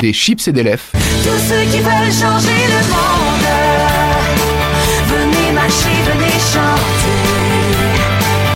Des 0.00 0.14
chips 0.14 0.48
et 0.48 0.52
des 0.52 0.62
lèvres. 0.62 0.82
Tous 0.92 1.38
ceux 1.48 1.64
qui 1.70 1.78
veulent 1.78 2.10
changer 2.10 2.66
le 2.68 2.80
monde, 2.88 3.46
venez 5.06 5.52
marcher, 5.52 5.90
venez 6.06 6.38
chanter. 6.52 7.16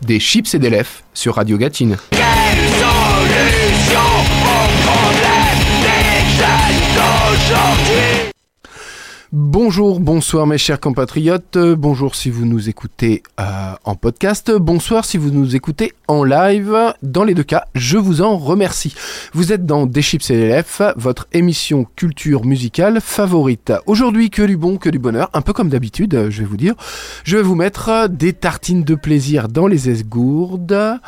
Des 0.06 0.20
chips 0.20 0.54
et 0.54 0.58
des 0.58 0.70
lèvres 0.70 1.02
sur 1.12 1.34
Radio 1.34 1.58
Gatine. 1.58 1.98
Bonjour, 9.36 9.98
bonsoir 9.98 10.46
mes 10.46 10.58
chers 10.58 10.78
compatriotes, 10.78 11.56
Euh, 11.56 11.74
bonjour 11.74 12.14
si 12.14 12.30
vous 12.30 12.46
nous 12.46 12.68
écoutez 12.68 13.24
euh, 13.40 13.72
en 13.82 13.96
podcast, 13.96 14.52
bonsoir 14.52 15.04
si 15.04 15.18
vous 15.18 15.30
nous 15.30 15.56
écoutez 15.56 15.92
en 16.06 16.22
live. 16.22 16.94
Dans 17.02 17.24
les 17.24 17.34
deux 17.34 17.42
cas, 17.42 17.64
je 17.74 17.98
vous 17.98 18.22
en 18.22 18.38
remercie. 18.38 18.94
Vous 19.32 19.52
êtes 19.52 19.66
dans 19.66 19.86
Des 19.86 20.02
Chips 20.02 20.30
et 20.30 20.36
Lèvres, 20.36 20.94
votre 20.96 21.26
émission 21.32 21.84
culture 21.96 22.44
musicale 22.44 23.00
favorite. 23.00 23.72
Aujourd'hui, 23.86 24.30
que 24.30 24.42
du 24.42 24.56
bon, 24.56 24.76
que 24.76 24.88
du 24.88 25.00
bonheur, 25.00 25.30
un 25.32 25.40
peu 25.40 25.52
comme 25.52 25.68
d'habitude, 25.68 26.28
je 26.30 26.38
vais 26.38 26.48
vous 26.48 26.56
dire. 26.56 26.74
Je 27.24 27.36
vais 27.36 27.42
vous 27.42 27.56
mettre 27.56 28.06
des 28.08 28.34
tartines 28.34 28.84
de 28.84 28.94
plaisir 28.94 29.48
dans 29.48 29.66
les 29.66 29.90
esgourdes. 29.90 31.00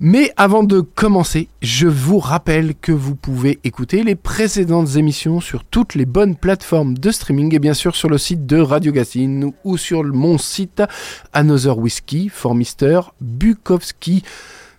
Mais 0.00 0.32
avant 0.36 0.62
de 0.62 0.80
commencer, 0.80 1.48
je 1.60 1.88
vous 1.88 2.20
rappelle 2.20 2.76
que 2.76 2.92
vous 2.92 3.16
pouvez 3.16 3.58
écouter 3.64 4.04
les 4.04 4.14
précédentes 4.14 4.94
émissions 4.94 5.40
sur 5.40 5.64
toutes 5.64 5.96
les 5.96 6.06
bonnes 6.06 6.36
plateformes 6.36 6.96
de 6.96 7.10
streaming 7.10 7.52
et 7.52 7.58
bien 7.58 7.74
sûr 7.74 7.96
sur 7.96 8.08
le 8.08 8.16
site 8.16 8.46
de 8.46 8.60
Radio 8.60 8.92
Gatine 8.92 9.50
ou 9.64 9.76
sur 9.76 10.04
mon 10.04 10.38
site 10.38 10.84
Another 11.32 11.76
Whiskey 11.76 12.28
for 12.32 12.54
Mr. 12.54 13.10
Bukowski. 13.20 14.22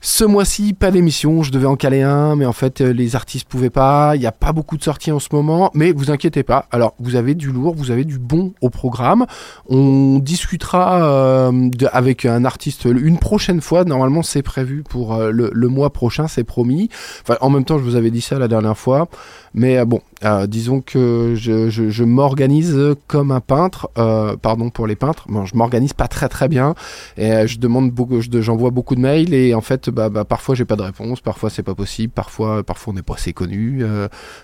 Ce 0.02 0.23
mois-ci, 0.23 0.71
pas 0.71 0.91
d'émission, 0.91 1.44
je 1.44 1.52
devais 1.52 1.66
en 1.66 1.76
caler 1.76 2.03
un, 2.03 2.38
mais 2.38 2.45
en 2.45 2.53
fait, 2.53 2.80
euh, 2.80 2.94
les 2.94 3.17
artistes 3.17 3.49
pouvaient 3.49 3.70
pas, 3.70 4.16
il 4.16 4.20
n'y 4.20 4.26
a 4.26 4.31
pas 4.31 4.53
beaucoup 4.53 4.77
de 4.77 4.84
sorties 4.84 5.12
en 5.12 5.20
ce 5.20 5.27
moment, 5.34 5.71
mais 5.73 5.91
vous 5.91 6.09
inquiétez 6.09 6.44
pas, 6.44 6.67
alors 6.71 6.96
vous 6.99 7.18
avez 7.18 7.35
du 7.35 7.51
lourd, 7.51 7.76
vous 7.76 7.91
avez 7.91 8.05
du 8.05 8.18
bon 8.18 8.54
au 8.62 8.70
programme, 8.70 9.26
on 9.68 10.20
discutera 10.20 11.04
euh, 11.04 11.70
avec 11.91 12.23
un 12.23 12.46
artiste 12.46 12.85
une 12.85 13.18
prochaine 13.18 13.60
fois, 13.60 13.84
normalement 13.84 14.23
c'est 14.23 14.41
prévu 14.41 14.84
pour 14.84 15.15
euh, 15.15 15.32
le, 15.32 15.51
le 15.54 15.68
mois 15.68 15.90
prochain, 15.90 16.29
c'est 16.29 16.45
promis, 16.45 16.88
enfin 17.21 17.35
en 17.41 17.49
même 17.49 17.66
temps 17.66 17.77
je 17.77 17.84
vous 17.84 17.98
avais 17.98 18.12
dit 18.12 18.21
ça 18.21 18.40
la 18.40 18.48
dernière 18.48 18.77
fois, 18.77 19.10
mais 19.53 19.77
euh, 19.77 19.85
bon, 19.85 20.01
euh, 20.23 20.47
disons 20.47 20.81
que 20.81 21.33
je, 21.35 22.03
m'organise 22.03 22.77
comme 23.07 23.31
un 23.31 23.39
peintre, 23.39 23.89
euh, 23.97 24.35
pardon 24.35 24.69
pour 24.69 24.87
les 24.87 24.95
peintres, 24.95 25.25
bon 25.29 25.45
je 25.45 25.55
m'organise 25.55 25.93
pas 25.93 26.07
très 26.07 26.29
très 26.29 26.47
bien, 26.47 26.75
et 27.17 27.45
j'envoie 27.47 28.71
beaucoup 28.71 28.95
de 28.95 29.01
mails 29.01 29.33
et 29.33 29.53
en 29.53 29.61
fait, 29.61 29.89
bah, 29.89 30.09
bah, 30.09 30.25
parfois 30.25 30.55
j'ai 30.55 30.65
pas 30.65 30.75
de 30.75 30.83
réponse, 30.83 31.21
parfois 31.21 31.49
c'est 31.49 31.63
pas 31.63 31.75
possible, 31.75 32.13
parfois, 32.13 32.63
parfois 32.63 32.93
on 32.93 32.95
n'est 32.95 33.01
pas 33.01 33.15
assez 33.15 33.33
connu. 33.33 33.83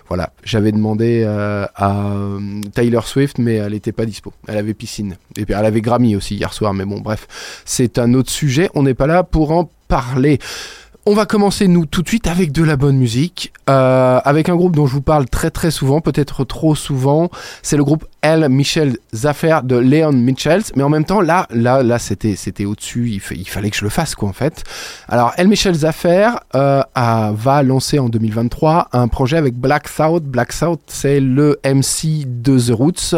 voilà, 0.08 0.32
j'avais 0.44 0.72
demandé 0.72 1.24
à 1.24 2.08
Taylor 2.74 3.06
Swift, 3.06 3.38
mais 3.38 3.54
elle 3.54 3.74
était 3.74 3.92
pas 3.92 4.06
dispo. 4.06 4.32
Elle 4.48 4.58
avait 4.58 4.74
piscine 4.74 5.16
et 5.36 5.44
puis 5.44 5.54
elle 5.54 5.64
avait 5.64 5.80
Grammy 5.80 6.16
aussi 6.16 6.36
hier 6.36 6.52
soir. 6.52 6.74
Mais 6.74 6.84
bon, 6.84 7.00
bref, 7.00 7.26
c'est 7.64 7.98
un 7.98 8.14
autre 8.14 8.30
sujet. 8.30 8.70
On 8.74 8.82
n'est 8.82 8.94
pas 8.94 9.06
là 9.06 9.22
pour 9.22 9.52
en 9.52 9.70
parler. 9.88 10.38
On 11.08 11.14
va 11.14 11.24
commencer 11.24 11.68
nous 11.68 11.86
tout 11.86 12.02
de 12.02 12.08
suite 12.08 12.26
avec 12.26 12.50
de 12.50 12.64
la 12.64 12.76
bonne 12.76 12.96
musique, 12.96 13.52
euh, 13.70 14.18
avec 14.24 14.48
un 14.48 14.56
groupe 14.56 14.74
dont 14.74 14.88
je 14.88 14.94
vous 14.94 15.02
parle 15.02 15.26
très 15.28 15.52
très 15.52 15.70
souvent, 15.70 16.00
peut-être 16.00 16.42
trop 16.42 16.74
souvent. 16.74 17.30
C'est 17.62 17.76
le 17.76 17.84
groupe 17.84 18.06
L. 18.26 18.48
Michel 18.48 18.96
Zaffer 19.14 19.60
de 19.62 19.76
Leon 19.76 20.10
Michels, 20.12 20.62
mais 20.74 20.82
en 20.82 20.88
même 20.88 21.04
temps 21.04 21.20
là, 21.20 21.46
là, 21.50 21.84
là, 21.84 21.98
c'était 22.00 22.64
au-dessus. 22.64 23.08
Il, 23.10 23.20
fa- 23.20 23.36
il 23.36 23.48
fallait 23.48 23.70
que 23.70 23.76
je 23.76 23.84
le 23.84 23.88
fasse 23.90 24.16
quoi 24.16 24.28
en 24.28 24.32
fait. 24.32 24.64
Alors 25.08 25.32
L. 25.36 25.46
Michel 25.46 25.74
Zaffer 25.74 26.30
euh, 26.56 26.82
va 26.94 27.62
lancer 27.62 28.00
en 28.00 28.08
2023 28.08 28.88
un 28.92 29.06
projet 29.06 29.36
avec 29.36 29.54
Black 29.54 29.86
South. 29.86 30.24
Black 30.24 30.52
South, 30.52 30.80
c'est 30.88 31.20
le 31.20 31.60
MC 31.64 32.24
de 32.26 32.58
The 32.58 32.70
Roots 32.72 33.14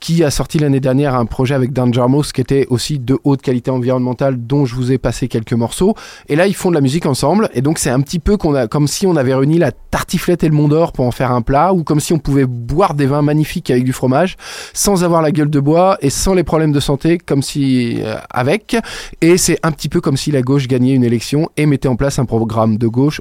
qui 0.00 0.24
a 0.24 0.30
sorti 0.30 0.58
l'année 0.58 0.80
dernière 0.80 1.14
un 1.14 1.26
projet 1.26 1.54
avec 1.54 1.74
Danger 1.74 2.06
Mouse 2.08 2.32
qui 2.32 2.40
était 2.40 2.66
aussi 2.70 2.98
de 2.98 3.18
haute 3.22 3.42
qualité 3.42 3.70
environnementale 3.70 4.36
dont 4.38 4.64
je 4.64 4.74
vous 4.74 4.90
ai 4.92 4.96
passé 4.96 5.28
quelques 5.28 5.52
morceaux. 5.52 5.94
Et 6.30 6.36
là, 6.36 6.46
ils 6.46 6.54
font 6.54 6.70
de 6.70 6.74
la 6.74 6.80
musique 6.80 7.04
ensemble. 7.04 7.50
Et 7.52 7.60
donc, 7.60 7.78
c'est 7.78 7.90
un 7.90 8.00
petit 8.00 8.18
peu 8.18 8.38
comme 8.38 8.86
si 8.86 9.06
on 9.06 9.16
avait 9.16 9.34
réuni 9.34 9.58
la 9.58 9.72
tartiflette 9.72 10.42
et 10.42 10.48
le 10.48 10.54
Mont 10.54 10.68
d'Or 10.68 10.92
pour 10.92 11.04
en 11.04 11.10
faire 11.10 11.32
un 11.32 11.42
plat, 11.42 11.74
ou 11.74 11.84
comme 11.84 12.00
si 12.00 12.14
on 12.14 12.18
pouvait 12.18 12.46
boire 12.46 12.94
des 12.94 13.04
vins 13.04 13.20
magnifiques 13.20 13.70
avec 13.70 13.84
du 13.84 13.92
fromage, 13.92 14.29
sans 14.72 15.04
avoir 15.04 15.22
la 15.22 15.32
gueule 15.32 15.50
de 15.50 15.60
bois 15.60 15.98
et 16.00 16.10
sans 16.10 16.34
les 16.34 16.44
problèmes 16.44 16.72
de 16.72 16.80
santé, 16.80 17.18
comme 17.18 17.42
si 17.42 18.00
euh, 18.02 18.16
avec. 18.30 18.76
Et 19.20 19.36
c'est 19.36 19.58
un 19.62 19.72
petit 19.72 19.88
peu 19.88 20.00
comme 20.00 20.16
si 20.16 20.30
la 20.30 20.42
gauche 20.42 20.68
gagnait 20.68 20.94
une 20.94 21.04
élection 21.04 21.48
et 21.56 21.66
mettait 21.66 21.88
en 21.88 21.96
place 21.96 22.18
un 22.18 22.24
programme 22.24 22.78
de 22.78 22.86
gauche, 22.86 23.20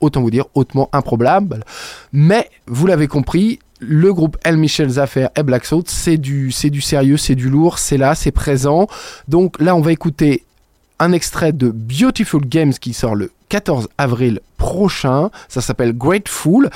autant 0.00 0.22
vous 0.22 0.30
dire 0.30 0.46
hautement 0.54 0.88
improbable. 0.92 1.64
Mais 2.12 2.48
vous 2.66 2.86
l'avez 2.86 3.08
compris. 3.08 3.58
Le 3.78 4.14
groupe 4.14 4.38
El 4.42 4.56
Michel 4.56 4.88
Zaffer 4.88 5.26
et 5.36 5.42
Black 5.42 5.66
Salt, 5.66 5.84
c'est 5.88 6.16
du, 6.16 6.50
c'est 6.50 6.70
du 6.70 6.80
sérieux, 6.80 7.18
c'est 7.18 7.34
du 7.34 7.50
lourd, 7.50 7.78
c'est 7.78 7.98
là, 7.98 8.14
c'est 8.14 8.30
présent. 8.30 8.86
Donc 9.28 9.60
là, 9.60 9.76
on 9.76 9.82
va 9.82 9.92
écouter 9.92 10.44
un 10.98 11.12
extrait 11.12 11.52
de 11.52 11.68
Beautiful 11.68 12.46
Games 12.46 12.72
qui 12.72 12.94
sort 12.94 13.14
le 13.14 13.30
14 13.48 13.88
avril 13.98 14.40
prochain. 14.56 15.30
Ça 15.48 15.60
s'appelle 15.60 15.92
Grateful. 15.92 16.70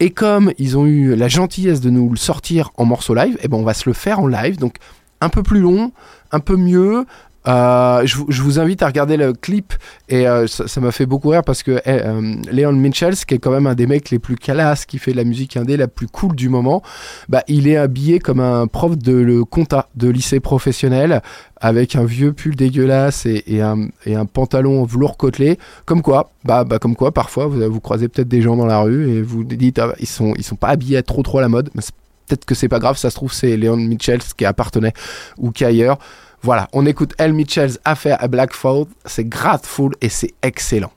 Et 0.00 0.10
comme 0.10 0.52
ils 0.58 0.76
ont 0.76 0.86
eu 0.86 1.14
la 1.14 1.28
gentillesse 1.28 1.80
de 1.80 1.90
nous 1.90 2.10
le 2.10 2.16
sortir 2.16 2.70
en 2.76 2.84
morceau 2.84 3.14
live, 3.14 3.38
eh 3.42 3.48
ben 3.48 3.56
on 3.56 3.62
va 3.62 3.74
se 3.74 3.88
le 3.88 3.94
faire 3.94 4.20
en 4.20 4.26
live. 4.26 4.58
Donc 4.58 4.76
un 5.20 5.28
peu 5.28 5.42
plus 5.42 5.60
long, 5.60 5.92
un 6.32 6.40
peu 6.40 6.56
mieux. 6.56 7.06
Euh, 7.46 8.06
je, 8.06 8.16
je 8.28 8.42
vous 8.42 8.58
invite 8.58 8.82
à 8.82 8.86
regarder 8.86 9.18
le 9.18 9.34
clip 9.34 9.74
et 10.08 10.26
euh, 10.26 10.46
ça 10.46 10.80
m'a 10.80 10.92
fait 10.92 11.04
beaucoup 11.04 11.28
rire 11.28 11.42
parce 11.44 11.62
que 11.62 11.82
eh, 11.84 11.90
euh, 11.90 12.36
Leon 12.50 12.72
Mitchells, 12.72 13.16
qui 13.26 13.34
est 13.34 13.38
quand 13.38 13.50
même 13.50 13.66
un 13.66 13.74
des 13.74 13.86
mecs 13.86 14.10
les 14.10 14.18
plus 14.18 14.36
calasses, 14.36 14.86
qui 14.86 14.98
fait 14.98 15.12
de 15.12 15.18
la 15.18 15.24
musique 15.24 15.56
indé 15.56 15.76
la 15.76 15.88
plus 15.88 16.06
cool 16.06 16.34
du 16.34 16.48
moment, 16.48 16.82
bah, 17.28 17.42
il 17.46 17.68
est 17.68 17.76
habillé 17.76 18.18
comme 18.18 18.40
un 18.40 18.66
prof 18.66 18.96
de 18.96 19.12
le 19.12 19.44
compta 19.44 19.88
de 19.94 20.08
lycée 20.08 20.40
professionnel 20.40 21.20
avec 21.60 21.96
un 21.96 22.04
vieux 22.04 22.32
pull 22.32 22.56
dégueulasse 22.56 23.26
et, 23.26 23.44
et 23.46 23.60
un, 23.60 23.88
et 24.06 24.14
un 24.14 24.26
pantalon 24.26 24.82
en 24.82 24.84
velours 24.84 25.16
côtelé. 25.18 25.58
Comme 25.84 26.02
quoi, 26.02 26.30
bah, 26.44 26.64
bah 26.64 26.78
comme 26.78 26.96
quoi, 26.96 27.12
parfois 27.12 27.46
vous, 27.46 27.70
vous 27.70 27.80
croisez 27.80 28.08
peut-être 28.08 28.28
des 28.28 28.40
gens 28.40 28.56
dans 28.56 28.66
la 28.66 28.80
rue 28.80 29.10
et 29.10 29.22
vous 29.22 29.44
dites 29.44 29.78
ah, 29.78 29.94
ils 30.00 30.06
sont 30.06 30.34
ils 30.36 30.44
sont 30.44 30.56
pas 30.56 30.68
habillés 30.68 31.02
trop 31.02 31.22
trop 31.22 31.38
à 31.38 31.42
la 31.42 31.48
mode. 31.48 31.70
Peut-être 32.26 32.46
que 32.46 32.54
c'est 32.54 32.68
pas 32.68 32.78
grave, 32.78 32.96
ça 32.96 33.10
se 33.10 33.16
trouve 33.16 33.34
c'est 33.34 33.56
Leon 33.58 33.76
Mitchells 33.76 34.22
qui 34.36 34.46
appartenait 34.46 34.94
ou 35.36 35.50
qui 35.50 35.64
ailleurs. 35.64 35.98
Voilà, 36.44 36.68
on 36.74 36.84
écoute 36.84 37.14
El 37.16 37.32
Mitchells 37.32 37.78
Affair 37.86 38.22
à 38.22 38.28
Blackfoot, 38.28 38.86
c'est 39.06 39.24
Grateful 39.24 39.94
et 40.02 40.10
c'est 40.10 40.34
excellent. 40.42 40.92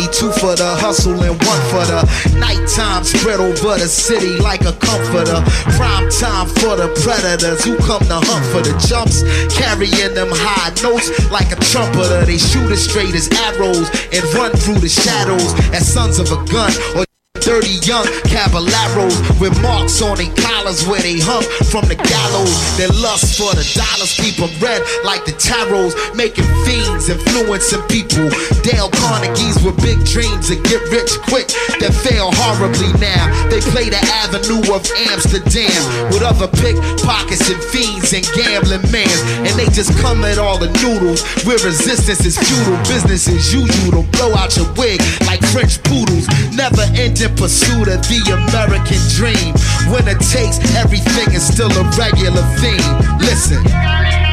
Money, 0.00 0.12
two 0.12 0.30
for 0.32 0.54
the 0.56 0.66
hustle, 0.80 1.12
and 1.22 1.36
one 1.44 1.62
for 1.70 1.84
the 1.86 2.00
nighttime 2.38 3.04
spread 3.04 3.40
over 3.40 3.78
the 3.78 3.88
city 3.88 4.38
like 4.38 4.62
a 4.62 4.72
comforter. 4.72 5.42
Prime 5.76 6.08
time 6.10 6.46
for 6.46 6.76
the 6.76 6.88
predators 7.02 7.64
who 7.64 7.76
come 7.78 8.02
to 8.04 8.20
hunt 8.20 8.44
for 8.52 8.62
the 8.62 8.74
jumps, 8.86 9.22
carrying 9.54 10.14
them 10.14 10.28
high 10.30 10.70
notes 10.82 11.10
like 11.30 11.52
a 11.52 11.56
trumpeter. 11.56 12.24
They 12.24 12.38
shoot 12.38 12.70
as 12.70 12.84
straight 12.84 13.14
as 13.14 13.28
arrows 13.30 13.88
and 14.12 14.22
run 14.34 14.52
through 14.52 14.80
the 14.80 14.88
shadows 14.88 15.54
as 15.72 15.92
sons 15.92 16.18
of 16.18 16.30
a 16.32 16.44
gun 16.50 16.72
or 16.96 17.09
Dirty 17.40 17.80
young 17.88 18.06
caballeros 18.28 19.16
with 19.40 19.56
marks 19.62 20.02
on 20.02 20.16
their 20.16 20.32
collars 20.36 20.86
where 20.86 21.00
they 21.00 21.18
hung 21.18 21.42
from 21.72 21.88
the 21.88 21.96
gallows. 21.96 22.54
Their 22.76 22.92
lust 23.00 23.38
for 23.38 23.50
the 23.56 23.64
dollars 23.74 24.12
keep 24.14 24.38
'em 24.38 24.52
red 24.60 24.82
like 25.04 25.24
the 25.24 25.32
tarots, 25.32 25.96
making 26.14 26.46
fiends, 26.64 27.08
influencing 27.08 27.82
people. 27.88 28.28
Dale 28.62 28.90
Carnegie's 28.90 29.58
with 29.64 29.80
big 29.82 29.98
dreams 30.04 30.50
and 30.50 30.62
get 30.64 30.82
rich 30.92 31.10
quick 31.26 31.48
that 31.80 31.94
fail 32.04 32.30
horribly 32.30 32.92
now. 33.00 33.24
They 33.48 33.60
play 33.72 33.88
the 33.88 34.02
avenue 34.22 34.62
of 34.72 34.84
Amsterdam 35.08 35.80
with 36.12 36.22
other 36.22 36.46
pickpockets 36.46 37.48
and 37.48 37.62
fiends 37.72 38.12
and 38.12 38.24
gambling 38.36 38.84
man. 38.92 39.16
And 39.46 39.58
they 39.58 39.66
just 39.72 39.96
come 39.98 40.24
at 40.24 40.38
all 40.38 40.58
the 40.58 40.70
noodles 40.84 41.22
where 41.44 41.58
resistance 41.58 42.24
is 42.24 42.36
futile. 42.36 42.76
Business 42.86 43.26
as 43.28 43.52
usual 43.52 44.02
to 44.02 44.02
blow 44.16 44.34
out 44.34 44.56
your 44.56 44.68
wig 44.76 45.00
like 45.26 45.42
French 45.50 45.82
poodles. 45.82 46.28
Never 46.54 46.84
ending 46.94 47.29
pursuit 47.36 47.88
of 47.88 48.00
the 48.08 48.20
American 48.32 49.00
dream. 49.14 49.54
When 49.92 50.06
it 50.08 50.20
takes 50.30 50.58
everything 50.76 51.34
is 51.34 51.46
still 51.46 51.70
a 51.72 51.84
regular 51.96 52.42
theme. 52.58 53.18
Listen. 53.18 54.29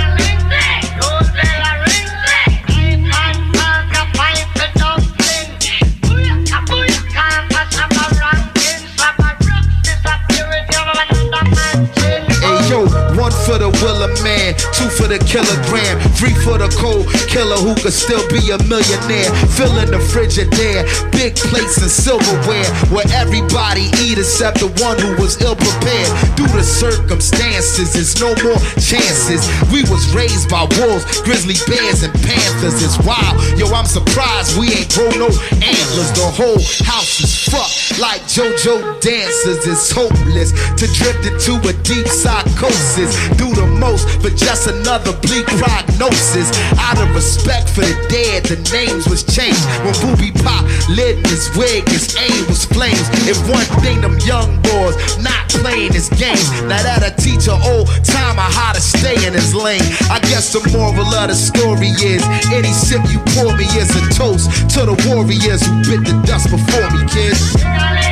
Willa 13.81 14.09
man, 14.24 14.57
two 14.74 14.89
for 14.89 15.06
the 15.06 15.19
kilogram, 15.21 16.01
three 16.18 16.33
for 16.41 16.57
the 16.57 16.69
cold 16.81 17.06
killer 17.29 17.57
who 17.62 17.75
could 17.77 17.94
still 17.94 18.24
be 18.33 18.41
a 18.50 18.57
millionaire. 18.65 19.29
Filling 19.53 19.94
the 19.94 20.01
Frigidaire, 20.01 20.83
big 21.12 21.35
plates 21.35 21.77
and 21.77 21.91
silverware, 21.91 22.65
where 22.89 23.06
everybody 23.13 23.94
eat 24.01 24.18
except 24.18 24.59
the 24.59 24.69
one 24.81 24.97
who 24.97 25.13
was 25.21 25.38
ill 25.41 25.56
prepared. 25.56 26.09
Due 26.33 26.50
to 26.50 26.63
circumstances, 26.63 27.94
there's 27.94 28.18
no 28.18 28.33
more 28.41 28.57
chances. 28.81 29.45
We 29.69 29.85
was 29.91 30.09
raised 30.15 30.50
by 30.50 30.65
wolves, 30.81 31.06
grizzly 31.21 31.57
bears, 31.69 32.01
and 32.01 32.13
panthers. 32.25 32.81
It's 32.81 32.97
wild, 33.06 33.38
yo. 33.59 33.69
I'm 33.77 33.85
surprised 33.85 34.57
we 34.57 34.73
ain't 34.73 34.89
grown 34.89 35.19
no 35.21 35.30
antlers. 35.62 36.09
The 36.18 36.25
whole 36.33 36.62
house 36.81 37.21
is 37.21 37.45
fucked 37.45 38.00
like 38.00 38.21
JoJo 38.25 39.01
dancers. 39.01 39.62
It's 39.68 39.91
hopeless 39.91 40.50
to 40.81 40.85
drift 40.97 41.30
into 41.30 41.62
a 41.68 41.73
deep 41.83 42.07
psychosis. 42.07 43.13
Do 43.38 43.53
most 43.68 44.08
for 44.22 44.30
just 44.30 44.68
another 44.68 45.14
bleak 45.24 45.46
prognosis. 45.60 46.52
Out 46.80 46.98
of 47.00 47.14
respect 47.16 47.69
for 47.69 47.81
the 47.81 47.98
dead, 48.10 48.46
the 48.46 48.58
names 48.72 49.08
was 49.08 49.24
changed. 49.24 49.64
When 49.84 49.96
Booby 50.02 50.31
Pop 50.31 50.64
lit 50.90 51.25
his 51.28 51.50
wig, 51.56 51.88
his 51.90 52.16
aim 52.18 52.48
was 52.48 52.66
flames. 52.66 53.08
If 53.28 53.38
one 53.50 53.66
thing 53.84 54.02
them 54.02 54.18
young 54.25 54.62
boys 54.62 54.96
not 55.19 55.50
playing 55.50 55.94
his 55.94 56.10
game, 56.16 56.40
now 56.68 56.81
that'll 56.81 57.16
teach 57.18 57.48
a 57.48 57.58
old 57.68 57.88
timer 58.04 58.48
how 58.48 58.74
to 58.74 58.81
stay 58.81 59.16
in 59.25 59.34
his 59.34 59.54
lane. 59.54 59.84
I 60.10 60.19
guess 60.30 60.54
the 60.54 60.62
moral 60.72 61.04
of 61.04 61.28
the 61.28 61.36
story 61.36 61.92
is 62.02 62.24
any 62.54 62.72
sip 62.72 63.04
you 63.12 63.19
pour 63.34 63.56
me 63.58 63.66
is 63.78 63.90
a 63.96 64.04
toast 64.14 64.50
to 64.78 64.86
the 64.86 64.96
warriors 65.10 65.66
who 65.66 65.74
bit 65.84 66.06
the 66.06 66.16
dust 66.25 66.50
before 66.50 66.90
me, 66.92 67.02
kids. 67.10 67.54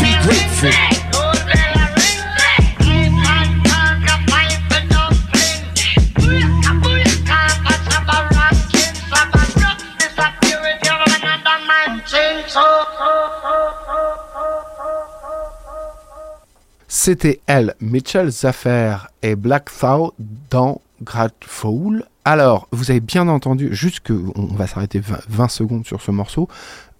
Be 0.01 0.11
grateful. 0.23 1.04
C'était 16.87 17.41
elle, 17.45 17.75
Mitchell 17.81 18.29
Zaffer 18.29 18.97
et 19.21 19.35
Black 19.35 19.69
Thou 19.79 20.13
dans 20.49 20.81
Grateful. 21.03 22.05
Alors, 22.23 22.67
vous 22.71 22.89
avez 22.89 23.01
bien 23.01 23.27
entendu, 23.27 23.75
juste 23.75 23.99
que 23.99 24.13
on 24.35 24.53
va 24.55 24.67
s'arrêter 24.67 24.99
20, 24.99 25.19
20 25.27 25.47
secondes 25.49 25.85
sur 25.85 26.01
ce 26.01 26.11
morceau, 26.11 26.47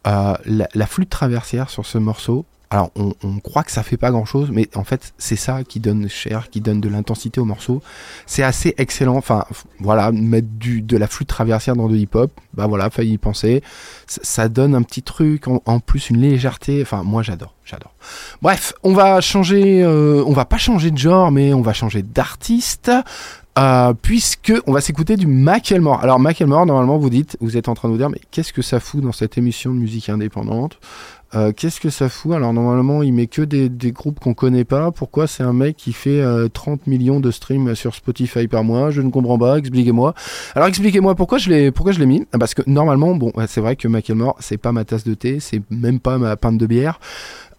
euh, 0.06 0.34
la 0.46 0.86
flûte 0.86 1.10
traversière 1.10 1.70
sur 1.70 1.86
ce 1.86 1.98
morceau, 1.98 2.46
alors 2.70 2.92
on, 2.96 3.40
croit 3.40 3.64
que 3.64 3.72
ça 3.72 3.84
fait 3.84 3.98
pas 3.98 4.12
grand 4.12 4.26
chose, 4.26 4.50
mais 4.52 4.70
en 4.76 4.84
fait 4.84 5.14
c'est 5.18 5.36
ça 5.36 5.64
qui 5.64 5.80
donne 5.80 6.10
cher, 6.10 6.50
qui 6.50 6.62
donne 6.62 6.82
de 6.82 6.90
l'intensité 6.90 7.40
au 7.40 7.46
morceau. 7.46 7.82
C'est 8.26 8.44
assez 8.44 8.74
excellent. 8.78 9.18
Enfin 9.18 9.46
voilà, 9.80 10.12
mettre 10.12 10.48
de 10.60 10.98
la 10.98 11.08
flûte 11.08 11.28
traversière 11.28 11.76
dans 11.76 11.88
de 11.88 11.96
hip-hop, 11.96 12.32
bah 12.54 12.68
voilà, 12.68 12.90
failli 12.90 13.14
y 13.14 13.18
penser. 13.18 13.62
Ça, 14.08 14.50
donne 14.50 14.76
un 14.76 14.82
petit 14.82 15.04
truc, 15.04 15.48
en, 15.48 15.62
en 15.66 15.80
plus 15.80 16.10
une 16.10 16.20
légèreté. 16.20 16.82
Enfin 16.82 17.04
moi 17.04 17.24
j'adore, 17.24 17.54
j'adore. 17.64 17.94
Bref, 18.42 18.74
on 18.84 18.94
va 18.94 19.22
changer, 19.22 19.84
euh, 19.84 20.24
on 20.26 20.34
va 20.34 20.46
pas 20.46 20.58
changer 20.58 20.92
de 20.92 20.98
genre, 20.98 21.32
mais 21.32 21.54
on 21.54 21.62
va 21.62 21.74
changer 21.74 22.02
d'artiste. 22.02 22.92
Euh, 23.58 23.94
puisque 23.94 24.52
on 24.68 24.74
va 24.74 24.82
s'écouter 24.82 25.16
du 25.16 25.28
Macklemore. 25.28 26.04
Alors 26.04 26.20
Macklemore, 26.20 26.66
normalement, 26.66 26.98
vous 26.98 27.10
dites, 27.10 27.38
vous 27.40 27.56
êtes 27.56 27.70
en 27.70 27.74
train 27.74 27.88
de 27.88 27.94
vous 27.94 27.98
dire, 27.98 28.10
mais 28.10 28.20
qu'est-ce 28.30 28.52
que 28.52 28.62
ça 28.62 28.82
fout 28.82 29.02
dans 29.02 29.14
cette 29.14 29.38
émission 29.38 29.74
de 29.74 29.80
musique 29.80 30.10
indépendante? 30.10 30.78
Euh, 31.34 31.52
Qu'est-ce 31.52 31.80
que 31.80 31.90
ça 31.90 32.08
fout? 32.10 32.34
Alors 32.34 32.54
normalement, 32.54 33.04
il 33.04 33.14
met 33.14 33.28
que 33.28 33.42
des, 33.42 33.92
groupes 33.92 34.20
qu'on 34.20 34.34
connaît 34.34 34.64
pas. 34.64 34.92
Pourquoi 34.92 35.28
c'est 35.28 35.44
un 35.44 35.54
mec 35.54 35.76
qui 35.76 35.94
fait 35.94 36.22
euh, 36.22 36.48
30 36.48 36.88
millions 36.88 37.20
de 37.20 37.32
streams 37.32 37.76
sur 37.76 37.96
Spotify 37.96 38.48
par 38.48 38.64
mois? 38.64 38.92
Je 38.92 39.02
ne 39.02 39.10
comprends 39.10 39.38
pas. 39.38 39.58
Expliquez-moi. 39.58 40.14
Alors 40.56 40.68
expliquez-moi 40.68 41.16
pourquoi 41.16 41.38
je 41.38 41.50
l'ai 41.50 41.72
pourquoi 41.72 41.92
je 41.92 42.00
l'ai 42.00 42.06
mis. 42.06 42.26
Ah, 42.32 42.38
Parce 42.38 42.54
que 42.54 42.62
normalement, 42.68 43.16
bon, 43.16 43.32
c'est 43.48 43.62
vrai 43.62 43.76
que 43.76 43.88
Macklemore, 43.88 44.36
c'est 44.40 44.58
pas 44.58 44.72
ma 44.72 44.86
tasse 44.86 45.04
de 45.04 45.14
thé, 45.14 45.40
c'est 45.40 45.62
même 45.70 46.00
pas 46.00 46.18
ma 46.18 46.36
pinte 46.36 46.58
de 46.58 46.66
bière. 46.66 47.00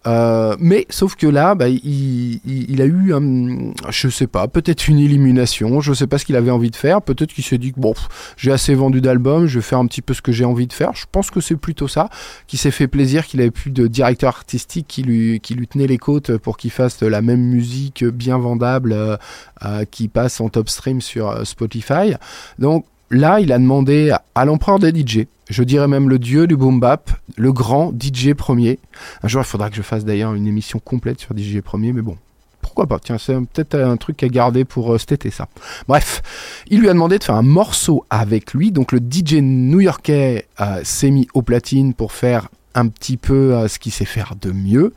Euh, 0.07 0.55
mais 0.59 0.85
sauf 0.89 1.15
que 1.15 1.27
là, 1.27 1.53
bah, 1.53 1.67
il, 1.67 2.81
a 2.81 2.85
eu, 2.85 3.13
un, 3.13 3.73
je 3.89 4.07
sais 4.07 4.27
pas, 4.27 4.47
peut-être 4.47 4.87
une 4.87 4.99
élimination. 4.99 5.81
Je 5.81 5.93
sais 5.93 6.07
pas 6.07 6.17
ce 6.17 6.25
qu'il 6.25 6.35
avait 6.35 6.51
envie 6.51 6.71
de 6.71 6.75
faire. 6.75 7.01
Peut-être 7.01 7.33
qu'il 7.33 7.43
s'est 7.43 7.57
dit 7.57 7.73
que 7.73 7.79
bon, 7.79 7.93
j'ai 8.37 8.51
assez 8.51 8.73
vendu 8.73 9.01
d'albums, 9.01 9.47
je 9.47 9.59
vais 9.59 9.63
faire 9.63 9.79
un 9.79 9.87
petit 9.87 10.01
peu 10.01 10.13
ce 10.13 10.21
que 10.21 10.31
j'ai 10.31 10.45
envie 10.45 10.67
de 10.67 10.73
faire. 10.73 10.93
Je 10.93 11.05
pense 11.11 11.29
que 11.29 11.41
c'est 11.41 11.57
plutôt 11.57 11.87
ça, 11.87 12.09
qui 12.47 12.57
s'est 12.57 12.71
fait 12.71 12.87
plaisir, 12.87 13.25
qu'il 13.25 13.41
avait 13.41 13.51
plus 13.51 13.71
de 13.71 13.87
directeur 13.87 14.29
artistique 14.29 14.87
qui 14.87 15.03
lui, 15.03 15.41
tenait 15.69 15.87
les 15.87 15.97
côtes 15.97 16.37
pour 16.37 16.57
qu'il 16.57 16.71
fasse 16.71 17.01
la 17.01 17.21
même 17.21 17.41
musique 17.41 18.05
bien 18.05 18.37
vendable 18.37 18.93
euh, 18.93 19.17
euh, 19.65 19.83
qui 19.85 20.07
passe 20.07 20.39
en 20.39 20.49
top 20.49 20.69
stream 20.69 21.01
sur 21.01 21.45
Spotify. 21.45 22.13
Donc 22.59 22.85
là, 23.09 23.39
il 23.39 23.51
a 23.51 23.57
demandé 23.57 24.15
à, 24.35 24.45
l'empereur 24.45 24.79
des 24.79 24.89
DJ, 24.89 25.25
je 25.49 25.63
dirais 25.63 25.87
même 25.87 26.09
le 26.09 26.19
dieu 26.19 26.47
du 26.47 26.55
boom 26.55 26.79
bap, 26.79 27.11
le 27.35 27.53
grand 27.53 27.93
DJ 27.97 28.33
premier. 28.33 28.79
Un 29.23 29.27
jour, 29.27 29.41
il 29.41 29.45
faudra 29.45 29.69
que 29.69 29.75
je 29.75 29.81
fasse 29.81 30.05
d'ailleurs 30.05 30.33
une 30.33 30.47
émission 30.47 30.79
complète 30.79 31.19
sur 31.19 31.37
DJ 31.37 31.61
premier, 31.61 31.93
mais 31.93 32.01
bon. 32.01 32.17
Pourquoi 32.61 32.85
pas? 32.85 32.99
Tiens, 32.99 33.17
c'est 33.17 33.33
peut-être 33.33 33.75
un 33.75 33.95
truc 33.95 34.21
à 34.23 34.27
garder 34.27 34.65
pour 34.65 34.93
euh, 34.93 34.97
cet 34.97 35.13
été, 35.13 35.31
ça. 35.31 35.47
Bref, 35.87 36.21
il 36.69 36.81
lui 36.81 36.89
a 36.89 36.93
demandé 36.93 37.17
de 37.17 37.23
faire 37.23 37.35
un 37.35 37.41
morceau 37.41 38.05
avec 38.09 38.53
lui. 38.53 38.71
Donc 38.71 38.91
le 38.91 38.99
DJ 38.99 39.35
new-yorkais 39.35 40.47
euh, 40.59 40.81
s'est 40.83 41.09
mis 41.09 41.27
au 41.33 41.41
platine 41.41 41.93
pour 41.93 42.11
faire 42.11 42.49
un 42.75 42.87
petit 42.87 43.17
peu 43.17 43.55
euh, 43.55 43.67
ce 43.67 43.79
qu'il 43.79 43.91
sait 43.91 44.05
faire 44.05 44.33
de 44.39 44.51
mieux. 44.51 44.93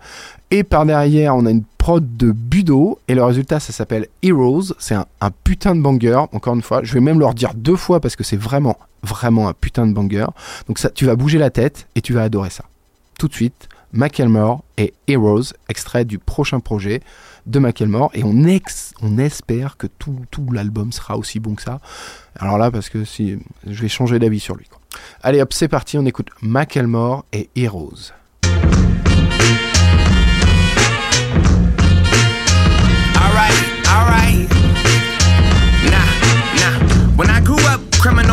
Et 0.50 0.64
par 0.64 0.84
derrière, 0.84 1.36
on 1.36 1.46
a 1.46 1.50
une 1.50 1.62
prod 1.78 2.16
de 2.16 2.32
Budo. 2.32 2.98
Et 3.06 3.14
le 3.14 3.22
résultat, 3.22 3.60
ça 3.60 3.72
s'appelle 3.72 4.08
Heroes. 4.22 4.74
C'est 4.78 4.94
un, 4.94 5.06
putain 5.44 5.76
de 5.76 5.80
banger. 5.80 6.24
Encore 6.32 6.54
une 6.54 6.62
fois, 6.62 6.80
je 6.82 6.92
vais 6.92 7.00
même 7.00 7.18
le 7.18 7.26
redire 7.26 7.54
deux 7.54 7.76
fois 7.76 8.00
parce 8.00 8.16
que 8.16 8.24
c'est 8.24 8.36
vraiment, 8.36 8.76
vraiment 9.02 9.48
un 9.48 9.54
putain 9.54 9.86
de 9.86 9.92
banger. 9.92 10.26
Donc 10.66 10.78
ça, 10.78 10.90
tu 10.90 11.06
vas 11.06 11.14
bouger 11.14 11.38
la 11.38 11.50
tête 11.50 11.86
et 11.94 12.00
tu 12.00 12.12
vas 12.12 12.22
adorer 12.22 12.50
ça. 12.50 12.64
Tout 13.18 13.28
de 13.28 13.34
suite, 13.34 13.68
Macklemore 13.92 14.64
et 14.76 14.92
Heroes, 15.06 15.52
extrait 15.68 16.04
du 16.04 16.18
prochain 16.18 16.58
projet 16.58 17.00
de 17.46 17.58
Macklemore. 17.58 18.10
Et 18.14 18.24
on, 18.24 19.18
espère 19.18 19.76
que 19.76 19.86
tout, 19.86 20.16
tout 20.32 20.50
l'album 20.52 20.90
sera 20.90 21.16
aussi 21.16 21.38
bon 21.38 21.54
que 21.54 21.62
ça. 21.62 21.80
Alors 22.38 22.58
là, 22.58 22.72
parce 22.72 22.88
que 22.88 23.04
si, 23.04 23.38
je 23.66 23.82
vais 23.82 23.88
changer 23.88 24.18
d'avis 24.18 24.40
sur 24.40 24.56
lui. 24.56 24.66
Allez 25.22 25.40
hop, 25.40 25.52
c'est 25.52 25.68
parti, 25.68 25.96
on 25.96 26.06
écoute 26.06 26.28
Macklemore 26.42 27.24
et 27.32 27.48
Heroes. 27.54 28.12
Alright, 33.92 34.59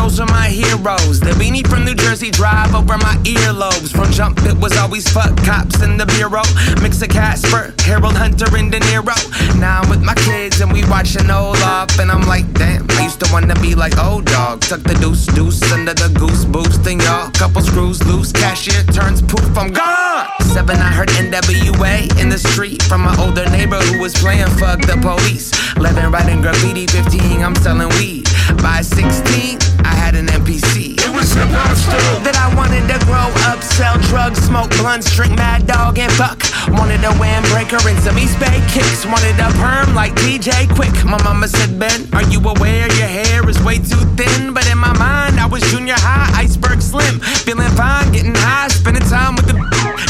criminals 0.08 0.20
were 0.20 0.26
my 0.26 0.48
heroes. 0.48 1.20
The 1.20 1.32
beanie 1.36 1.66
from 1.66 1.84
New 1.84 1.94
Jersey 1.94 2.30
drive 2.30 2.74
over 2.74 2.96
my 2.98 3.16
earlobes. 3.24 3.90
From 3.90 4.10
jump, 4.12 4.38
it 4.44 4.56
was 4.58 4.76
always 4.76 5.08
fuck 5.08 5.36
cops 5.44 5.82
in 5.82 5.96
the 5.96 6.06
bureau. 6.06 6.42
Mix 6.82 7.02
of 7.02 7.10
Casper, 7.10 7.74
Harold 7.84 8.16
Hunter, 8.16 8.46
and 8.56 8.70
De 8.70 8.80
Niro. 8.80 9.16
Now 9.60 9.82
I'm 9.82 9.90
with 9.90 10.02
my 10.02 10.14
kids 10.14 10.60
and 10.60 10.72
we 10.72 10.84
watching 10.88 11.30
Olaf. 11.30 11.98
And 11.98 12.10
I'm 12.10 12.26
like, 12.26 12.50
damn, 12.54 12.86
I 12.90 13.04
used 13.04 13.20
to 13.20 13.28
wanna 13.32 13.54
be 13.60 13.74
like 13.74 13.98
old 13.98 14.24
dog. 14.26 14.60
Tuck 14.60 14.82
the 14.82 14.94
deuce, 14.94 15.26
deuce 15.26 15.60
under 15.72 15.94
the 15.94 16.08
goose 16.18 16.44
boost. 16.44 16.86
And 16.86 17.02
y'all, 17.02 17.30
couple 17.32 17.62
screws 17.62 18.04
loose. 18.06 18.32
Cashier 18.32 18.82
turns 18.92 19.20
poof, 19.22 19.56
I'm 19.56 19.72
gone. 19.72 20.26
Seven, 20.54 20.76
I 20.76 20.92
heard 20.92 21.08
NWA 21.08 22.20
in 22.20 22.28
the 22.28 22.38
street 22.38 22.82
from 22.84 23.02
my 23.02 23.14
older 23.18 23.48
neighbor 23.50 23.80
who 23.80 24.00
was 24.00 24.14
playing 24.14 24.48
fuck 24.58 24.80
the 24.80 24.96
police. 25.00 25.52
11, 25.76 26.10
writing 26.10 26.40
graffiti. 26.40 26.86
15, 26.86 27.42
I'm 27.42 27.54
selling 27.56 27.88
weed. 28.00 28.27
By 28.56 28.80
16, 28.80 29.58
I 29.84 29.94
had 29.94 30.14
an 30.14 30.26
NPC. 30.26 30.96
It 30.96 31.12
was 31.12 31.36
a 31.36 31.46
monster 31.52 32.00
that 32.24 32.36
I 32.40 32.48
wanted 32.56 32.88
to 32.88 32.98
grow 33.04 33.28
up, 33.52 33.62
sell 33.62 33.98
drugs, 34.08 34.40
smoke 34.40 34.70
blunts, 34.80 35.14
drink 35.14 35.36
mad 35.36 35.66
dog, 35.66 35.98
and 35.98 36.10
fuck. 36.12 36.40
Wanted 36.72 37.04
a 37.04 37.12
windbreaker 37.20 37.78
and 37.84 37.98
some 38.00 38.18
East 38.18 38.40
Bay 38.40 38.58
kicks. 38.72 39.04
Wanted 39.04 39.36
a 39.38 39.52
perm 39.60 39.94
like 39.94 40.14
DJ 40.16 40.66
Quick. 40.74 40.92
My 41.04 41.20
mama 41.22 41.48
said, 41.48 41.78
Ben, 41.78 42.08
are 42.12 42.24
you 42.32 42.40
aware 42.40 42.88
your 42.96 43.06
hair 43.08 43.48
is 43.48 43.60
way 43.62 43.78
too 43.78 44.02
thin? 44.16 44.52
But 44.52 44.66
in 44.70 44.78
my 44.78 44.96
mind, 44.98 45.38
I 45.38 45.46
was 45.46 45.62
junior 45.70 45.96
high, 45.96 46.28
iceberg 46.42 46.80
slim. 46.80 47.20
Feeling 47.44 47.70
fine, 47.76 48.12
getting 48.12 48.34
high, 48.34 48.68
spending 48.68 49.04
time 49.04 49.36
with 49.36 49.46
the 49.46 49.56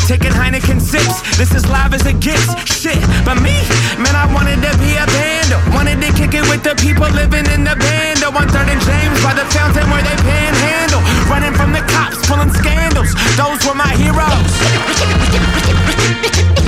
taking 0.09 0.33
Heineken 0.33 0.81
sips. 0.81 1.21
This 1.37 1.53
is 1.53 1.69
live 1.69 1.93
as 1.93 2.01
it 2.09 2.19
gets. 2.19 2.49
Shit, 2.65 2.97
but 3.29 3.37
me, 3.45 3.53
man, 4.01 4.17
I 4.17 4.25
wanted 4.33 4.57
to 4.65 4.73
be 4.81 4.97
a 4.97 5.05
band. 5.05 5.53
Wanted 5.77 6.01
to 6.01 6.09
kick 6.17 6.33
it 6.33 6.49
with 6.49 6.65
the 6.65 6.73
people 6.81 7.05
living 7.13 7.45
in 7.53 7.69
the 7.69 7.77
band. 7.77 8.25
On 8.25 8.49
third 8.49 8.73
and 8.73 8.81
James 8.81 9.19
by 9.21 9.37
the 9.37 9.45
fountain 9.53 9.85
where 9.93 10.01
they 10.01 10.17
panhandle. 10.25 11.05
Running 11.29 11.53
from 11.53 11.77
the 11.77 11.85
cops, 11.93 12.25
pulling 12.25 12.49
scandals. 12.57 13.13
Those 13.37 13.61
were 13.69 13.77
my 13.77 13.93
heroes. 14.01 14.53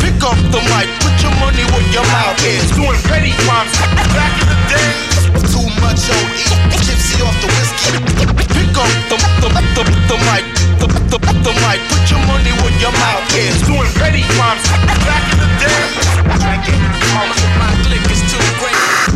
Pick 0.04 0.20
up 0.20 0.37
the 0.52 0.61
mic, 0.68 0.88
put 1.00 1.16
your 1.25 1.32
money 1.40 1.64
where 1.73 1.87
your 1.97 2.04
mouth 2.12 2.37
is. 2.44 2.68
Doing 2.76 3.00
petty 3.09 3.32
crimes 3.49 3.73
back 4.12 4.37
in 4.37 4.49
the 4.52 4.59
days. 4.68 5.19
Too 5.49 5.68
much 5.80 6.04
OE, 6.12 6.44
gypsy 6.85 7.25
off 7.25 7.37
the 7.40 7.49
whiskey. 7.49 7.97
Pick 8.52 8.76
up 8.76 8.90
the, 9.09 9.16
the, 9.40 9.49
the, 9.76 9.85
the 10.11 10.18
mic, 10.28 10.44
the, 10.76 10.87
the, 11.09 11.18
the 11.18 11.52
mic, 11.64 11.80
put 11.88 12.04
your 12.11 12.20
money 12.28 12.52
where 12.61 12.75
your 12.80 12.92
mouth 12.92 13.25
is. 13.35 13.56
Doing 13.64 13.90
petty 13.97 14.23
crimes 14.37 14.64
back 15.09 15.25
in 15.32 15.38
the 15.40 15.49
days. 15.56 16.11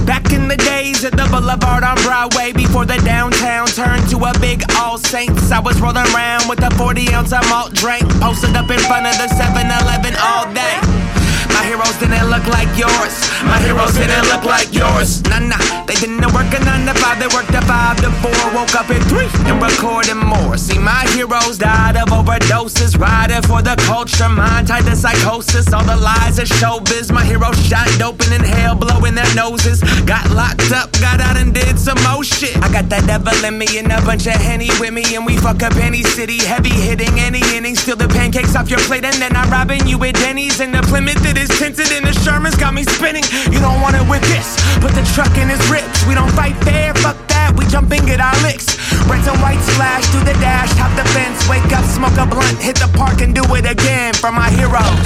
Back 0.06 0.32
in 0.32 0.48
the 0.48 0.56
days, 0.56 1.00
to 1.04 1.10
the 1.10 1.26
boulevard 1.30 1.84
on 1.84 1.96
Broadway 2.02 2.52
before 2.52 2.84
the 2.84 2.96
downtown 3.04 3.66
turned 3.68 4.08
to 4.10 4.16
a 4.24 4.32
big 4.38 4.62
All 4.76 4.98
Saints. 4.98 5.50
I 5.50 5.60
was 5.60 5.80
rolling 5.80 6.06
around 6.14 6.48
with 6.48 6.62
a 6.62 6.70
40 6.76 7.12
ounce 7.12 7.32
of 7.32 7.48
malt 7.48 7.74
drink, 7.74 8.08
posted 8.20 8.56
up 8.56 8.70
in 8.70 8.78
front 8.80 9.06
of 9.06 9.16
the 9.16 9.28
7 9.28 9.66
Eleven 9.66 10.14
all 10.20 10.44
day. 10.52 11.23
My 11.64 11.70
heroes 11.70 11.96
didn't 11.96 12.28
look 12.28 12.46
like 12.48 12.68
yours. 12.76 13.14
My 13.42 13.58
heroes 13.58 13.94
didn't 13.94 14.28
look 14.28 14.44
like 14.44 14.74
yours. 14.74 15.24
Nah, 15.24 15.38
nah. 15.38 15.56
They 15.86 15.94
didn't 15.94 16.20
work 16.36 16.52
a 16.52 16.60
9 16.60 16.84
to 16.84 16.92
5, 16.92 17.18
they 17.18 17.26
worked 17.32 17.56
a 17.56 17.62
5 17.64 18.04
to 18.04 18.10
4. 18.20 18.30
Woke 18.52 18.74
up 18.76 18.90
at 18.90 19.00
3 19.08 19.24
and 19.48 19.56
recorded 19.62 20.20
more. 20.20 20.58
See, 20.58 20.78
my 20.78 21.08
heroes 21.16 21.56
died 21.56 21.96
of 21.96 22.08
overdoses. 22.08 23.00
Riding 23.00 23.40
for 23.48 23.62
the 23.62 23.76
culture, 23.88 24.28
mind 24.28 24.68
tied 24.68 24.84
to 24.84 24.94
psychosis. 24.94 25.72
All 25.72 25.82
the 25.84 25.96
lies 25.96 26.38
of 26.38 26.48
showbiz. 26.48 27.10
My 27.10 27.24
heroes 27.24 27.56
shot 27.64 27.88
dope 27.98 28.20
and 28.28 28.44
hell, 28.44 28.74
blowing 28.74 29.14
their 29.14 29.34
noses. 29.34 29.80
Got 30.04 30.28
locked 30.32 30.70
up, 30.70 30.92
got 31.00 31.20
out 31.20 31.38
and 31.38 31.54
did 31.54 31.78
some 31.78 31.96
more 32.04 32.24
shit. 32.24 32.56
I 32.58 32.70
got 32.70 32.90
that 32.90 33.06
devil 33.06 33.32
in 33.42 33.56
me 33.56 33.78
and 33.78 33.90
a 33.90 34.02
bunch 34.02 34.26
of 34.26 34.36
henny 34.36 34.68
with 34.80 34.92
me. 34.92 35.16
And 35.16 35.24
we 35.24 35.38
fuck 35.38 35.62
up 35.62 35.76
any 35.76 36.02
city, 36.02 36.44
heavy 36.44 36.76
hitting 36.76 37.18
any 37.18 37.40
inning. 37.56 37.74
Steal 37.74 37.96
the 37.96 38.08
pancakes 38.08 38.54
off 38.54 38.68
your 38.68 38.80
plate 38.80 39.04
and 39.04 39.16
then 39.16 39.34
I'm 39.34 39.50
robbing 39.50 39.86
you 39.86 39.96
with 39.96 40.16
Denny's. 40.16 40.60
And 40.60 40.74
the 40.74 40.82
Plymouth 40.82 41.22
that 41.24 41.38
is 41.38 41.53
tinted 41.58 41.90
in 41.92 42.02
the 42.04 42.12
Sherman's 42.12 42.56
got 42.56 42.74
me 42.74 42.82
spinning. 42.82 43.24
You 43.50 43.60
don't 43.62 43.80
want 43.80 43.94
it 43.94 44.06
with 44.10 44.22
this. 44.26 44.58
Put 44.82 44.92
the 44.94 45.06
truck 45.14 45.30
in 45.38 45.48
his 45.48 45.62
ribs. 45.70 46.04
We 46.06 46.14
don't 46.14 46.30
fight 46.34 46.56
fair, 46.66 46.94
fuck 46.98 47.16
that. 47.30 47.54
We 47.56 47.66
jumping 47.66 48.02
at 48.10 48.20
our 48.20 48.34
licks. 48.42 48.74
Reds 49.06 49.26
and 49.30 49.38
white 49.38 49.60
splash 49.62 50.06
through 50.10 50.26
the 50.26 50.36
dash, 50.42 50.70
top 50.74 50.90
the 50.98 51.06
fence. 51.14 51.46
Wake 51.46 51.70
up, 51.70 51.84
smoke 51.86 52.18
a 52.18 52.26
blunt, 52.26 52.58
hit 52.58 52.76
the 52.76 52.90
park 52.98 53.22
and 53.22 53.34
do 53.34 53.42
it 53.54 53.66
again 53.66 54.14
for 54.14 54.32
my 54.32 54.50
heroes. 54.50 54.98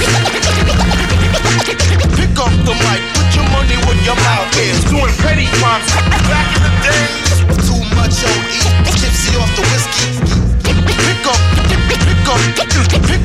Pick 2.17 2.35
up 2.41 2.55
the 2.65 2.75
mic, 2.87 3.01
put 3.13 3.29
your 3.37 3.49
money 3.53 3.77
where 3.85 4.01
your 4.05 4.17
mouth 4.17 4.53
is. 4.57 4.81
Doing 4.89 5.13
petty 5.21 5.47
crimes 5.61 5.89
back 6.33 6.49
in 6.57 6.63
the 6.65 6.73
days. 6.81 7.45
Too 7.67 7.83
much 7.93 8.25
OE, 8.25 8.41
tipsy 8.97 9.37
off 9.37 9.51
the 9.53 9.65
whiskey. 9.69 10.17
Pick 10.65 11.23
up, 11.29 11.41
pick 11.69 12.29
up, 12.29 12.41
pick 12.57 13.13
up 13.13 13.18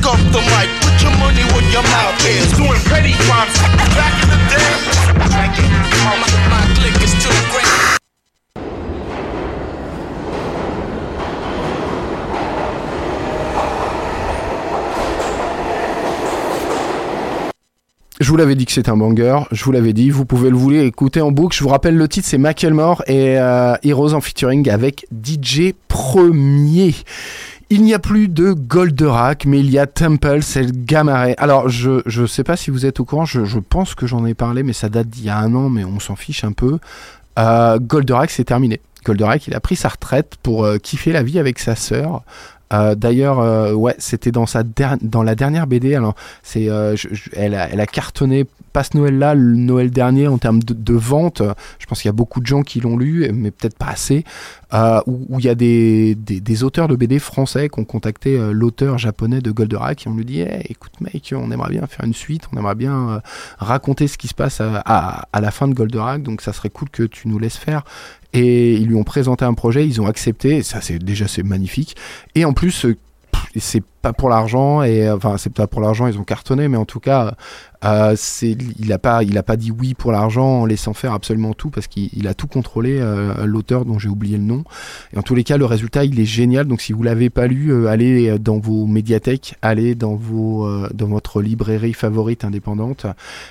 Je 18.20 18.28
vous 18.28 18.36
l'avais 18.36 18.54
dit 18.54 18.66
que 18.66 18.72
c'était 18.72 18.90
un 18.90 18.96
banger, 18.96 19.38
je 19.52 19.64
vous 19.64 19.72
l'avais 19.72 19.92
dit, 19.92 20.10
vous 20.10 20.24
pouvez 20.24 20.50
le 20.50 20.56
vouloir 20.56 20.82
écouter 20.84 21.20
en 21.20 21.30
boucle. 21.30 21.56
Je 21.56 21.62
vous 21.62 21.70
rappelle 21.70 21.96
le 21.96 22.08
titre, 22.08 22.28
c'est 22.28 22.38
Macklemore 22.38 23.02
et 23.06 23.38
euh, 23.38 23.74
Heroes 23.82 24.12
en 24.12 24.20
featuring 24.20 24.68
avec 24.68 25.06
DJ 25.10 25.72
Premier. 25.88 26.94
Il 27.70 27.82
n'y 27.82 27.94
a 27.94 27.98
plus 27.98 28.28
de 28.28 28.52
Goldorak, 28.52 29.46
mais 29.46 29.58
il 29.58 29.70
y 29.70 29.78
a 29.78 29.86
Temple, 29.86 30.42
c'est 30.42 30.62
le 30.62 30.72
Gamma 30.72 31.18
Ray. 31.18 31.34
Alors, 31.38 31.68
je 31.68 32.02
je 32.04 32.26
sais 32.26 32.44
pas 32.44 32.56
si 32.56 32.70
vous 32.70 32.84
êtes 32.84 33.00
au 33.00 33.04
courant, 33.04 33.24
je, 33.24 33.44
je 33.44 33.58
pense 33.58 33.94
que 33.94 34.06
j'en 34.06 34.26
ai 34.26 34.34
parlé, 34.34 34.62
mais 34.62 34.74
ça 34.74 34.88
date 34.88 35.08
d'il 35.08 35.24
y 35.24 35.30
a 35.30 35.38
un 35.38 35.54
an, 35.54 35.70
mais 35.70 35.84
on 35.84 35.98
s'en 35.98 36.14
fiche 36.14 36.44
un 36.44 36.52
peu. 36.52 36.78
Euh, 37.38 37.78
Goldorak, 37.80 38.30
c'est 38.30 38.44
terminé. 38.44 38.80
Goldorak, 39.04 39.46
il 39.46 39.54
a 39.54 39.60
pris 39.60 39.76
sa 39.76 39.88
retraite 39.88 40.34
pour 40.42 40.64
euh, 40.64 40.78
kiffer 40.78 41.12
la 41.12 41.22
vie 41.22 41.38
avec 41.38 41.58
sa 41.58 41.74
sœur. 41.74 42.22
Euh, 42.74 42.94
D'ailleurs, 42.94 43.40
euh, 43.40 43.72
ouais, 43.72 43.94
c'était 43.98 44.32
dans 44.32 44.44
dans 45.02 45.22
la 45.22 45.34
dernière 45.34 45.66
BD. 45.66 45.94
Alors, 45.94 46.14
c'est, 46.42 46.68
euh, 46.68 46.96
elle, 47.34 47.54
elle 47.54 47.80
a 47.80 47.86
cartonné 47.86 48.46
pas 48.72 48.82
ce 48.82 48.96
Noël-là, 48.96 49.34
le 49.34 49.56
Noël 49.56 49.90
dernier 49.90 50.26
en 50.26 50.38
termes 50.38 50.60
de, 50.60 50.94
vente. 50.94 51.42
Je 51.78 51.86
pense 51.86 52.02
qu'il 52.02 52.08
y 52.08 52.10
a 52.10 52.12
beaucoup 52.12 52.40
de 52.40 52.46
gens 52.46 52.62
qui 52.62 52.80
l'ont 52.80 52.96
lu, 52.96 53.30
mais 53.32 53.52
peut-être 53.52 53.78
pas 53.78 53.86
assez. 53.86 54.24
Où 55.06 55.38
il 55.38 55.44
y 55.44 55.48
a 55.48 55.54
des, 55.54 56.16
des, 56.16 56.64
auteurs 56.64 56.88
de 56.88 56.96
BD 56.96 57.20
français 57.20 57.68
qui 57.68 57.78
ont 57.78 57.84
contacté 57.84 58.36
l'auteur 58.52 58.98
japonais 58.98 59.40
de 59.40 59.52
Goldorak 59.52 60.04
et 60.04 60.10
on 60.10 60.14
lui 60.16 60.24
dit 60.24 60.40
écoute 60.40 61.00
mec, 61.00 61.32
on 61.36 61.52
aimerait 61.52 61.70
bien 61.70 61.86
faire 61.86 62.04
une 62.04 62.14
suite, 62.14 62.48
on 62.52 62.58
aimerait 62.58 62.74
bien 62.74 63.22
raconter 63.58 64.08
ce 64.08 64.18
qui 64.18 64.26
se 64.26 64.34
passe 64.34 64.60
à, 64.60 64.82
à, 64.84 65.28
à 65.32 65.40
la 65.40 65.52
fin 65.52 65.68
de 65.68 65.74
Goldorak, 65.74 66.24
donc 66.24 66.40
ça 66.40 66.52
serait 66.52 66.70
cool 66.70 66.90
que 66.90 67.04
tu 67.04 67.28
nous 67.28 67.38
laisses 67.38 67.56
faire. 67.56 67.84
Et 68.34 68.74
ils 68.74 68.88
lui 68.88 68.96
ont 68.96 69.04
présenté 69.04 69.44
un 69.44 69.54
projet, 69.54 69.86
ils 69.86 70.00
ont 70.00 70.06
accepté, 70.06 70.62
ça 70.62 70.80
c'est 70.80 70.98
déjà 70.98 71.28
c'est 71.28 71.44
magnifique. 71.44 71.96
Et 72.34 72.44
en 72.44 72.52
plus, 72.52 72.84
euh, 72.84 72.96
c'est 73.56 73.82
pas 74.02 74.12
pour 74.12 74.28
l'argent 74.28 74.82
et 74.82 75.06
euh, 75.08 75.16
enfin 75.16 75.36
c'est 75.38 75.52
pas 75.52 75.66
pour 75.66 75.80
l'argent 75.80 76.06
ils 76.06 76.18
ont 76.18 76.24
cartonné 76.24 76.68
mais 76.68 76.76
en 76.76 76.84
tout 76.84 77.00
cas 77.00 77.34
euh, 77.84 78.14
c'est 78.16 78.56
il 78.78 78.92
a 78.92 78.98
pas 78.98 79.22
il 79.22 79.36
a 79.36 79.42
pas 79.42 79.56
dit 79.56 79.70
oui 79.70 79.94
pour 79.94 80.10
l'argent 80.12 80.62
en 80.62 80.66
laissant 80.66 80.94
faire 80.94 81.12
absolument 81.12 81.52
tout 81.52 81.70
parce 81.70 81.86
qu'il 81.86 82.08
il 82.14 82.26
a 82.28 82.34
tout 82.34 82.46
contrôlé 82.46 82.98
euh, 82.98 83.44
l'auteur 83.44 83.84
dont 83.84 83.98
j'ai 83.98 84.08
oublié 84.08 84.38
le 84.38 84.42
nom. 84.42 84.64
Et 85.12 85.18
en 85.18 85.22
tous 85.22 85.34
les 85.34 85.44
cas 85.44 85.58
le 85.58 85.66
résultat 85.66 86.04
il 86.04 86.18
est 86.18 86.24
génial. 86.24 86.66
Donc 86.66 86.80
si 86.80 86.92
vous 86.92 87.02
l'avez 87.02 87.28
pas 87.30 87.46
lu 87.46 87.70
euh, 87.70 87.88
allez 87.88 88.38
dans 88.38 88.58
vos 88.58 88.86
médiathèques 88.86 89.56
allez 89.60 89.94
dans 89.94 90.14
vos 90.14 90.66
euh, 90.66 90.88
dans 90.94 91.08
votre 91.08 91.42
librairie 91.42 91.92
favorite 91.92 92.44
indépendante 92.44 93.06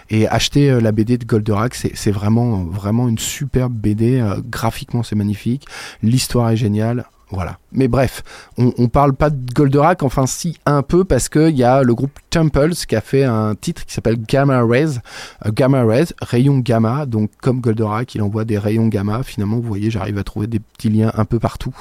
et 0.09 0.27
achetez 0.27 0.71
euh, 0.71 0.81
la 0.81 0.91
BD 0.91 1.17
de 1.17 1.25
Goldorak. 1.25 1.75
C'est 1.75 2.11
vraiment 2.11 2.63
vraiment 2.63 3.07
une 3.07 3.19
superbe 3.19 3.73
BD 3.73 4.19
euh, 4.19 4.37
graphiquement 4.49 5.03
c'est 5.03 5.15
magnifique. 5.15 5.67
L'histoire 6.01 6.49
est 6.49 6.57
géniale 6.57 7.05
voilà. 7.33 7.57
Mais 7.71 7.87
bref, 7.87 8.23
on, 8.57 8.71
on 8.77 8.87
parle 8.87 9.13
pas 9.13 9.29
de 9.29 9.53
Goldorak, 9.53 10.03
enfin 10.03 10.25
si 10.27 10.57
un 10.65 10.81
peu 10.83 11.03
parce 11.03 11.29
que 11.29 11.49
il 11.49 11.57
y 11.57 11.63
a 11.63 11.83
le 11.83 11.93
groupe 11.95 12.17
Temples 12.29 12.75
qui 12.87 12.95
a 12.95 13.01
fait 13.01 13.23
un 13.23 13.55
titre 13.55 13.85
qui 13.85 13.93
s'appelle 13.93 14.17
Gamma 14.21 14.63
Rays, 14.63 14.99
Euh, 15.45 15.51
Gamma 15.51 15.83
Rays, 15.83 16.13
rayon 16.21 16.59
gamma. 16.59 17.05
Donc 17.05 17.31
comme 17.41 17.59
Goldorak, 17.59 18.15
il 18.15 18.21
envoie 18.21 18.45
des 18.45 18.57
rayons 18.57 18.87
gamma. 18.87 19.23
Finalement, 19.23 19.57
vous 19.57 19.67
voyez, 19.67 19.91
j'arrive 19.91 20.17
à 20.17 20.23
trouver 20.23 20.47
des 20.47 20.59
petits 20.59 20.89
liens 20.89 21.11
un 21.15 21.25
peu 21.25 21.39
partout. 21.39 21.75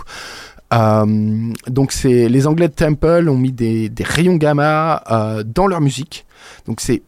Euh, 0.72 1.52
donc 1.66 1.92
c'est 1.92 2.28
les 2.28 2.46
Anglais 2.46 2.68
de 2.68 2.74
Temple 2.74 3.28
ont 3.28 3.36
mis 3.36 3.52
des, 3.52 3.90
des 3.90 4.04
rayons 4.04 4.36
gamma 4.36 5.02
euh, 5.10 5.42
dans 5.44 5.66
leur 5.66 5.80
musique. 5.82 6.24
Donc 6.66 6.80
c'est 6.80 7.02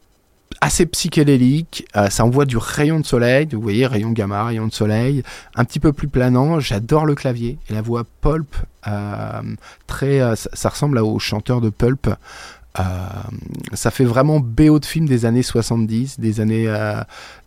assez 0.60 0.86
psychédélique, 0.86 1.86
euh, 1.96 2.10
ça 2.10 2.24
envoie 2.24 2.44
du 2.44 2.56
rayon 2.56 3.00
de 3.00 3.06
soleil, 3.06 3.48
vous 3.52 3.60
voyez, 3.60 3.86
rayon 3.86 4.10
gamma, 4.12 4.44
rayon 4.44 4.66
de 4.66 4.72
soleil, 4.72 5.22
un 5.54 5.64
petit 5.64 5.80
peu 5.80 5.92
plus 5.92 6.08
planant, 6.08 6.60
j'adore 6.60 7.06
le 7.06 7.14
clavier, 7.14 7.58
et 7.68 7.72
la 7.72 7.82
voix 7.82 8.04
Pulp, 8.20 8.54
euh, 8.86 9.42
très, 9.86 10.20
euh, 10.20 10.36
ça, 10.36 10.50
ça 10.52 10.68
ressemble 10.68 10.98
au 10.98 11.18
chanteur 11.18 11.60
de 11.60 11.70
Pulp, 11.70 12.08
ça 13.72 13.92
fait 13.92 14.04
vraiment 14.04 14.40
BO 14.40 14.80
de 14.80 14.84
film 14.84 15.06
des 15.06 15.26
années 15.26 15.44
70, 15.44 16.18
des 16.18 16.40
années, 16.40 16.66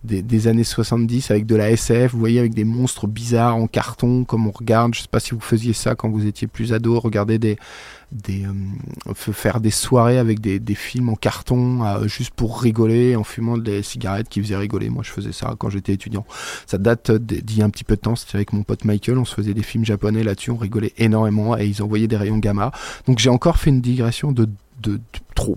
des, 0.05 0.47
années 0.47 0.63
70 0.63 1.31
avec 1.31 1.45
de 1.45 1.57
la 1.57 1.69
SF, 1.71 2.13
vous 2.13 2.19
voyez, 2.19 2.39
avec 2.39 2.53
des 2.53 2.63
monstres 2.63 3.07
bizarres 3.07 3.57
en 3.57 3.67
carton, 3.67 4.23
comme 4.23 4.47
on 4.47 4.51
regarde, 4.51 4.95
je 4.95 5.01
sais 5.01 5.09
pas 5.11 5.19
si 5.19 5.31
vous 5.31 5.41
faisiez 5.41 5.73
ça 5.73 5.95
quand 5.95 6.07
vous 6.07 6.25
étiez 6.27 6.47
plus 6.47 6.71
ado, 6.71 6.97
regarder 6.97 7.39
des, 7.39 7.57
euh, 8.13 8.53
faire 9.13 9.59
des 9.59 9.71
soirées 9.71 10.17
avec 10.17 10.39
des, 10.39 10.75
films 10.75 11.09
en 11.09 11.15
carton 11.15 12.07
juste 12.07 12.31
pour 12.31 12.61
rigoler 12.61 13.15
en 13.15 13.23
fumant 13.23 13.57
des 13.57 13.83
cigarettes 13.83 14.29
qui 14.29 14.41
faisaient 14.41 14.55
rigoler. 14.55 14.89
Moi, 14.89 15.03
je 15.03 15.11
faisais 15.11 15.31
ça 15.31 15.55
quand 15.57 15.69
j'étais 15.69 15.93
étudiant. 15.93 16.25
Ça 16.65 16.77
date 16.77 17.11
d'il 17.11 17.57
y 17.57 17.61
a 17.61 17.65
un 17.65 17.69
petit 17.69 17.83
peu 17.83 17.95
de 17.95 18.01
temps. 18.01 18.15
C'était 18.15 18.35
avec 18.35 18.53
mon 18.53 18.63
pote 18.63 18.85
Michael. 18.85 19.17
On 19.17 19.25
se 19.25 19.33
faisait 19.33 19.53
des 19.53 19.63
films 19.63 19.85
japonais 19.85 20.23
là-dessus. 20.23 20.51
On 20.51 20.57
rigolait 20.57 20.93
énormément 20.97 21.57
et 21.57 21.65
ils 21.65 21.83
envoyaient 21.83 22.07
des 22.07 22.17
rayons 22.17 22.37
gamma. 22.37 22.71
Donc, 23.07 23.19
j'ai 23.19 23.29
encore 23.29 23.57
fait 23.57 23.71
une 23.71 23.81
digression 23.81 24.31
de 24.31 24.47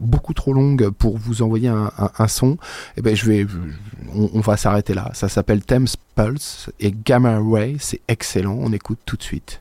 beaucoup 0.00 0.35
trop 0.35 0.52
longue 0.52 0.90
pour 0.90 1.16
vous 1.16 1.42
envoyer 1.42 1.69
un, 1.69 2.28
son 2.28 2.59
et 2.97 3.02
ben 3.02 3.14
je 3.14 3.26
vais 3.26 3.47
on, 4.14 4.30
on 4.35 4.40
va 4.40 4.57
s'arrêter 4.57 4.95
là 4.95 5.11
ça 5.14 5.28
s'appelle 5.28 5.62
Thames 5.62 5.88
Pulse 6.14 6.71
et 6.80 6.92
Gamma 6.92 7.38
Ray 7.40 7.76
c'est 7.78 8.00
excellent 8.09 8.57
on 8.59 8.73
écoute 8.73 8.99
tout 9.04 9.16
de 9.16 9.23
suite 9.23 9.61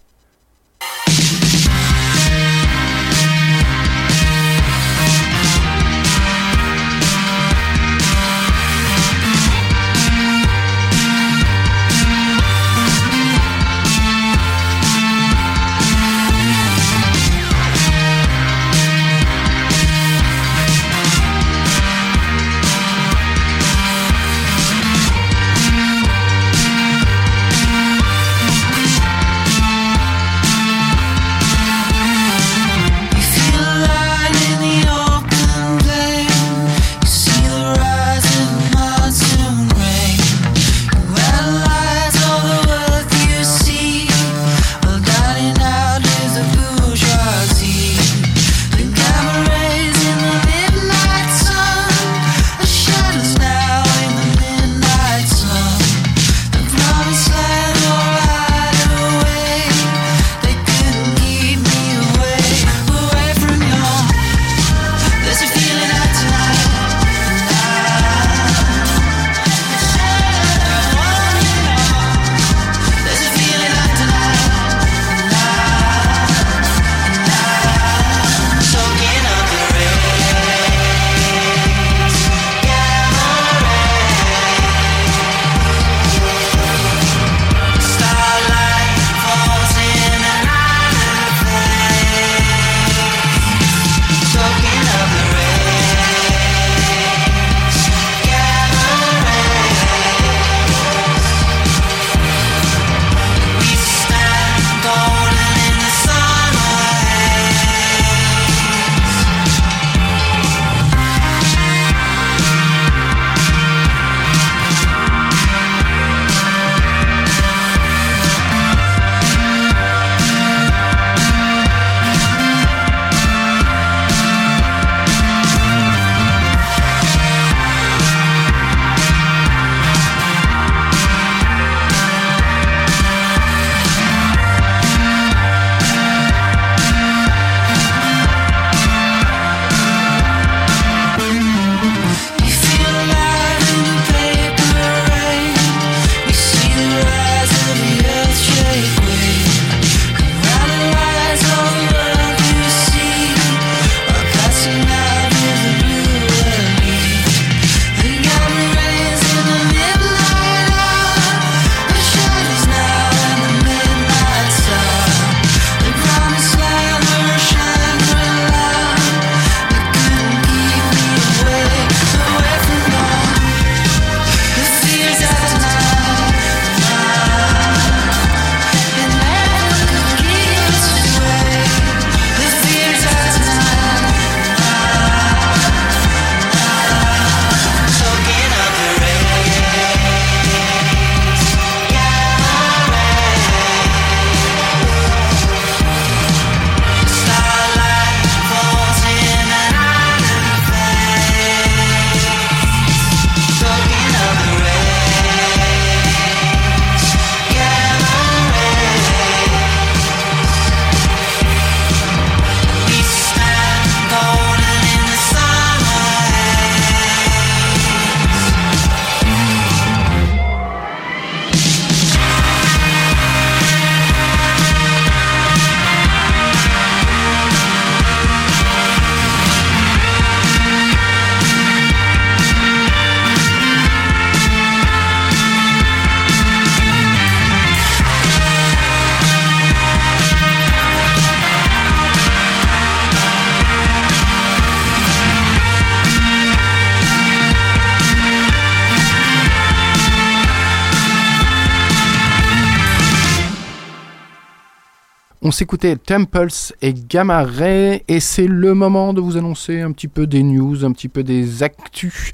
On 255.59 255.67
s'écoutait 255.67 255.97
Temples 255.97 256.47
et 256.81 256.93
Gamma 256.93 257.43
Ray 257.43 258.01
et 258.07 258.21
c'est 258.21 258.47
le 258.47 258.73
moment 258.73 259.13
de 259.13 259.19
vous 259.19 259.35
annoncer 259.35 259.81
un 259.81 259.91
petit 259.91 260.07
peu 260.07 260.25
des 260.25 260.41
news, 260.41 260.85
un 260.85 260.93
petit 260.93 261.09
peu 261.09 261.21
des 261.21 261.63
actus. 261.63 262.31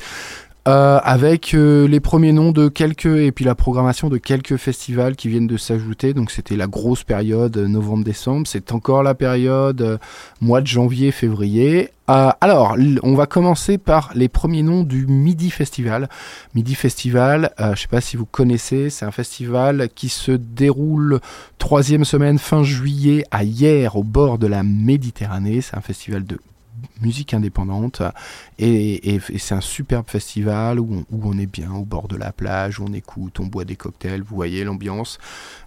Euh, 0.68 1.00
avec 1.04 1.54
euh, 1.54 1.88
les 1.88 2.00
premiers 2.00 2.32
noms 2.32 2.52
de 2.52 2.70
quelques 2.70 3.06
et 3.06 3.32
puis 3.32 3.46
la 3.46 3.54
programmation 3.54 4.10
de 4.10 4.18
quelques 4.18 4.58
festivals 4.58 5.16
qui 5.16 5.30
viennent 5.30 5.46
de 5.46 5.58
s'ajouter. 5.58 6.14
Donc 6.16 6.32
c'était 6.32 6.56
la 6.56 6.66
grosse 6.66 7.04
période 7.04 7.56
euh, 7.58 7.68
novembre-décembre. 7.68 8.48
C'est 8.48 8.72
encore 8.72 9.04
la 9.04 9.14
période 9.14 9.82
euh, 9.82 9.98
mois 10.42 10.62
de 10.62 10.68
janvier-février. 10.68 11.92
Euh, 12.10 12.32
alors, 12.42 12.76
on 13.04 13.14
va 13.14 13.28
commencer 13.28 13.78
par 13.78 14.12
les 14.16 14.28
premiers 14.28 14.64
noms 14.64 14.84
du 14.84 15.06
Midi 15.06 15.52
Festival. 15.52 16.10
Midi 16.56 16.74
Festival, 16.74 17.52
je 17.60 17.82
sais 17.82 17.88
pas 17.88 18.02
si 18.02 18.16
vous 18.16 18.26
connaissez, 18.26 18.92
c'est 18.92 19.06
un 19.06 19.12
festival 19.12 19.90
qui 19.94 20.10
se 20.10 20.32
déroule 20.32 21.20
troisième 21.58 22.06
semaine 22.06 22.38
fin 22.38 22.64
juillet 22.64 23.24
à 23.32 23.44
hier 23.44 23.96
au 23.96 24.04
bord 24.04 24.38
de 24.38 24.46
la 24.46 24.62
Méditerranée. 24.62 25.62
C'est 25.62 25.78
un 25.78 25.82
festival 25.82 26.26
de 26.26 26.40
musique 27.02 27.34
indépendante 27.34 28.02
et, 28.58 29.20
c'est 29.38 29.56
un 29.56 29.62
superbe 29.62 30.06
festival 30.08 30.80
où 30.80 31.06
on, 31.12 31.38
est 31.38 31.46
bien 31.46 31.72
au 31.74 31.84
bord 31.84 32.08
de 32.08 32.16
la 32.16 32.32
plage, 32.32 32.80
où 32.80 32.86
on 32.88 32.94
écoute, 32.94 33.40
on 33.40 33.46
boit 33.46 33.66
des 33.66 33.76
cocktails, 33.76 34.22
vous 34.22 34.36
voyez 34.36 34.64
l'ambiance. 34.64 35.18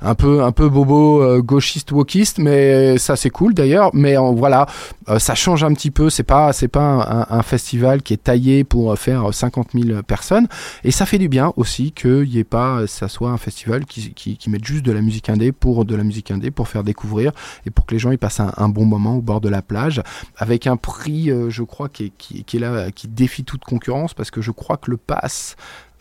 Un 0.01 0.15
peu 0.15 0.43
un 0.43 0.53
peu 0.53 0.69
bobo 0.69 1.23
euh, 1.23 1.43
gauchiste 1.43 1.93
wokiste 1.93 2.39
mais 2.39 2.97
ça 2.99 3.17
c'est 3.17 3.31
cool 3.31 3.53
d'ailleurs. 3.53 3.91
Mais 3.93 4.17
en- 4.17 4.33
voilà 4.33 4.67
euh, 5.09 5.19
ça 5.19 5.35
change 5.35 5.65
un 5.65 5.75
petit 5.75 5.91
peu. 5.91 6.09
C'est 6.09 6.23
pas 6.23 6.53
c'est 6.53 6.69
pas 6.69 7.27
un, 7.31 7.43
festival 7.43 8.03
qui 8.03 8.15
est 8.15 8.25
taillé 8.25 8.65
pour 8.65 8.93
euh, 8.93 8.97
faire 8.97 9.33
50 9.33 9.71
000 9.75 10.03
personnes. 10.03 10.49
Et 10.85 10.91
ça 10.91 11.05
fait 11.05 11.19
du 11.19 11.29
bien 11.29 11.53
aussi 11.57 11.93
qu'il 11.93 12.29
y 12.29 12.39
ait 12.39 12.45
pas 12.45 12.87
ça 12.87 13.09
soit 13.09 13.31
un 13.31 13.39
festival 13.39 13.85
qui 13.85 14.39
mette 14.49 14.65
juste 14.65 14.85
de 14.85 14.93
la 14.93 15.03
musique 15.03 15.29
indé 15.29 15.53
pour 15.53 15.85
de 15.85 15.95
la 15.95 16.05
musique 16.05 16.31
indé 16.31 16.51
pour 16.51 16.69
faire 16.69 16.85
découvrir 16.85 17.33
et 17.67 17.71
pour 17.71 17.85
que 17.85 17.95
les 17.95 17.99
gens 17.99 18.13
y 18.13 18.17
passent 18.17 18.41
un, 18.41 18.53
un 18.57 18.69
bon 18.69 18.87
moment 18.87 19.17
au 19.17 19.21
bord 19.21 19.41
de 19.41 19.49
la 19.49 19.63
plage 19.63 20.03
avec 20.37 20.67
un 20.67 20.77
prix 20.77 21.08
euh, 21.31 21.51
je 21.51 21.62
crois 21.62 21.88
qui 21.88 22.12
est, 22.31 22.55
là 22.59 22.90
qui 22.90 23.09
défie 23.09 23.44
toute 23.44 23.64
concurrence 23.64 24.14
parce 24.14 24.31
que 24.31 24.40
je 24.40 24.51
crois 24.51 24.77
que 24.77 24.90
le 24.90 24.97
pass 24.97 25.57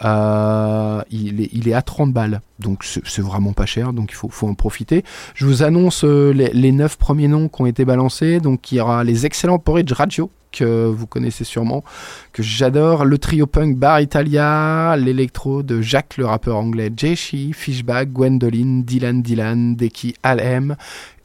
euh, 0.05 1.01
il, 1.09 1.67
est, 1.67 1.73
à 1.73 1.81
30 1.81 2.13
balles, 2.13 2.41
donc 2.59 2.83
c'est 2.83 3.21
vraiment 3.21 3.53
pas 3.53 3.65
cher, 3.65 3.93
donc 3.93 4.11
il 4.11 4.15
faut, 4.15 4.47
en 4.47 4.53
profiter. 4.53 5.03
Je 5.33 5.45
vous 5.45 5.63
annonce 5.63 6.03
euh, 6.03 6.31
les, 6.31 6.49
les 6.53 6.71
9 6.71 6.97
premiers 6.97 7.27
noms 7.27 7.49
qui 7.49 7.61
ont 7.61 7.65
été 7.65 7.83
balancés, 7.83 8.39
donc 8.39 8.71
il 8.71 8.75
y 8.75 8.79
aura 8.79 9.03
les 9.03 9.25
excellents 9.25 9.57
Porridge 9.57 9.91
Radio, 9.91 10.29
que 10.51 10.85
vous 10.85 11.07
connaissez 11.07 11.43
sûrement, 11.43 11.83
que 12.31 12.43
j'adore, 12.43 13.05
le 13.05 13.17
trio 13.17 13.47
punk 13.47 13.75
Bar 13.77 14.01
Italia, 14.01 14.95
l'électro 14.97 15.63
de 15.63 15.81
Jacques 15.81 16.17
le 16.17 16.25
rappeur 16.25 16.57
anglais 16.57 16.91
Jeshi, 16.95 17.53
Fishbag, 17.53 18.11
Gwendoline, 18.11 18.83
Dylan 18.83 19.21
Dylan, 19.23 19.75
Deki 19.75 20.15
Alem, 20.21 20.75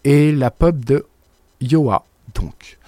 et 0.05 0.33
la 0.33 0.51
pop 0.51 0.83
de 0.85 1.05
Yoa. 1.61 2.05
Donc 2.35 2.79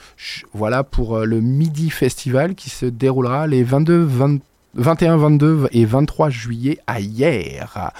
voilà 0.52 0.84
pour 0.84 1.16
euh, 1.16 1.24
le 1.24 1.40
Midi 1.40 1.90
Festival 1.90 2.54
qui 2.54 2.70
se 2.70 2.86
déroulera 2.86 3.46
les 3.46 3.62
22, 3.62 4.02
20 4.02 4.38
21, 4.76 5.16
22 5.16 5.68
et 5.72 5.84
23 5.84 6.30
juillet 6.30 6.78
à 6.86 7.00
hier. 7.00 7.92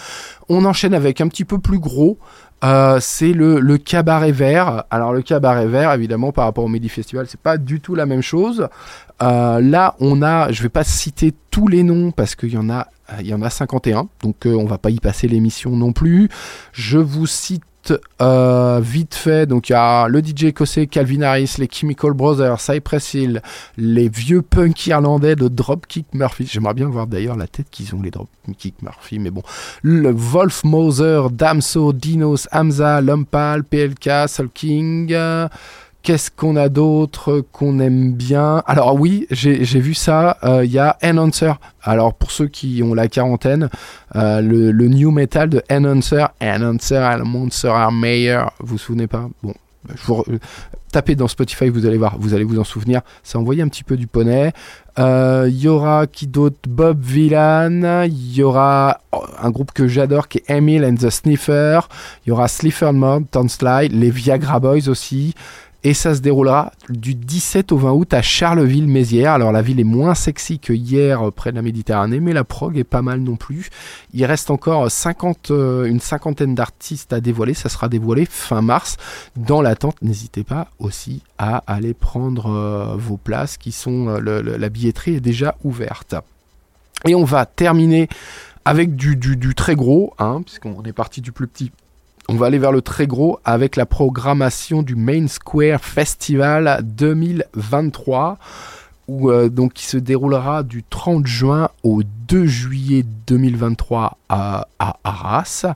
On 0.48 0.64
enchaîne 0.64 0.94
avec 0.94 1.20
un 1.20 1.28
petit 1.28 1.44
peu 1.44 1.58
plus 1.58 1.78
gros. 1.78 2.18
euh, 2.64 2.98
c'est 3.00 3.32
le, 3.32 3.76
cabaret 3.78 4.32
vert. 4.32 4.84
Alors 4.90 5.12
le 5.12 5.22
cabaret 5.22 5.66
vert, 5.66 5.92
évidemment, 5.92 6.32
par 6.32 6.46
rapport 6.46 6.64
au 6.64 6.68
Midi 6.68 6.88
Festival, 6.88 7.26
c'est 7.28 7.40
pas 7.40 7.58
du 7.58 7.80
tout 7.80 7.94
la 7.94 8.06
même 8.06 8.22
chose. 8.22 8.68
Euh, 9.22 9.60
là, 9.60 9.94
on 10.00 10.22
a, 10.22 10.50
je 10.50 10.62
vais 10.62 10.68
pas 10.68 10.84
citer 10.84 11.32
tous 11.50 11.68
les 11.68 11.82
noms 11.82 12.10
parce 12.10 12.34
qu'il 12.34 12.52
y 12.52 12.58
en 12.58 12.70
a, 12.70 12.88
il 13.20 13.26
y 13.26 13.34
en 13.34 13.42
a 13.42 13.50
51, 13.50 14.08
donc 14.22 14.46
euh, 14.46 14.54
on 14.54 14.64
va 14.64 14.78
pas 14.78 14.90
y 14.90 14.98
passer 14.98 15.28
l'émission 15.28 15.70
non 15.76 15.92
plus. 15.92 16.28
Je 16.72 16.98
vous 16.98 17.26
cite 17.26 17.62
euh, 18.20 18.80
vite 18.82 19.14
fait, 19.14 19.46
donc 19.46 19.68
il 19.68 19.72
y 19.72 19.74
a 19.74 20.08
le 20.08 20.20
DJ 20.20 20.44
écossais 20.44 20.86
Calvin 20.86 21.22
Harris, 21.22 21.54
les 21.58 21.68
Chemical 21.70 22.12
Brothers, 22.12 22.60
Cypress 22.60 23.14
Hill, 23.14 23.42
les 23.76 24.08
vieux 24.08 24.42
punks 24.42 24.86
irlandais 24.86 25.36
de 25.36 25.48
Dropkick 25.48 26.06
Murphy. 26.14 26.48
J'aimerais 26.50 26.74
bien 26.74 26.88
voir 26.88 27.06
d'ailleurs 27.06 27.36
la 27.36 27.46
tête 27.46 27.66
qu'ils 27.70 27.94
ont 27.94 28.02
les 28.02 28.10
Dropkick 28.10 28.82
Murphy, 28.82 29.18
mais 29.18 29.30
bon. 29.30 29.42
Le 29.82 30.10
Wolf 30.10 30.64
Moser, 30.64 31.22
Damso, 31.32 31.92
Dinos, 31.92 32.48
Hamza, 32.52 33.00
Lumpal, 33.00 33.64
PLK, 33.64 34.28
Soul 34.28 34.48
King. 34.52 35.12
euh, 35.12 35.48
Qu'est-ce 36.04 36.30
qu'on 36.30 36.54
a 36.56 36.68
d'autre 36.68 37.42
qu'on 37.50 37.80
aime 37.80 38.12
bien? 38.12 38.62
Alors 38.66 39.00
oui, 39.00 39.26
j'ai 39.30 39.80
vu 39.80 39.94
ça. 39.94 40.36
euh, 40.44 40.62
Il 40.62 40.70
y 40.70 40.78
a 40.78 40.98
Enhancer. 41.02 41.52
Alors 41.82 42.12
pour 42.12 42.30
ceux 42.30 42.46
qui 42.46 42.82
ont 42.84 42.92
la 42.92 43.08
quarantaine, 43.08 43.70
euh, 44.14 44.42
le, 44.42 44.70
le 44.70 44.88
new 44.88 45.10
metal 45.10 45.48
de 45.48 45.62
Enhancer, 45.72 46.26
Enhancer 46.42 46.98
and 46.98 47.24
Monster 47.24 47.68
are 47.68 47.90
meilleur. 47.90 48.52
Vous 48.60 48.72
vous 48.72 48.78
souvenez 48.78 49.06
pas? 49.06 49.30
Bon, 49.42 49.54
je 49.88 50.04
vous 50.06 50.22
tapez 50.92 51.16
dans 51.16 51.26
Spotify, 51.26 51.70
vous 51.70 51.86
allez 51.86 51.96
voir, 51.96 52.16
vous 52.18 52.34
allez 52.34 52.44
vous 52.44 52.58
en 52.58 52.64
souvenir. 52.64 53.00
Ça 53.22 53.38
envoyait 53.38 53.62
un 53.62 53.68
petit 53.68 53.82
peu 53.82 53.96
du 53.96 54.06
poney. 54.06 54.52
Euh, 54.98 55.46
Il 55.48 55.58
y 55.58 55.68
aura 55.68 56.06
qui 56.06 56.26
d'autre? 56.26 56.58
Bob 56.68 57.00
Villan. 57.02 58.04
Il 58.04 58.36
y 58.36 58.42
aura 58.42 59.00
oh, 59.12 59.24
un 59.42 59.50
groupe 59.50 59.72
que 59.72 59.88
j'adore 59.88 60.28
qui 60.28 60.38
est 60.38 60.50
Emil 60.50 60.84
and 60.84 60.96
the 60.96 61.08
Sniffer. 61.08 61.80
Il 62.24 62.28
y 62.28 62.32
aura 62.32 62.46
Slipher 62.46 62.92
Mode, 62.92 63.24
Slide, 63.48 63.92
les 63.92 64.10
Viagra 64.10 64.60
Boys 64.60 64.88
aussi. 64.88 65.34
Et 65.86 65.92
ça 65.92 66.14
se 66.14 66.20
déroulera 66.20 66.72
du 66.88 67.14
17 67.14 67.70
au 67.70 67.76
20 67.76 67.92
août 67.92 68.14
à 68.14 68.22
Charleville-Mézières. 68.22 69.34
Alors 69.34 69.52
la 69.52 69.60
ville 69.60 69.78
est 69.78 69.84
moins 69.84 70.14
sexy 70.14 70.58
que 70.58 70.72
hier 70.72 71.20
euh, 71.20 71.30
près 71.30 71.50
de 71.50 71.56
la 71.56 71.62
Méditerranée, 71.62 72.20
mais 72.20 72.32
la 72.32 72.42
prog 72.42 72.78
est 72.78 72.84
pas 72.84 73.02
mal 73.02 73.20
non 73.20 73.36
plus. 73.36 73.68
Il 74.14 74.24
reste 74.24 74.50
encore 74.50 74.90
50, 74.90 75.50
euh, 75.50 75.84
une 75.84 76.00
cinquantaine 76.00 76.54
d'artistes 76.54 77.12
à 77.12 77.20
dévoiler. 77.20 77.52
Ça 77.52 77.68
sera 77.68 77.90
dévoilé 77.90 78.24
fin 78.24 78.62
mars. 78.62 78.96
Dans 79.36 79.60
l'attente, 79.60 80.00
n'hésitez 80.00 80.42
pas 80.42 80.68
aussi 80.78 81.22
à 81.36 81.62
aller 81.66 81.92
prendre 81.92 82.50
euh, 82.50 82.96
vos 82.96 83.18
places 83.18 83.58
qui 83.58 83.70
sont... 83.70 84.06
la 84.06 84.68
billetterie 84.70 85.16
est 85.16 85.20
déjà 85.20 85.54
ouverte. 85.64 86.14
Et 87.06 87.14
on 87.14 87.24
va 87.24 87.44
terminer 87.44 88.08
avec 88.64 88.96
du 88.96 89.54
très 89.54 89.74
gros, 89.74 90.14
hein, 90.18 90.40
puisqu'on 90.42 90.82
est 90.84 90.94
parti 90.94 91.20
du 91.20 91.30
plus 91.30 91.46
petit. 91.46 91.72
On 92.28 92.36
va 92.36 92.46
aller 92.46 92.58
vers 92.58 92.72
le 92.72 92.80
très 92.80 93.06
gros 93.06 93.38
avec 93.44 93.76
la 93.76 93.84
programmation 93.84 94.82
du 94.82 94.96
Main 94.96 95.28
Square 95.28 95.84
Festival 95.84 96.80
2023, 96.82 98.38
où, 99.08 99.30
euh, 99.30 99.50
qui 99.74 99.84
se 99.84 99.98
déroulera 99.98 100.62
du 100.62 100.84
30 100.84 101.26
juin 101.26 101.68
au 101.82 102.02
2 102.28 102.46
juillet 102.46 103.04
2023 103.26 104.16
à, 104.30 104.68
à 104.78 104.96
Arras. 105.04 105.66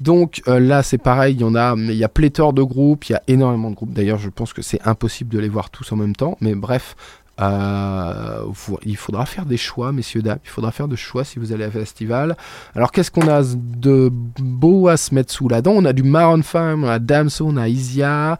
Donc 0.00 0.40
euh, 0.46 0.60
là, 0.60 0.84
c'est 0.84 0.98
pareil, 0.98 1.34
il 1.34 1.40
y 1.40 1.44
en 1.44 1.56
a, 1.56 1.74
il 1.76 1.92
y 1.94 2.04
a 2.04 2.08
pléthore 2.08 2.52
de 2.52 2.62
groupes, 2.62 3.06
il 3.06 3.12
y 3.12 3.16
a 3.16 3.22
énormément 3.26 3.70
de 3.70 3.74
groupes. 3.74 3.92
D'ailleurs, 3.92 4.18
je 4.18 4.30
pense 4.30 4.52
que 4.52 4.62
c'est 4.62 4.80
impossible 4.86 5.34
de 5.34 5.40
les 5.40 5.48
voir 5.48 5.70
tous 5.70 5.90
en 5.90 5.96
même 5.96 6.14
temps. 6.14 6.38
Mais 6.40 6.54
bref, 6.54 6.94
euh, 7.40 8.42
il 8.84 8.96
faudra 8.96 9.26
faire 9.26 9.46
des 9.46 9.56
choix, 9.56 9.92
messieurs 9.92 10.22
dames. 10.22 10.38
Il 10.44 10.50
faudra 10.50 10.72
faire 10.72 10.88
des 10.88 10.96
choix 10.96 11.24
si 11.24 11.38
vous 11.38 11.52
allez 11.52 11.64
à 11.64 11.70
festival. 11.70 12.36
Alors, 12.74 12.92
qu'est-ce 12.92 13.10
qu'on 13.10 13.28
a 13.28 13.42
de 13.54 14.10
beau 14.12 14.88
à 14.88 14.96
se 14.96 15.14
mettre 15.14 15.32
sous 15.32 15.48
la 15.48 15.62
dent? 15.62 15.72
On 15.74 15.84
a 15.84 15.92
du 15.92 16.02
Maroon 16.02 16.42
5, 16.42 16.76
on 16.78 16.88
a 16.88 16.98
Damso, 16.98 17.46
on 17.46 17.56
a 17.56 17.68
Isia. 17.68 18.38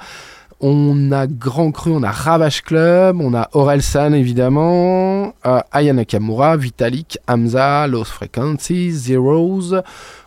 On 0.60 1.12
a 1.12 1.28
Grand 1.28 1.70
Cru, 1.70 1.92
on 1.92 2.02
a 2.02 2.10
Ravage 2.10 2.62
Club, 2.62 3.20
on 3.20 3.32
a 3.32 3.48
Orelsan 3.52 4.12
évidemment, 4.12 5.32
euh, 5.46 5.60
Aya 5.70 5.92
Nakamura, 5.92 6.56
Vitalik, 6.56 7.16
Hamza, 7.28 7.86
Lost 7.86 8.10
Frequencies, 8.10 8.90
Zeros. 8.90 9.74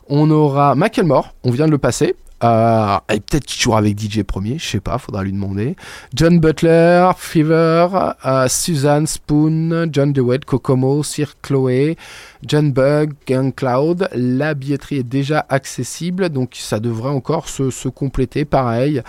On 0.08 0.32
aura 0.32 0.74
Macklemore, 0.76 1.34
on 1.44 1.52
vient 1.52 1.66
de 1.66 1.72
le 1.72 1.78
passer. 1.78 2.16
Euh, 2.44 2.98
et 3.14 3.20
peut-être 3.20 3.46
qu'il 3.46 3.62
jouera 3.62 3.80
avec 3.80 4.00
DJ 4.00 4.24
premier, 4.24 4.58
je 4.58 4.68
sais 4.68 4.80
pas, 4.80 4.98
faudra 4.98 5.24
lui 5.24 5.32
demander. 5.32 5.76
John 6.16 6.40
Butler, 6.40 7.12
Fever, 7.18 7.88
euh, 8.26 8.48
Suzanne 8.48 9.08
Spoon, 9.08 9.90
John 9.92 10.12
DeWitt, 10.12 10.46
Kokomo, 10.46 11.04
Sir 11.04 11.36
Chloé, 11.42 11.98
John 12.46 12.72
Bug, 12.72 13.14
Gang 13.28 13.54
Cloud. 13.54 14.10
La 14.14 14.54
billetterie 14.54 14.98
est 14.98 15.04
déjà 15.04 15.46
accessible, 15.50 16.30
donc 16.30 16.56
ça 16.56 16.80
devrait 16.80 17.12
encore 17.12 17.48
se, 17.48 17.88
compléter 17.90 18.46
pareil. 18.46 19.02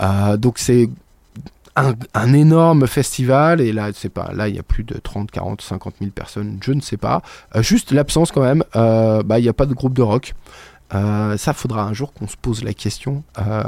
Euh, 0.00 0.36
donc 0.36 0.58
c'est 0.58 0.88
un, 1.76 2.32
énorme 2.32 2.86
festival 2.86 3.60
et 3.60 3.72
là 3.72 3.90
c'est 3.92 4.08
pas 4.08 4.30
là 4.32 4.48
il 4.48 4.54
y 4.54 4.58
a 4.58 4.62
plus 4.62 4.84
de 4.84 4.94
30 4.94 5.30
40 5.30 5.60
50 5.60 5.94
000 6.00 6.10
personnes 6.12 6.58
je 6.62 6.72
ne 6.72 6.80
sais 6.80 6.96
pas 6.96 7.22
Euh, 7.56 7.62
juste 7.62 7.90
l'absence 7.90 8.30
quand 8.30 8.42
même 8.42 8.62
euh, 8.76 9.22
bah 9.24 9.38
il 9.38 9.42
n'y 9.42 9.48
a 9.48 9.52
pas 9.52 9.66
de 9.66 9.74
groupe 9.74 9.94
de 9.94 10.02
rock 10.02 10.34
euh, 10.94 11.36
ça 11.36 11.52
faudra 11.52 11.84
un 11.84 11.92
jour 11.92 12.12
qu'on 12.12 12.28
se 12.28 12.36
pose 12.36 12.62
la 12.62 12.74
question 12.74 13.24
euh, 13.38 13.62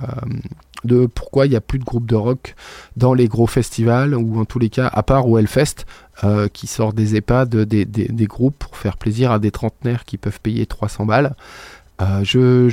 de 0.85 1.07
pourquoi 1.07 1.47
il 1.47 1.51
n'y 1.51 1.57
a 1.57 1.61
plus 1.61 1.79
de 1.79 1.85
groupe 1.85 2.07
de 2.07 2.15
rock 2.15 2.55
dans 2.97 3.15
les 3.15 3.27
gros 3.27 3.47
festivals 3.47 4.15
ou 4.15 4.39
en 4.39 4.45
tous 4.45 4.59
les 4.59 4.69
cas 4.69 4.89
à 4.93 5.03
part 5.03 5.27
au 5.27 5.39
Hellfest 5.39 5.87
euh, 6.25 6.49
qui 6.49 6.67
sort 6.67 6.93
des 6.93 7.17
EHPAD 7.17 7.57
des, 7.57 7.85
des, 7.85 8.09
des 8.09 8.27
groupes 8.27 8.59
pour 8.59 8.77
faire 8.77 8.97
plaisir 8.99 9.33
à 9.33 9.39
des 9.39 9.51
trentenaires 9.51 10.05
qui 10.05 10.19
peuvent 10.19 10.41
payer 10.41 10.67
300 10.67 11.07
balles 11.07 11.35
Euh, 12.03 12.71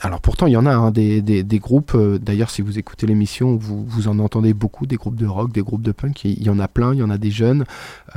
alors 0.00 0.20
pourtant, 0.20 0.46
il 0.46 0.52
y 0.52 0.56
en 0.56 0.64
a 0.66 0.74
hein, 0.74 0.90
des, 0.90 1.44
groupes. 1.60 1.92
euh, 1.94 2.18
D'ailleurs, 2.18 2.50
si 2.50 2.62
vous 2.62 2.78
écoutez 2.78 3.06
l'émission, 3.06 3.56
vous, 3.56 3.84
vous 3.84 4.08
en 4.08 4.18
entendez 4.18 4.54
beaucoup, 4.54 4.86
des 4.86 4.96
groupes 4.96 5.16
de 5.16 5.26
rock, 5.26 5.52
des 5.52 5.62
groupes 5.62 5.82
de 5.82 5.92
punk. 5.92 6.24
Il 6.24 6.42
y 6.42 6.50
en 6.50 6.58
a 6.58 6.68
plein, 6.68 6.94
il 6.94 7.00
y 7.00 7.02
en 7.02 7.10
a 7.10 7.18
des 7.18 7.30
jeunes. 7.30 7.64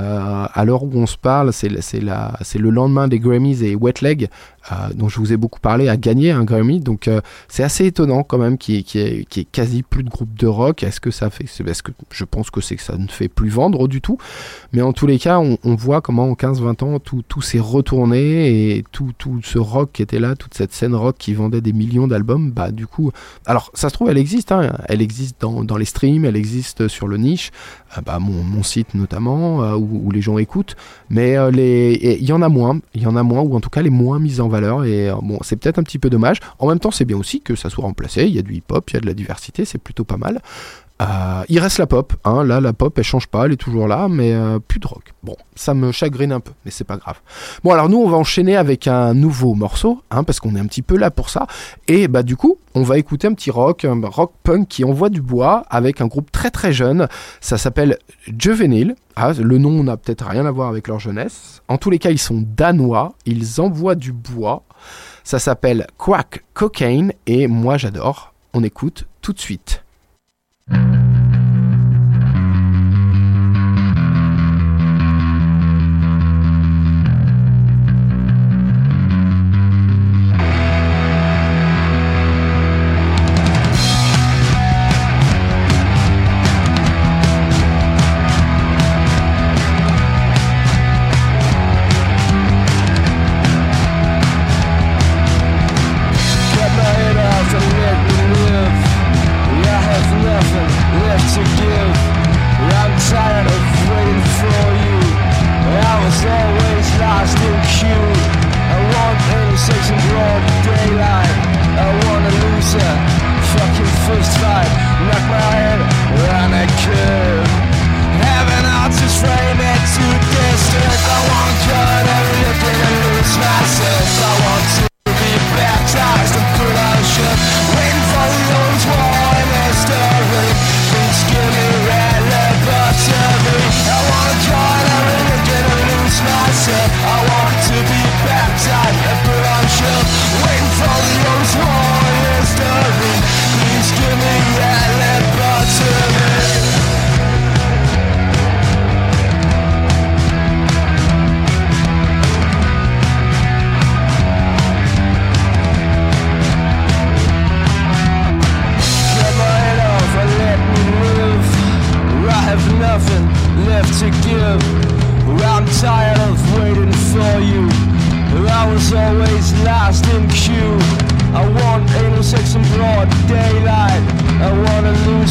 Euh, 0.00 0.46
à 0.52 0.64
l'heure 0.64 0.82
où 0.82 0.90
on 0.94 1.06
se 1.06 1.18
parle, 1.18 1.52
c'est 1.52 1.68
le 1.68 2.70
lendemain 2.70 3.08
des 3.08 3.18
Grammys 3.18 3.62
et 3.62 3.74
Wet 3.74 4.00
Leg, 4.00 4.28
dont 4.94 5.08
je 5.08 5.18
vous 5.20 5.32
ai 5.32 5.36
beaucoup 5.36 5.60
parlé, 5.60 5.88
a 5.88 5.96
gagné 5.96 6.30
un 6.32 6.44
Grammy. 6.44 6.80
Donc 6.80 7.10
c'est 7.48 7.62
assez 7.62 7.86
étonnant 7.86 8.22
quand 8.22 8.38
même 8.38 8.58
qu'il 8.58 8.76
y, 8.76 8.98
ait- 8.98 9.24
quasi 9.52 9.82
plus 9.82 10.02
de 10.02 10.10
groupes 10.10 10.36
de 10.38 10.46
rock. 10.46 10.82
Est-ce 10.82 11.00
que 11.00 11.10
ça 11.10 11.30
fait 11.30 11.44
Est-ce 11.44 11.82
que 11.82 11.92
je 12.10 12.24
pense 12.24 12.50
que 12.50 12.60
c'est 12.60 12.76
que 12.76 12.82
ça 12.82 12.96
ne 12.96 13.08
fait 13.08 13.28
plus 13.28 13.48
vendre 13.48 13.88
du 13.88 14.00
tout. 14.00 14.18
Mais 14.72 14.82
en 14.82 14.92
tous 14.92 15.06
les 15.06 15.18
cas, 15.18 15.38
on, 15.38 15.74
voit 15.76 16.00
comment 16.00 16.30
en 16.30 16.34
15-20 16.34 16.84
ans, 16.84 16.98
tout, 16.98 17.22
tout 17.26 17.42
s'est 17.42 17.60
retourné 17.60 18.76
et 18.76 18.84
tout, 18.92 19.12
tout 19.18 19.40
ce 19.42 19.58
rock 19.58 19.90
qui 19.92 20.02
était 20.02 20.18
là, 20.18 20.34
toute 20.46 20.54
cette 20.54 20.72
scène 20.72 20.94
rock 20.94 21.16
qui 21.18 21.34
vendait 21.34 21.60
des 21.60 21.72
millions 21.72 22.06
d'albums, 22.06 22.52
bah 22.52 22.70
du 22.70 22.86
coup, 22.86 23.10
alors 23.46 23.72
ça 23.74 23.88
se 23.88 23.94
trouve, 23.94 24.08
elle 24.10 24.16
existe, 24.18 24.52
hein, 24.52 24.72
elle 24.88 25.02
existe 25.02 25.40
dans, 25.40 25.64
dans 25.64 25.76
les 25.76 25.84
streams, 25.84 26.24
elle 26.24 26.36
existe 26.36 26.86
sur 26.86 27.08
le 27.08 27.16
niche, 27.16 27.50
euh, 27.98 28.00
bah, 28.00 28.20
mon, 28.20 28.44
mon 28.44 28.62
site 28.62 28.94
notamment, 28.94 29.64
euh, 29.64 29.74
où, 29.74 30.02
où 30.04 30.10
les 30.12 30.20
gens 30.20 30.38
écoutent, 30.38 30.76
mais 31.10 31.36
euh, 31.36 31.50
les- 31.50 32.18
il 32.20 32.24
y 32.28 32.32
en 32.32 32.42
a 32.42 32.48
moins, 32.48 32.78
il 32.94 33.02
y 33.02 33.06
en 33.06 33.16
a 33.16 33.24
moins, 33.24 33.40
ou 33.40 33.56
en 33.56 33.60
tout 33.60 33.70
cas 33.70 33.82
les 33.82 33.90
moins 33.90 34.20
mises 34.20 34.40
en 34.40 34.46
valeur, 34.48 34.84
et 34.84 35.10
bon, 35.20 35.38
c'est 35.42 35.56
peut-être 35.56 35.80
un 35.80 35.82
petit 35.82 35.98
peu 35.98 36.10
dommage. 36.10 36.38
En 36.60 36.68
même 36.68 36.78
temps, 36.78 36.92
c'est 36.92 37.04
bien 37.04 37.16
aussi 37.16 37.40
que 37.40 37.56
ça 37.56 37.70
soit 37.70 37.82
remplacé, 37.82 38.24
il 38.26 38.34
y 38.34 38.38
a 38.38 38.42
du 38.42 38.54
hip-hop, 38.54 38.88
il 38.90 38.94
y 38.94 38.96
a 38.98 39.00
de 39.00 39.06
la 39.06 39.14
diversité, 39.14 39.64
c'est 39.64 39.78
plutôt 39.78 40.04
pas 40.04 40.16
mal. 40.16 40.40
Euh, 41.02 41.42
il 41.50 41.58
reste 41.58 41.76
la 41.76 41.86
pop, 41.86 42.14
hein. 42.24 42.42
là 42.42 42.58
la 42.58 42.72
pop 42.72 42.96
elle 42.96 43.04
change 43.04 43.26
pas, 43.26 43.44
elle 43.44 43.52
est 43.52 43.56
toujours 43.56 43.86
là, 43.86 44.08
mais 44.08 44.32
euh, 44.32 44.58
plus 44.58 44.80
de 44.80 44.86
rock. 44.86 45.12
Bon, 45.22 45.36
ça 45.54 45.74
me 45.74 45.92
chagrine 45.92 46.32
un 46.32 46.40
peu, 46.40 46.52
mais 46.64 46.70
c'est 46.70 46.84
pas 46.84 46.96
grave. 46.96 47.20
Bon 47.62 47.72
alors 47.72 47.90
nous 47.90 47.98
on 47.98 48.08
va 48.08 48.16
enchaîner 48.16 48.56
avec 48.56 48.88
un 48.88 49.12
nouveau 49.12 49.54
morceau, 49.54 50.00
hein, 50.10 50.24
parce 50.24 50.40
qu'on 50.40 50.56
est 50.56 50.58
un 50.58 50.64
petit 50.64 50.80
peu 50.80 50.96
là 50.96 51.10
pour 51.10 51.28
ça, 51.28 51.46
et 51.86 52.08
bah 52.08 52.22
du 52.22 52.34
coup 52.34 52.56
on 52.74 52.82
va 52.82 52.96
écouter 52.96 53.26
un 53.26 53.34
petit 53.34 53.50
rock, 53.50 53.84
un 53.84 54.00
rock 54.06 54.32
punk 54.42 54.68
qui 54.68 54.84
envoie 54.84 55.10
du 55.10 55.20
bois 55.20 55.66
avec 55.68 56.00
un 56.00 56.06
groupe 56.06 56.32
très 56.32 56.50
très 56.50 56.72
jeune, 56.72 57.08
ça 57.42 57.58
s'appelle 57.58 57.98
Juvenile. 58.38 58.94
Ah, 59.16 59.32
le 59.32 59.58
nom 59.58 59.82
n'a 59.82 59.96
peut-être 59.98 60.26
rien 60.26 60.46
à 60.46 60.50
voir 60.50 60.68
avec 60.68 60.88
leur 60.88 60.98
jeunesse. 60.98 61.62
En 61.68 61.76
tous 61.76 61.90
les 61.90 61.98
cas 61.98 62.10
ils 62.10 62.18
sont 62.18 62.42
danois, 62.56 63.12
ils 63.26 63.60
envoient 63.60 63.96
du 63.96 64.12
bois, 64.12 64.62
ça 65.24 65.38
s'appelle 65.38 65.86
Quack 65.98 66.42
Cocaine, 66.54 67.12
et 67.26 67.48
moi 67.48 67.76
j'adore. 67.76 68.32
On 68.54 68.64
écoute 68.64 69.04
tout 69.20 69.34
de 69.34 69.40
suite. 69.40 69.85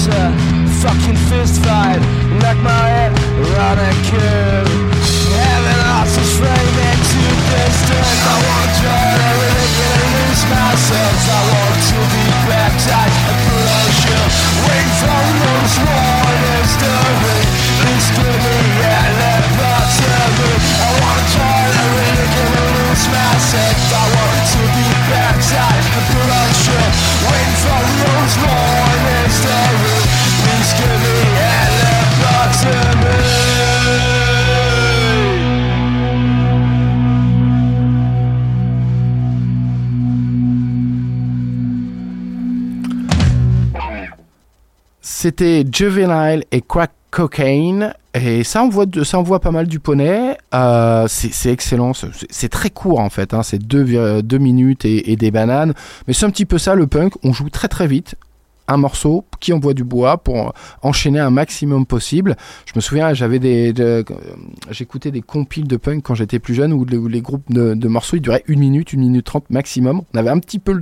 A 0.07 0.33
fucking 0.81 1.19
fist 1.29 1.61
fight. 1.63 2.01
Knock 2.41 2.57
my 2.63 2.85
head 2.95 3.11
around 3.41 3.79
a 3.79 3.91
curve. 4.09 4.69
Heaven 5.33 5.75
frame 6.37 6.77
and 6.89 7.01
too 7.11 7.33
distant. 7.53 8.17
I 8.25 8.35
wanna 8.45 8.71
try 8.81 9.03
to 9.17 9.29
religion 9.45 9.97
and 10.03 10.11
lose 10.15 10.43
myself. 10.51 11.17
I 11.25 11.41
want 11.53 11.79
to 11.89 11.99
be 12.13 12.25
baptized 12.49 13.21
and 13.29 13.39
put 13.45 13.65
on 13.77 13.89
show. 14.01 14.25
Wait 14.65 14.89
for 14.99 15.23
those 15.41 15.75
war 15.85 16.29
history. 16.45 17.41
Please 17.79 18.07
give 18.17 18.54
C'était 45.25 45.65
Juvenile 45.73 46.43
et 46.51 46.61
Crack 46.61 46.91
Cocaine. 47.09 47.95
Et 48.13 48.43
ça 48.43 48.61
envoie, 48.61 48.85
de- 48.85 49.03
ça 49.03 49.17
pas 49.39 49.49
mal 49.49 49.65
du 49.65 49.79
poney. 49.79 50.37
Euh, 50.53 51.07
c'est 51.09 51.49
excellent. 51.51 51.93
C'est 52.29 52.49
très 52.49 52.69
court 52.69 52.99
en 52.99 53.09
fait. 53.09 53.33
hein. 53.33 53.41
C'est 53.41 53.57
deux, 53.57 54.21
deux 54.21 54.37
minutes 54.37 54.85
et 55.11 55.15
des 55.15 55.31
bananes. 55.31 55.73
Mais 56.07 56.13
c'est 56.13 56.27
un 56.27 56.29
petit 56.29 56.45
peu 56.45 56.59
ça 56.59 56.75
le 56.75 56.85
punk. 56.85 57.13
On 57.23 57.33
joue 57.33 57.49
très 57.49 57.67
très 57.67 57.87
vite. 57.87 58.13
Un 58.67 58.77
morceau 58.77 59.25
qui 59.39 59.53
envoie 59.53 59.73
du 59.73 59.83
bois 59.83 60.17
pour 60.17 60.53
enchaîner 60.81 61.19
un 61.19 61.29
maximum 61.29 61.85
possible. 61.85 62.35
Je 62.65 62.73
me 62.75 62.81
souviens, 62.81 63.13
j'avais 63.13 63.39
des, 63.39 63.73
de- 63.73 64.03
j'écoutais 64.71 65.11
des 65.11 65.21
compiles 65.21 65.67
de 65.67 65.77
punk 65.77 66.03
quand 66.03 66.15
j'étais 66.15 66.39
plus 66.39 66.55
jeune 66.55 66.73
où 66.73 66.83
les, 66.85 67.21
groupes 67.21 67.43
de, 67.49 67.87
morceaux 67.87 68.17
ils 68.17 68.21
duraient 68.21 68.43
une 68.47 68.59
minute, 68.59 68.93
une 68.93 69.01
minute 69.01 69.25
trente 69.25 69.49
maximum. 69.49 70.01
On 70.13 70.17
avait 70.17 70.29
un 70.31 70.39
petit 70.39 70.59
peu 70.59 70.79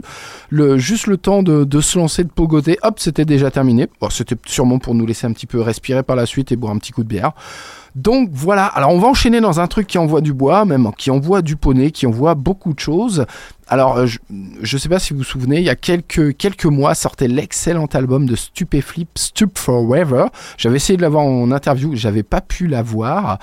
juste 0.78 1.08
le 1.08 1.18
temps 1.18 1.44
de, 1.44 1.82
se 1.82 1.98
lancer, 1.98 2.24
de 2.24 2.30
pogoter, 2.30 2.78
hop, 2.84 3.00
c'était 3.00 3.26
déjà 3.26 3.52
terminé. 3.52 3.88
C'était 4.10 4.38
sûrement 4.46 4.80
pour 4.80 4.96
nous 4.96 5.06
laisser 5.06 5.28
un 5.28 5.34
petit 5.34 5.48
peu 5.48 5.60
respirer 5.62 6.04
par 6.04 6.16
la 6.16 6.26
suite 6.26 6.52
et 6.52 6.56
boire 6.56 6.74
un 6.74 6.78
petit 6.78 6.92
coup 6.92 7.04
de 7.04 7.10
bière. 7.10 7.34
Donc 7.96 8.30
voilà, 8.32 8.66
alors 8.66 8.92
on 8.92 9.00
va 9.00 9.08
enchaîner 9.08 9.40
dans 9.40 9.60
un 9.60 9.68
truc 9.68 9.86
qui 9.86 10.00
envoie 10.00 10.22
du 10.22 10.34
bois, 10.34 10.66
même 10.66 10.90
qui 10.98 11.12
envoie 11.12 11.44
du 11.44 11.56
poney, 11.56 11.92
qui 11.92 12.08
envoie 12.08 12.34
beaucoup 12.34 12.74
de 12.74 12.80
choses. 12.80 13.26
Alors 13.68 13.98
euh, 13.98 14.06
je, 14.08 14.18
je 14.62 14.78
sais 14.78 14.90
pas 14.90 14.98
si 14.98 15.14
vous 15.14 15.20
vous 15.20 15.24
souvenez, 15.24 15.58
il 15.58 15.64
y 15.64 15.70
a 15.70 15.76
quelques, 15.76 16.66
mois 16.66 16.96
sortait 16.96 17.28
l'excellent 17.28 17.86
album 17.94 18.26
de 18.26 18.36
Stupeflip, 18.36 19.10
Stup 19.16 19.60
Forever. 19.60 20.26
J'avais 20.58 20.78
essayé 20.78 20.98
de 20.98 21.04
l'avoir 21.04 21.24
en 21.24 21.52
interview, 21.52 21.96
j'avais 21.96 22.24
pas 22.24 22.42
pu 22.42 22.66
l'avoir. 22.66 23.38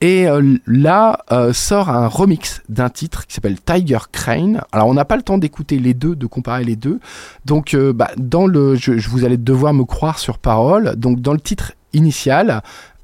Et 0.00 0.26
euh, 0.26 0.56
là 0.66 1.20
euh, 1.30 1.52
sort 1.52 1.88
un 1.88 2.08
remix 2.08 2.60
d'un 2.68 2.90
titre 2.90 3.28
qui 3.28 3.34
s'appelle 3.34 3.60
Tiger 3.60 3.98
Crane. 4.10 4.62
Alors 4.72 4.88
on 4.88 4.94
n'a 4.94 5.04
pas 5.04 5.16
le 5.16 5.22
temps 5.22 5.38
d'écouter 5.38 5.78
les 5.78 5.94
deux, 5.94 6.16
de 6.16 6.26
comparer 6.26 6.64
les 6.64 6.74
deux. 6.74 6.98
Donc 7.44 7.76
bah, 7.76 8.10
dans 8.16 8.48
le, 8.48 8.74
je, 8.74 8.98
je 8.98 9.08
vous 9.08 9.24
allez 9.24 9.36
devoir 9.36 9.72
me 9.74 9.84
croire 9.84 10.18
sur 10.18 10.38
parole. 10.38 10.96
Donc 10.96 11.20
dans 11.20 11.32
le 11.32 11.40
titre 11.40 11.72
initial, 11.92 12.62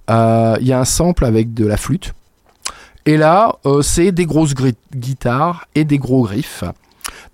il 0.08 0.66
y 0.66 0.72
a 0.72 0.80
un 0.80 0.84
sample 0.84 1.24
avec 1.24 1.54
de 1.54 1.66
la 1.66 1.76
flûte. 1.76 2.14
Et 3.08 3.16
là, 3.16 3.56
euh, 3.64 3.80
c'est 3.80 4.12
des 4.12 4.26
grosses 4.26 4.52
guitares 4.94 5.66
et 5.74 5.84
des 5.84 5.96
gros 5.96 6.24
griffes. 6.24 6.64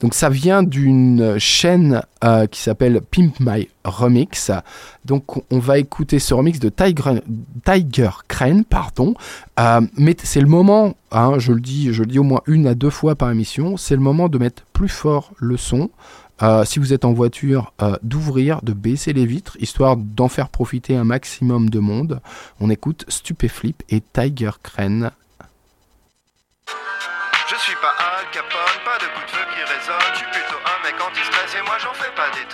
Donc 0.01 0.15
ça 0.15 0.29
vient 0.29 0.63
d'une 0.63 1.39
chaîne 1.39 2.03
euh, 2.25 2.47
qui 2.47 2.61
s'appelle 2.61 3.01
Pimp 3.01 3.39
My 3.41 3.69
Remix. 3.85 4.51
Donc 5.05 5.43
on 5.51 5.59
va 5.59 5.79
écouter 5.79 6.19
ce 6.19 6.35
remix 6.35 6.59
de 6.59 6.69
Tiger, 6.69 7.21
Tiger 7.65 8.11
Crane, 8.29 8.65
pardon. 8.65 9.15
Euh, 9.59 9.81
mais 9.97 10.17
c'est 10.23 10.41
le 10.41 10.47
moment, 10.47 10.95
hein, 11.13 11.39
je 11.39 11.53
le 11.53 11.61
dis, 11.61 11.93
je 11.93 12.03
dis 12.05 12.19
au 12.19 12.23
moins 12.23 12.41
une 12.47 12.67
à 12.67 12.75
deux 12.75 12.91
fois 12.91 13.15
par 13.15 13.31
émission, 13.31 13.77
c'est 13.77 13.95
le 13.95 14.03
moment 14.03 14.29
de 14.29 14.39
mettre 14.39 14.63
plus 14.73 14.89
fort 14.89 15.33
le 15.39 15.57
son. 15.57 15.91
Euh, 16.43 16.65
si 16.65 16.79
vous 16.79 16.93
êtes 16.93 17.05
en 17.05 17.13
voiture, 17.13 17.73
d'ouvrir, 18.03 18.61
de 18.63 18.73
baisser 18.73 19.13
les 19.13 19.25
vitres, 19.25 19.57
histoire 19.61 19.97
d'en 19.97 20.29
faire 20.29 20.49
profiter 20.49 20.97
un 20.97 21.05
maximum 21.05 21.71
de 21.71 21.79
monde. 21.79 22.21
On 22.61 22.71
écoute 22.71 23.05
Stupéflip 23.09 23.83
et 23.89 24.01
Tiger 24.01 24.51
Crane. 24.63 25.13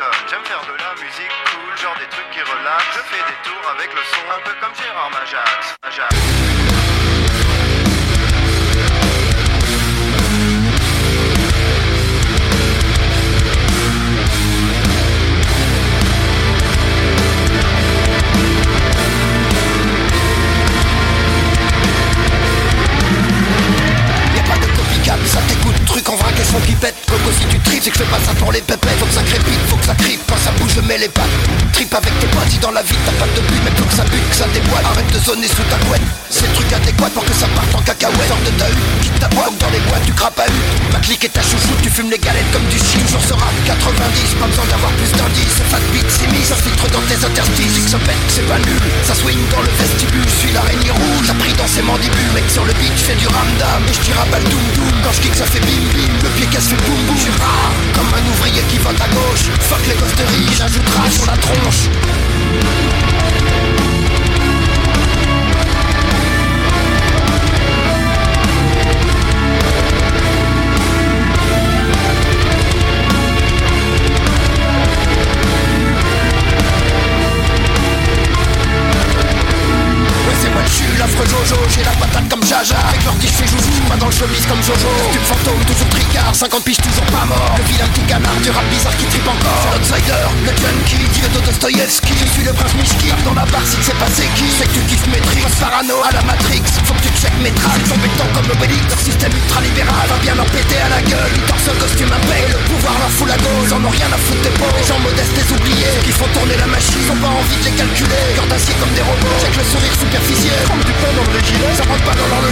J'aime 0.00 0.40
faire 0.44 0.62
de 0.62 0.78
la 0.78 0.94
musique 0.94 1.30
cool, 1.52 1.76
genre 1.76 1.94
des 1.98 2.06
trucs 2.06 2.30
qui 2.30 2.40
relaxent. 2.40 2.84
Je 2.94 3.00
fais 3.00 3.22
des 3.28 3.36
tours 3.44 3.70
avec 3.70 3.92
le 3.92 4.00
son, 4.00 4.24
un 4.34 4.40
peu 4.42 4.54
comme 4.58 4.74
Gérard 4.74 5.10
Majax. 5.10 5.76
Majax. 5.84 6.16
Y'a 24.34 24.42
pas 24.44 24.56
de 24.56 24.66
copycat, 24.74 25.18
ça 25.26 25.40
t'écoute, 25.42 25.84
truc 25.84 26.08
en 26.08 26.16
vrac 26.16 26.40
et 26.40 26.44
son 26.44 26.58
qui 26.60 26.74
pète 26.76 26.96
Coco 27.06 27.30
si 27.38 27.44
tu 27.48 27.59
c'est 27.80 27.90
que 27.90 27.98
je 27.98 28.04
fais 28.04 28.10
pas 28.10 28.20
ça 28.20 28.34
pour 28.36 28.52
les 28.52 28.60
pépettes 28.60 28.98
Faut 29.00 29.06
que 29.06 29.14
ça 29.14 29.22
crépite, 29.22 29.60
faut 29.68 29.76
que 29.76 29.86
ça 29.86 29.94
cripe, 29.94 30.20
quand 30.28 30.36
ça 30.36 30.52
bouge 30.52 30.72
je 30.76 30.80
mets 30.82 30.98
les 30.98 31.08
pattes. 31.08 31.32
Trip 31.72 31.92
avec 31.94 32.12
tes 32.20 32.26
potes, 32.28 32.50
si 32.50 32.58
dans 32.58 32.72
la 32.72 32.82
vie 32.82 32.96
t'as 33.06 33.16
pas 33.16 33.24
de 33.24 33.40
but 33.40 33.60
Mais 33.64 33.72
faut 33.76 33.84
que 33.84 33.94
ça 33.94 34.04
bute, 34.04 34.28
que 34.28 34.36
ça 34.36 34.46
déboîte, 34.52 34.84
arrête 34.84 35.10
de 35.12 35.18
zoner 35.18 35.48
sous 35.48 35.64
ta 35.64 35.80
couette 35.88 36.04
C'est 36.28 36.46
le 36.46 36.52
truc 36.52 36.72
adéquat 36.72 37.10
pour 37.14 37.24
que 37.24 37.32
ça 37.32 37.48
parte 37.56 37.72
en 37.74 37.80
cacahuète. 37.80 38.28
Sors 38.28 38.44
de 38.44 38.52
ta 38.60 38.68
hutte, 38.68 39.00
quitte 39.00 39.18
ta 39.18 39.28
boîte, 39.28 39.56
dans 39.58 39.70
les 39.72 39.80
boîtes 39.88 40.04
tu 40.04 40.12
crapes 40.12 40.38
à 40.38 40.46
hutte 40.46 40.92
Ma 40.92 41.00
clique 41.00 41.24
est 41.24 41.32
ta 41.32 41.42
chouchou, 41.42 41.72
tu 41.82 41.88
fumes 41.88 42.10
les 42.10 42.18
galettes 42.20 42.50
comme 42.52 42.66
du 42.68 42.76
shit 42.76 43.00
Toujours 43.06 43.24
ce 43.24 43.32
rap 43.32 43.56
90, 43.64 44.36
pas 44.36 44.46
besoin 44.46 44.66
d'avoir 44.68 44.92
plus 45.00 45.12
d'indices. 45.16 45.54
C'est 45.56 45.68
fat 45.72 45.84
beat, 45.92 46.08
c'est 46.08 46.28
mis, 46.28 46.44
ça 46.44 46.56
filtre 46.60 46.84
dans 46.92 47.04
tes 47.08 47.16
interstices. 47.24 47.80
Que 47.80 47.90
ça 47.96 48.00
pète, 48.04 48.24
c'est 48.28 48.44
pas 48.44 48.60
nul, 48.60 48.80
ça 49.08 49.14
swing 49.14 49.40
dans 49.48 49.64
le 49.64 49.72
vestibule. 49.80 50.28
Je 50.28 50.36
suis 50.36 50.52
l'araignée 50.52 50.92
rouge, 50.92 51.26
ça 51.26 51.34
pris 51.34 51.54
dans 51.56 51.70
ses 51.70 51.82
mandibules. 51.82 52.32
Mec 52.36 52.44
sur 52.52 52.64
le 52.64 52.74
beat, 52.76 52.92
je 52.92 53.04
fais 53.08 53.16
du 53.16 53.26
ramdam 53.26 53.80
Et 53.88 53.94
je 53.94 54.00
tire 54.04 54.20
à 54.20 54.26
balle 54.28 54.44
doum 54.44 54.66
doum 54.76 54.92
Quand 55.02 55.12
je 55.16 55.20
kick 55.24 55.34
ça 55.34 55.46
fait 55.48 55.64
bim 55.64 55.80
bim, 55.96 56.12
le 56.22 56.28
pied 56.36 56.46
casse 56.52 56.68
fait 56.68 56.80
boum 56.84 57.00
boum 57.06 57.16
comme 57.94 58.08
un 58.14 58.30
ouvrier 58.30 58.62
qui 58.68 58.78
vote 58.78 59.00
à 59.00 59.08
gauche. 59.08 59.50
Fuck 59.60 59.86
les 59.86 59.94
gosses 59.94 60.16
de 60.16 60.24
riz, 60.24 60.54
j'ajoutera 60.56 61.10
sur 61.10 61.26
la 61.26 61.36
tronche 61.36 61.88
J'ai 81.00 81.82
la 81.82 81.96
patate 81.96 82.28
comme 82.28 82.44
Jaja. 82.44 82.76
Avec 82.76 83.02
l'ordi 83.04 83.26
je 83.26 83.32
fais 83.32 83.48
joujou 83.48 83.72
Pas 83.88 83.96
dans 83.96 84.06
le 84.06 84.12
chemise 84.12 84.44
comme 84.44 84.60
Jojo. 84.60 84.84
Costume 84.84 85.24
fantôme 85.24 85.64
toujours 85.64 85.88
tricard. 85.88 86.34
50 86.36 86.64
piges 86.64 86.76
toujours 86.76 87.08
pas 87.08 87.24
mort. 87.24 87.56
Le 87.56 87.64
vilain 87.72 87.88
petit 87.88 88.04
canard 88.04 88.36
du 88.44 88.50
rap 88.50 88.68
bizarre 88.68 88.92
qui 89.00 89.06
tripe 89.08 89.24
encore. 89.24 89.64
C'est 89.64 89.80
l'outsider 89.80 90.28
Le 90.44 90.52
junkie 90.52 91.08
Dieu 91.16 91.28
de 91.32 91.40
Dostoyevski 91.40 92.12
Je 92.20 92.26
suis 92.28 92.44
le 92.44 92.52
prince 92.52 92.74
Mishki 92.76 93.08
Dans 93.24 93.32
la 93.32 93.48
barre 93.48 93.64
si 93.64 93.80
c'est 93.80 94.28
qui. 94.36 94.44
C'est 94.52 94.68
que 94.68 94.76
tu 94.76 94.80
kiffes 94.92 95.08
Passe 95.08 95.56
parano 95.56 96.04
à 96.04 96.12
la 96.12 96.20
Matrix. 96.20 96.68
Faut 96.84 96.92
que 96.92 97.08
tu 97.08 97.12
check 97.16 97.32
mes 97.40 97.52
tracks. 97.56 97.80
Béton 97.80 98.28
comme 98.36 98.50
Obélix 98.52 98.84
Leur 98.92 99.00
système 99.00 99.32
ultra-libéral 99.32 100.04
Va 100.04 100.18
bien 100.20 100.34
leur 100.36 100.48
péter 100.52 100.84
à 100.84 100.88
la 100.92 101.00
gueule. 101.00 101.32
Ils 101.32 101.46
torse 101.48 101.64
costume 101.80 102.12
impec 102.12 102.44
Le 102.52 102.60
pouvoir 102.68 103.00
leur 103.00 103.12
fout 103.16 103.28
la 103.28 103.40
gauche. 103.40 103.72
Ils 103.72 103.72
en 103.72 103.80
ont 103.88 103.94
rien 103.96 104.12
à 104.12 104.20
foutre 104.20 104.44
des 104.44 104.52
pauvres. 104.52 104.76
Les 104.76 104.84
gens 104.84 105.00
modestes 105.00 105.32
et 105.32 105.48
oubliés. 105.48 105.96
Qui 106.04 106.12
font 106.12 106.28
tourner 106.36 106.60
la 106.60 106.68
machine. 106.68 107.00
Ils 107.00 107.08
ont 107.08 107.20
pas 107.24 107.32
envie 107.32 107.56
de 107.56 107.64
les 107.64 107.76
calculer. 107.80 108.36
Cœur 108.36 108.48
d'acier 108.52 108.76
comme 108.76 108.92
des 108.92 109.00
robots. 109.00 109.40
Check 109.40 109.56
le 109.56 109.64
sourire 109.64 109.96
superficiel 109.96 110.60
Ça 111.76 111.84
rentre 111.84 112.04
pas 112.04 112.14
dans 112.14 112.26
leur 112.28 112.42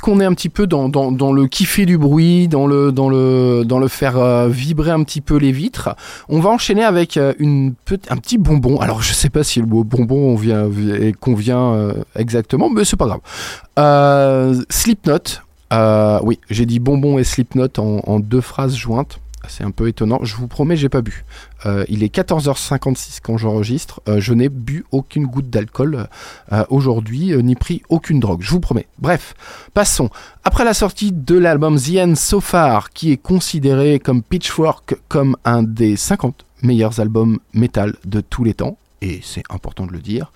puisqu'on 0.00 0.20
est 0.20 0.24
un 0.24 0.32
petit 0.32 0.48
peu 0.48 0.66
dans, 0.66 1.32
le 1.32 1.46
kiffer 1.46 1.84
du 1.84 1.98
bruit, 1.98 2.48
dans 2.48 2.66
le, 2.66 3.88
faire 3.88 4.16
euh, 4.16 4.48
vibrer 4.48 4.90
un 4.90 5.02
petit 5.02 5.20
peu 5.20 5.36
les 5.36 5.52
vitres, 5.52 5.94
on 6.30 6.40
va 6.40 6.48
enchaîner 6.48 6.84
avec 6.84 7.18
euh, 7.18 7.34
un 7.38 8.16
petit 8.16 8.38
bonbon. 8.38 8.80
Alors 8.80 9.02
je 9.02 9.12
sais 9.12 9.28
pas 9.28 9.44
si 9.44 9.60
le 9.60 9.66
mot 9.66 9.84
bonbon 9.84 10.38
convient 11.20 11.74
euh, 11.74 11.92
exactement, 12.16 12.70
mais 12.70 12.84
c'est 12.84 12.96
pas 12.96 13.20
grave. 13.76 14.64
Slipknot. 14.70 15.42
Oui, 16.22 16.38
j'ai 16.48 16.64
dit 16.64 16.78
bonbon 16.78 17.18
et 17.18 17.24
Slipknot 17.24 17.68
en, 17.76 18.00
en 18.06 18.20
deux 18.20 18.40
phrases 18.40 18.76
jointes. 18.76 19.20
C'est 19.50 19.64
un 19.64 19.72
peu 19.72 19.88
étonnant. 19.88 20.20
Je 20.22 20.36
vous 20.36 20.46
promets, 20.46 20.76
j'ai 20.76 20.88
pas 20.88 21.02
bu. 21.02 21.24
Euh, 21.66 21.84
il 21.88 22.02
est 22.02 22.14
14h56 22.14 23.18
quand 23.22 23.36
j'enregistre. 23.36 24.00
Euh, 24.08 24.20
je 24.20 24.32
n'ai 24.32 24.48
bu 24.48 24.84
aucune 24.92 25.26
goutte 25.26 25.50
d'alcool 25.50 26.06
euh, 26.52 26.64
aujourd'hui, 26.70 27.34
ni 27.42 27.56
pris 27.56 27.82
aucune 27.88 28.20
drogue. 28.20 28.42
Je 28.42 28.50
vous 28.50 28.60
promets. 28.60 28.86
Bref, 28.98 29.34
passons. 29.74 30.08
Après 30.44 30.64
la 30.64 30.72
sortie 30.72 31.12
de 31.12 31.36
l'album 31.36 31.78
The 31.78 31.96
End 31.98 32.14
So 32.14 32.40
Far, 32.40 32.90
qui 32.90 33.10
est 33.10 33.16
considéré 33.16 33.98
comme 33.98 34.22
Pitchfork 34.22 34.96
comme 35.08 35.36
un 35.44 35.64
des 35.64 35.96
50 35.96 36.46
meilleurs 36.62 37.00
albums 37.00 37.38
metal 37.52 37.96
de 38.04 38.20
tous 38.20 38.44
les 38.44 38.54
temps, 38.54 38.78
et 39.02 39.20
c'est 39.22 39.44
important 39.50 39.86
de 39.86 39.92
le 39.92 40.00
dire. 40.00 40.32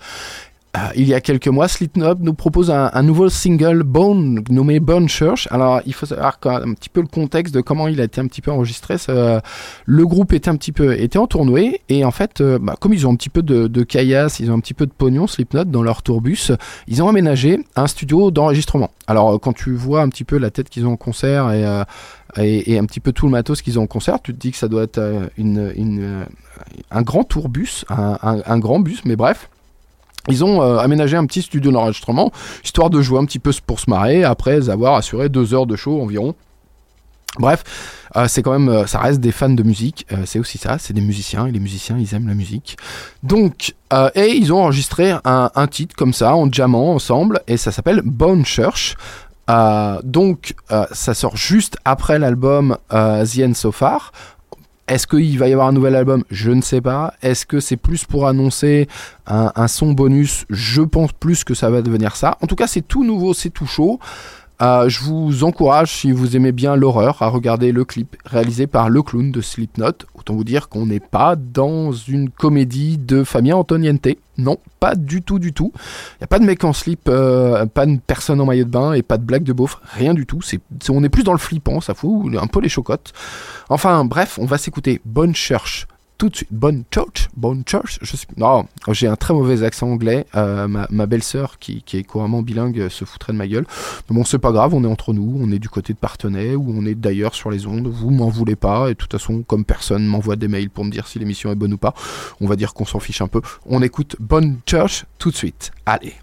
Euh, 0.75 0.89
il 0.95 1.07
y 1.07 1.13
a 1.13 1.21
quelques 1.21 1.47
mois, 1.47 1.67
Slipknot 1.67 2.15
nous 2.19 2.33
propose 2.33 2.69
un, 2.69 3.03
nouveau 3.03 3.29
single 3.29 3.83
Bone 3.83 4.43
nommé 4.49 4.79
Bone 4.79 5.07
Church. 5.07 5.47
Alors, 5.51 5.81
il 5.85 5.93
faut 5.93 6.05
savoir 6.05 6.37
un 6.43 6.73
petit 6.73 6.89
peu 6.89 7.01
le 7.01 7.07
contexte 7.07 7.53
de 7.53 7.61
comment 7.61 7.87
il 7.87 8.01
a 8.01 8.03
été 8.03 8.19
un 8.19 8.27
petit 8.27 8.41
peu 8.41 8.51
enregistré. 8.51 8.97
Ça- 8.97 9.41
le 9.85 10.05
groupe 10.05 10.33
était 10.33 10.49
un 10.49 10.55
petit 10.55 10.71
peu 10.71 10.99
était 10.99 11.17
en 11.17 11.27
tournée 11.27 11.81
et 11.87 12.03
en 12.03 12.11
fait, 12.11 12.41
euh, 12.41 12.59
bah, 12.59 12.75
comme 12.79 12.93
ils 12.93 13.07
ont 13.07 13.11
un 13.11 13.15
petit 13.15 13.29
peu 13.29 13.41
de, 13.41 13.83
caillasse, 13.83 14.39
ils 14.39 14.51
ont 14.51 14.55
un 14.55 14.59
petit 14.59 14.73
peu 14.73 14.85
de 14.85 14.91
pognon, 14.91 15.27
Slipknot 15.27 15.65
dans 15.65 15.83
leur 15.83 16.01
tourbus, 16.01 16.51
ils 16.87 17.01
ont 17.03 17.07
aménagé 17.07 17.59
un 17.75 17.87
studio 17.87 18.31
d'enregistrement. 18.31 18.89
Alors, 19.07 19.35
euh, 19.35 19.37
quand 19.37 19.53
tu 19.53 19.73
vois 19.73 20.01
un 20.01 20.09
petit 20.09 20.23
peu 20.23 20.37
la 20.37 20.49
tête 20.49 20.69
qu'ils 20.69 20.85
ont 20.87 20.93
en 20.93 20.97
concert 20.97 21.51
et, 21.51 21.65
euh, 21.65 21.83
et, 22.37 22.77
un 22.77 22.85
petit 22.85 22.99
peu 22.99 23.13
tout 23.13 23.27
le 23.27 23.31
matos 23.31 23.61
qu'ils 23.61 23.79
ont 23.79 23.83
en 23.83 23.87
concert, 23.87 24.21
tu 24.21 24.33
te 24.33 24.39
dis 24.39 24.51
que 24.51 24.57
ça 24.57 24.67
doit 24.67 24.83
être 24.83 24.99
un 26.91 27.01
grand 27.01 27.23
tourbus, 27.23 27.85
un 27.89 28.59
grand 28.59 28.79
bus, 28.79 29.05
mais 29.05 29.15
bref. 29.15 29.49
Ils 30.27 30.43
ont 30.43 30.61
euh, 30.61 30.77
aménagé 30.77 31.17
un 31.17 31.25
petit 31.25 31.41
studio 31.41 31.71
d'enregistrement, 31.71 32.31
histoire 32.63 32.89
de 32.89 33.01
jouer 33.01 33.19
un 33.19 33.25
petit 33.25 33.39
peu 33.39 33.51
pour 33.65 33.79
se 33.79 33.89
marrer, 33.89 34.23
après 34.23 34.69
avoir 34.69 34.95
assuré 34.95 35.29
deux 35.29 35.53
heures 35.53 35.67
de 35.67 35.75
show 35.75 36.01
environ. 36.01 36.35
Bref, 37.37 37.63
euh, 38.15 38.27
c'est 38.29 38.41
quand 38.41 38.53
même, 38.53 38.69
euh, 38.69 38.87
ça 38.87 38.99
reste 38.99 39.19
des 39.19 39.33
fans 39.33 39.49
de 39.49 39.61
musique, 39.61 40.07
c'est 40.25 40.39
aussi 40.39 40.57
ça, 40.57 40.77
c'est 40.79 40.93
des 40.93 41.01
musiciens, 41.01 41.47
et 41.47 41.51
les 41.51 41.59
musiciens, 41.59 41.97
ils 41.99 42.13
aiment 42.15 42.27
la 42.27 42.33
musique. 42.33 42.77
Donc, 43.23 43.75
et 44.15 44.31
ils 44.31 44.51
ont 44.51 44.63
enregistré 44.63 45.13
un, 45.23 45.67
titre 45.67 45.95
comme 45.95 46.13
ça, 46.13 46.35
en 46.35 46.47
diamant 46.47 46.93
ensemble, 46.93 47.41
et 47.47 47.57
ça 47.57 47.71
s'appelle 47.71 48.01
Bone 48.03 48.45
Church. 48.45 48.95
Donc, 50.03 50.55
ça 50.91 51.13
sort 51.13 51.37
juste 51.37 51.77
après 51.85 52.19
l'album 52.19 52.77
The 52.89 53.39
End 53.39 53.53
So 53.53 53.71
Far. 53.71 54.11
Est-ce 54.87 55.07
qu'il 55.07 55.39
va 55.39 55.47
y 55.47 55.53
avoir 55.53 55.67
un 55.67 55.71
nouvel 55.71 55.95
album? 55.95 56.23
Je 56.29 56.51
ne 56.51 56.61
sais 56.61 56.81
pas. 56.81 57.13
Est-ce 57.23 57.45
que 57.45 57.59
c'est 57.59 57.77
plus 57.77 58.05
pour 58.05 58.27
annoncer 58.27 58.87
un, 59.25 59.51
un 59.55 59.67
son 59.67 59.93
bonus? 59.93 60.45
Je 60.49 60.83
pense 60.83 61.11
plus 61.11 61.43
que 61.43 61.55
ça 61.55 61.71
va 61.71 61.81
devenir 61.81 62.15
ça. 62.15 62.37
En 62.41 62.47
tout 62.47 62.55
cas, 62.55 62.67
c'est 62.67 62.87
tout 62.87 63.03
nouveau, 63.03 63.33
c'est 63.33 63.49
tout 63.49 63.65
chaud. 63.65 63.99
Euh, 64.61 64.87
je 64.87 65.01
vous 65.01 65.43
encourage, 65.43 65.91
si 65.91 66.11
vous 66.11 66.35
aimez 66.35 66.51
bien 66.51 66.75
l'horreur, 66.75 67.21
à 67.21 67.27
regarder 67.27 67.71
le 67.71 67.83
clip 67.83 68.15
réalisé 68.25 68.67
par 68.67 68.89
le 68.89 69.01
clown 69.01 69.31
de 69.31 69.41
Slipknot. 69.41 69.91
Autant 70.13 70.33
vous 70.33 70.43
dire 70.43 70.69
qu'on 70.69 70.85
n'est 70.85 71.01
pas 71.01 71.35
dans 71.35 71.91
une 71.91 72.29
comédie 72.29 72.97
de 72.97 73.23
Fabien 73.23 73.57
Antoniente. 73.57 74.07
Non, 74.37 74.57
pas 74.79 74.95
du 74.95 75.21
tout, 75.21 75.39
du 75.39 75.53
tout. 75.53 75.71
Il 75.75 76.21
n'y 76.21 76.25
a 76.25 76.27
pas 76.27 76.39
de 76.39 76.45
mec 76.45 76.63
en 76.63 76.73
slip, 76.73 77.07
euh, 77.07 77.65
pas 77.65 77.85
de 77.85 77.99
personne 78.05 78.39
en 78.41 78.45
maillot 78.45 78.65
de 78.65 78.69
bain 78.69 78.93
et 78.93 79.01
pas 79.01 79.17
de 79.17 79.23
blague 79.23 79.43
de 79.43 79.53
beauf, 79.53 79.79
rien 79.93 80.13
du 80.13 80.25
tout. 80.25 80.39
On 80.89 81.03
est 81.03 81.09
plus 81.09 81.23
dans 81.23 81.31
le 81.31 81.37
flippant, 81.37 81.81
ça 81.81 81.93
fout 81.93 82.33
un 82.35 82.47
peu 82.47 82.59
les 82.61 82.69
chocottes. 82.69 83.13
Enfin, 83.69 84.05
bref, 84.05 84.37
on 84.41 84.45
va 84.45 84.57
s'écouter 84.57 85.01
Bonne 85.05 85.35
Church 85.35 85.87
tout 86.17 86.29
de 86.29 86.35
suite. 86.35 86.49
Bonne 86.51 86.83
Church 86.93 87.29
Bonne 87.35 87.63
Church 87.67 87.99
Je 88.01 88.15
sais 88.15 88.27
Non, 88.37 88.65
j'ai 88.89 89.07
un 89.07 89.15
très 89.15 89.33
mauvais 89.33 89.63
accent 89.63 89.87
anglais. 89.87 90.25
Euh, 90.35 90.67
ma, 90.67 91.05
belle-sœur, 91.05 91.59
qui, 91.59 91.81
qui 91.83 91.97
est 91.97 92.03
couramment 92.03 92.41
bilingue, 92.41 92.79
euh, 92.79 92.89
se 92.89 93.05
foutrait 93.05 93.33
de 93.33 93.37
ma 93.37 93.47
gueule. 93.47 93.65
Mais 94.09 94.15
bon, 94.15 94.23
c'est 94.23 94.39
pas 94.39 94.51
grave, 94.51 94.73
on 94.73 94.83
est 94.83 94.87
entre 94.87 95.13
nous, 95.13 95.37
on 95.39 95.51
est 95.51 95.59
du 95.59 95.69
côté 95.69 95.93
de 95.93 95.97
Partenay, 95.97 96.55
ou 96.55 96.65
on 96.69 96.85
est 96.85 96.95
d'ailleurs 96.95 97.35
sur 97.35 97.51
les 97.51 97.67
ondes. 97.67 97.87
Vous 97.87 98.11
m'en 98.11 98.29
voulez 98.29 98.55
pas, 98.55 98.87
et 98.87 98.93
de 98.93 98.97
toute 98.97 99.11
façon, 99.11 99.43
comme 99.43 99.65
personne 99.65 100.05
m'envoie 100.05 100.35
des 100.35 100.47
mails 100.47 100.69
pour 100.69 100.85
me 100.85 100.91
dire 100.91 101.07
si 101.07 101.19
l'émission 101.19 101.51
est 101.51 101.55
bonne 101.55 101.73
ou 101.73 101.77
pas, 101.77 101.93
on 102.41 102.47
va 102.47 102.55
dire 102.55 102.73
qu'on 102.73 102.85
s'en 102.85 102.99
fiche 102.99 103.21
un 103.21 103.27
peu. 103.27 103.41
On 103.65 103.81
écoute 103.81 104.15
Bonne 104.19 104.59
Church 104.65 105.05
tout 105.17 105.31
de 105.31 105.35
suite. 105.35 105.71
Allez. 105.85 106.13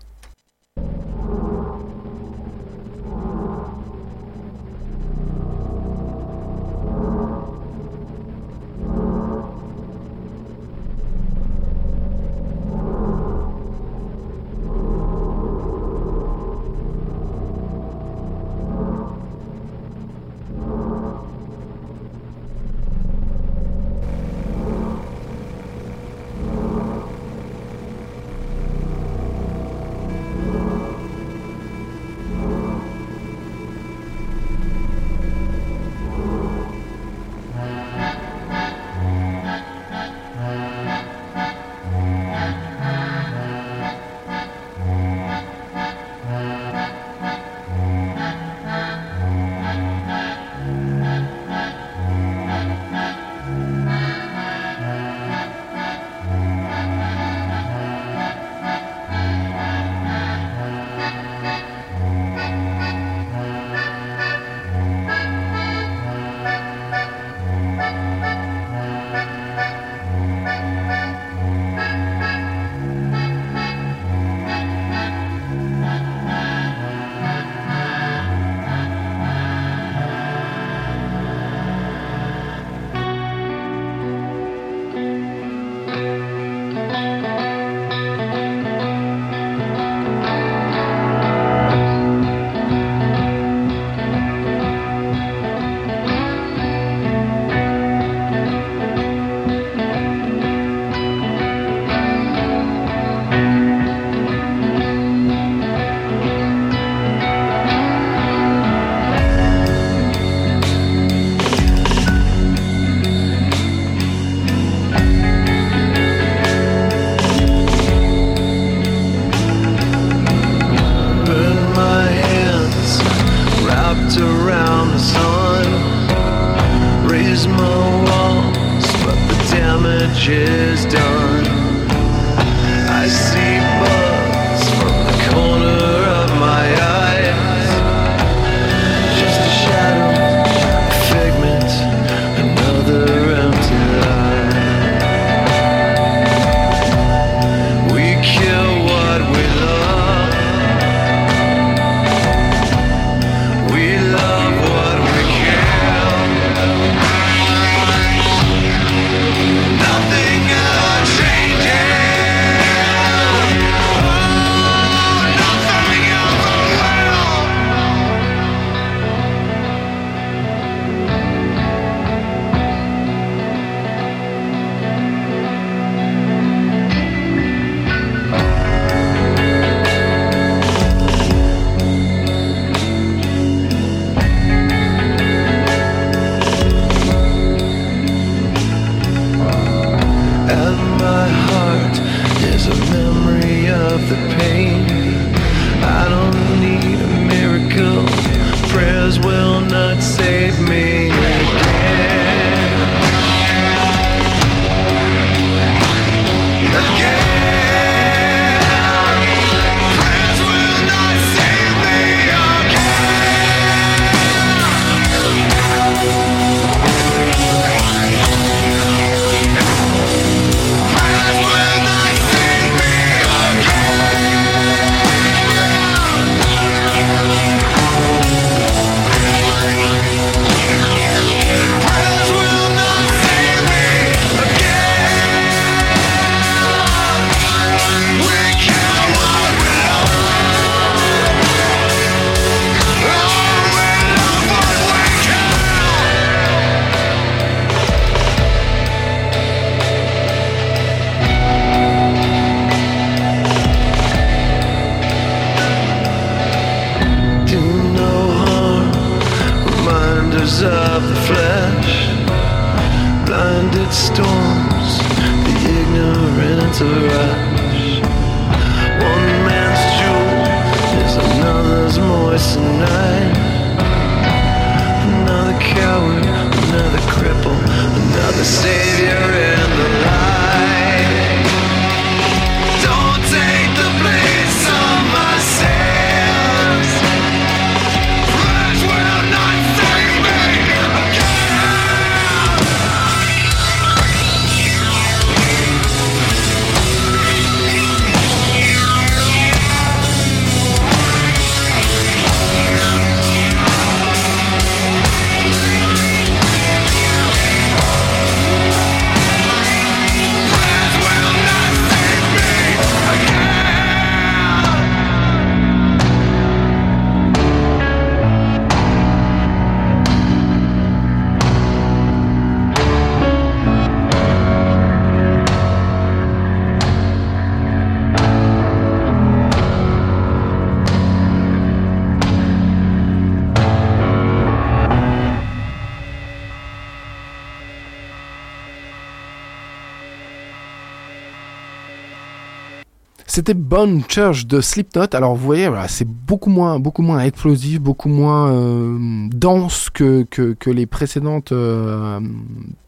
C'était 343.35 343.55
Bone 343.55 344.03
Church 344.11 344.47
de 344.47 344.61
Slipknot. 344.61 345.07
Alors 345.15 345.35
vous 345.35 345.47
voyez, 345.47 345.67
voilà, 345.67 345.89
c'est 345.89 346.07
beaucoup 346.07 346.51
moins, 346.51 346.79
beaucoup 346.79 347.01
moins 347.01 347.21
explosif, 347.21 347.81
beaucoup 347.81 348.11
moins 348.11 348.53
euh, 348.53 349.27
dense 349.33 349.89
que, 349.89 350.25
que, 350.25 350.69
les 350.69 350.85
précédentes 350.85 351.51
euh, 351.53 352.21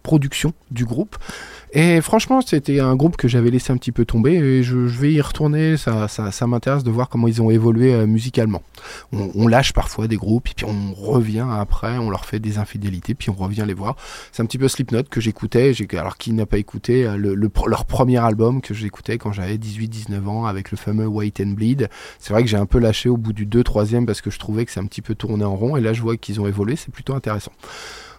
productions 0.03 0.53
du 0.71 0.85
groupe. 0.85 1.17
Et 1.77 2.01
franchement, 2.01 2.41
c'était 2.41 2.79
un 2.79 2.95
groupe 2.95 3.17
que 3.17 3.27
j'avais 3.27 3.51
laissé 3.51 3.73
un 3.73 3.77
petit 3.77 3.91
peu 3.91 4.05
tomber 4.05 4.35
et 4.35 4.63
je, 4.63 4.77
vais 4.77 5.13
y 5.13 5.21
retourner. 5.21 5.77
Ça, 5.77 6.47
m'intéresse 6.47 6.85
de 6.85 6.91
voir 6.93 7.09
comment 7.09 7.27
ils 7.27 7.43
ont 7.43 7.51
évolué 7.51 7.93
euh, 7.93 8.07
musicalement. 8.07 8.63
On, 9.13 9.49
lâche 9.49 9.73
parfois 9.73 10.07
des 10.07 10.17
groupes 10.17 10.49
et 10.49 10.53
puis 10.55 10.67
on 10.67 10.95
revient 10.95 11.47
après, 11.51 11.99
on 11.99 12.11
leur 12.11 12.27
fait 12.27 12.39
des 12.39 12.59
infidélités 12.59 13.15
puis 13.15 13.29
on 13.31 13.35
revient 13.35 13.65
les 13.67 13.75
voir. 13.75 13.97
C'est 14.31 14.41
un 14.41 14.47
petit 14.47 14.57
peu 14.57 14.69
Slipknot 14.69 15.03
que 15.11 15.21
j'écoutais. 15.21 15.73
Alors 15.99 16.17
qui 16.17 16.33
n'a 16.33 16.47
pas 16.47 16.59
écouté 16.59 17.07
euh, 17.07 17.17
leur 17.67 17.85
premier 17.87 18.19
album 18.19 18.61
que 18.61 18.73
j'écoutais 18.73 19.19
quand 19.19 19.33
j'avais 19.33 19.57
18-19 19.57 20.27
ans 20.29 20.47
avec 20.47 20.71
le 20.71 20.77
fameux 20.77 21.09
Wait 21.09 21.41
and 21.41 21.55
Bleed. 21.55 21.91
C'est 22.21 22.33
vrai 22.33 22.45
que 22.45 22.49
j'ai 22.49 22.57
un 22.57 22.67
peu 22.67 22.79
lâché 22.79 23.09
au 23.09 23.17
bout 23.17 23.33
du 23.33 23.47
2-3e 23.47 24.07
parce 24.07 24.21
que 24.21 24.31
je 24.31 24.39
trouvais 24.39 24.65
que 24.65 24.71
c'est 24.71 24.81
un 24.81 24.87
petit 24.87 25.03
peu 25.03 25.17
tourné 25.17 25.45
en 25.45 25.57
rond 25.57 25.77
et 25.77 25.81
là 25.81 25.93
je 25.93 26.03
vois 26.03 26.17
qu'ils 26.17 26.41
ont 26.41 26.47
évolué, 26.47 26.77
c'est 26.77 26.93
plutôt 26.93 27.15
intéressant. 27.15 27.53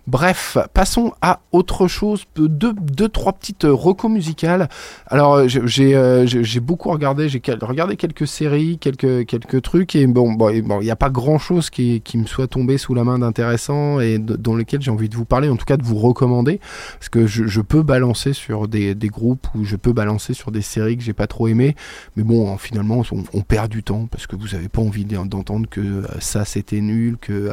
Bref, 0.07 0.59
passons 0.73 1.13
à 1.21 1.39
autre 1.51 1.87
chose. 1.87 2.25
Deux, 2.35 3.09
trois 3.09 3.33
petites 3.33 3.65
euh, 3.65 3.73
recos 3.73 4.11
musicales. 4.11 4.69
Alors, 5.07 5.35
euh, 5.35 5.47
euh, 5.79 6.25
j'ai 6.27 6.59
beaucoup 6.59 6.91
regardé. 6.91 7.27
J'ai 7.27 7.41
regardé 7.61 7.95
quelques 7.95 8.27
séries, 8.27 8.77
quelques 8.77 9.61
trucs 9.63 9.95
et 9.95 10.05
bon, 10.05 10.37
il 10.51 10.63
n'y 10.63 10.91
a 10.91 10.95
pas 10.95 11.09
grand 11.09 11.39
chose 11.39 11.71
qui, 11.71 12.03
me 12.13 12.27
soit 12.27 12.47
tombé 12.47 12.77
sous 12.77 12.93
la 12.93 13.03
main 13.03 13.17
d'intéressant 13.17 13.99
et 13.99 14.19
dans 14.19 14.53
lequel 14.53 14.81
j'ai 14.81 14.91
envie 14.91 15.09
de 15.09 15.15
vous 15.15 15.25
parler, 15.25 15.49
en 15.49 15.55
tout 15.55 15.65
cas 15.65 15.77
de 15.77 15.83
vous 15.83 15.97
recommander, 15.97 16.59
parce 16.99 17.09
que 17.09 17.25
je, 17.25 17.61
peux 17.61 17.81
balancer 17.81 18.33
sur 18.33 18.67
des, 18.67 18.95
groupes 19.09 19.47
ou 19.55 19.65
je 19.65 19.75
peux 19.75 19.93
balancer 19.93 20.33
sur 20.33 20.51
des 20.51 20.61
séries 20.61 20.97
que 20.97 21.03
j'ai 21.03 21.13
pas 21.13 21.27
trop 21.27 21.47
aimées, 21.47 21.75
mais 22.15 22.23
bon, 22.23 22.53
hein, 22.53 22.57
finalement, 22.59 23.01
on, 23.33 23.41
perd 23.41 23.69
du 23.69 23.83
temps 23.83 24.07
parce 24.11 24.27
que 24.27 24.35
vous 24.35 24.53
avez 24.55 24.69
pas 24.69 24.81
envie 24.81 25.05
d'en- 25.05 25.25
d'entendre 25.25 25.67
que 25.69 26.03
ça 26.19 26.45
c'était 26.45 26.81
nul, 26.81 27.17
que 27.19 27.49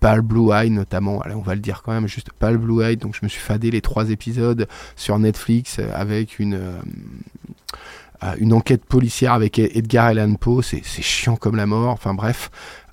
Pale 0.00 0.20
Blue 0.20 0.52
Eye 0.52 0.70
notamment, 0.70 1.22
on 1.34 1.40
va 1.40 1.54
le 1.54 1.60
dire 1.60 1.82
quand 1.82 1.92
même, 1.92 2.06
juste 2.06 2.30
Pale 2.38 2.58
Blue 2.58 2.82
Eye, 2.82 2.96
donc 2.96 3.14
je 3.14 3.20
me 3.22 3.28
suis 3.28 3.40
fadé 3.40 3.70
les 3.70 3.80
trois 3.80 4.10
épisodes 4.10 4.68
sur 4.94 5.18
Netflix 5.18 5.78
euh, 5.78 5.90
avec 5.94 6.38
une, 6.38 6.54
euh, 6.54 6.78
euh, 8.22 8.34
une 8.38 8.52
enquête 8.52 8.84
policière 8.84 9.32
avec 9.32 9.58
E- 9.58 9.68
Edgar 9.74 10.06
Allan 10.06 10.34
Poe, 10.34 10.62
c'est 10.62 10.82
chiant 10.82 11.36
comme 11.36 11.56
la 11.56 11.66
mort, 11.66 11.90
enfin 11.92 12.14
bref. 12.14 12.50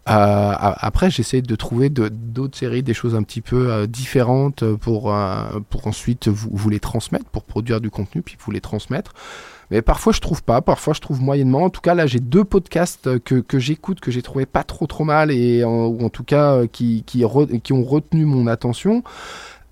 Euh, 0.09 0.53
après, 0.59 1.09
j'essaie 1.09 1.41
de 1.41 1.55
trouver 1.55 1.89
d'autres 1.89 2.57
séries, 2.57 2.83
des 2.83 2.93
choses 2.93 3.15
un 3.15 3.23
petit 3.23 3.39
peu 3.39 3.87
différentes 3.87 4.65
pour, 4.75 5.15
pour 5.69 5.87
ensuite 5.87 6.27
vous 6.27 6.69
les 6.69 6.81
transmettre, 6.81 7.23
pour 7.25 7.45
produire 7.45 7.79
du 7.79 7.89
contenu, 7.89 8.21
puis 8.21 8.35
vous 8.37 8.51
les 8.51 8.59
transmettre. 8.59 9.13
Mais 9.71 9.81
parfois 9.81 10.13
je 10.13 10.19
trouve 10.19 10.43
pas, 10.43 10.61
parfois 10.61 10.93
je 10.93 11.01
trouve 11.01 11.21
moyennement. 11.21 11.63
En 11.63 11.69
tout 11.69 11.81
cas, 11.81 11.93
là 11.93 12.05
j'ai 12.05 12.19
deux 12.19 12.43
podcasts 12.43 13.07
euh, 13.07 13.19
que, 13.19 13.59
j'écoute, 13.59 13.99
que 13.99 14.11
j'ai 14.11 14.21
trouvé 14.21 14.45
pas 14.45 14.63
trop 14.63 14.87
trop 14.87 15.03
mal, 15.03 15.31
et 15.31 15.63
en- 15.63 15.85
ou 15.87 16.03
en 16.05 16.09
tout 16.09 16.23
cas 16.23 16.53
euh, 16.53 16.67
qui, 16.67 17.03
ont 17.25 17.83
retenu 17.83 18.25
mon 18.25 18.47
attention. 18.47 19.03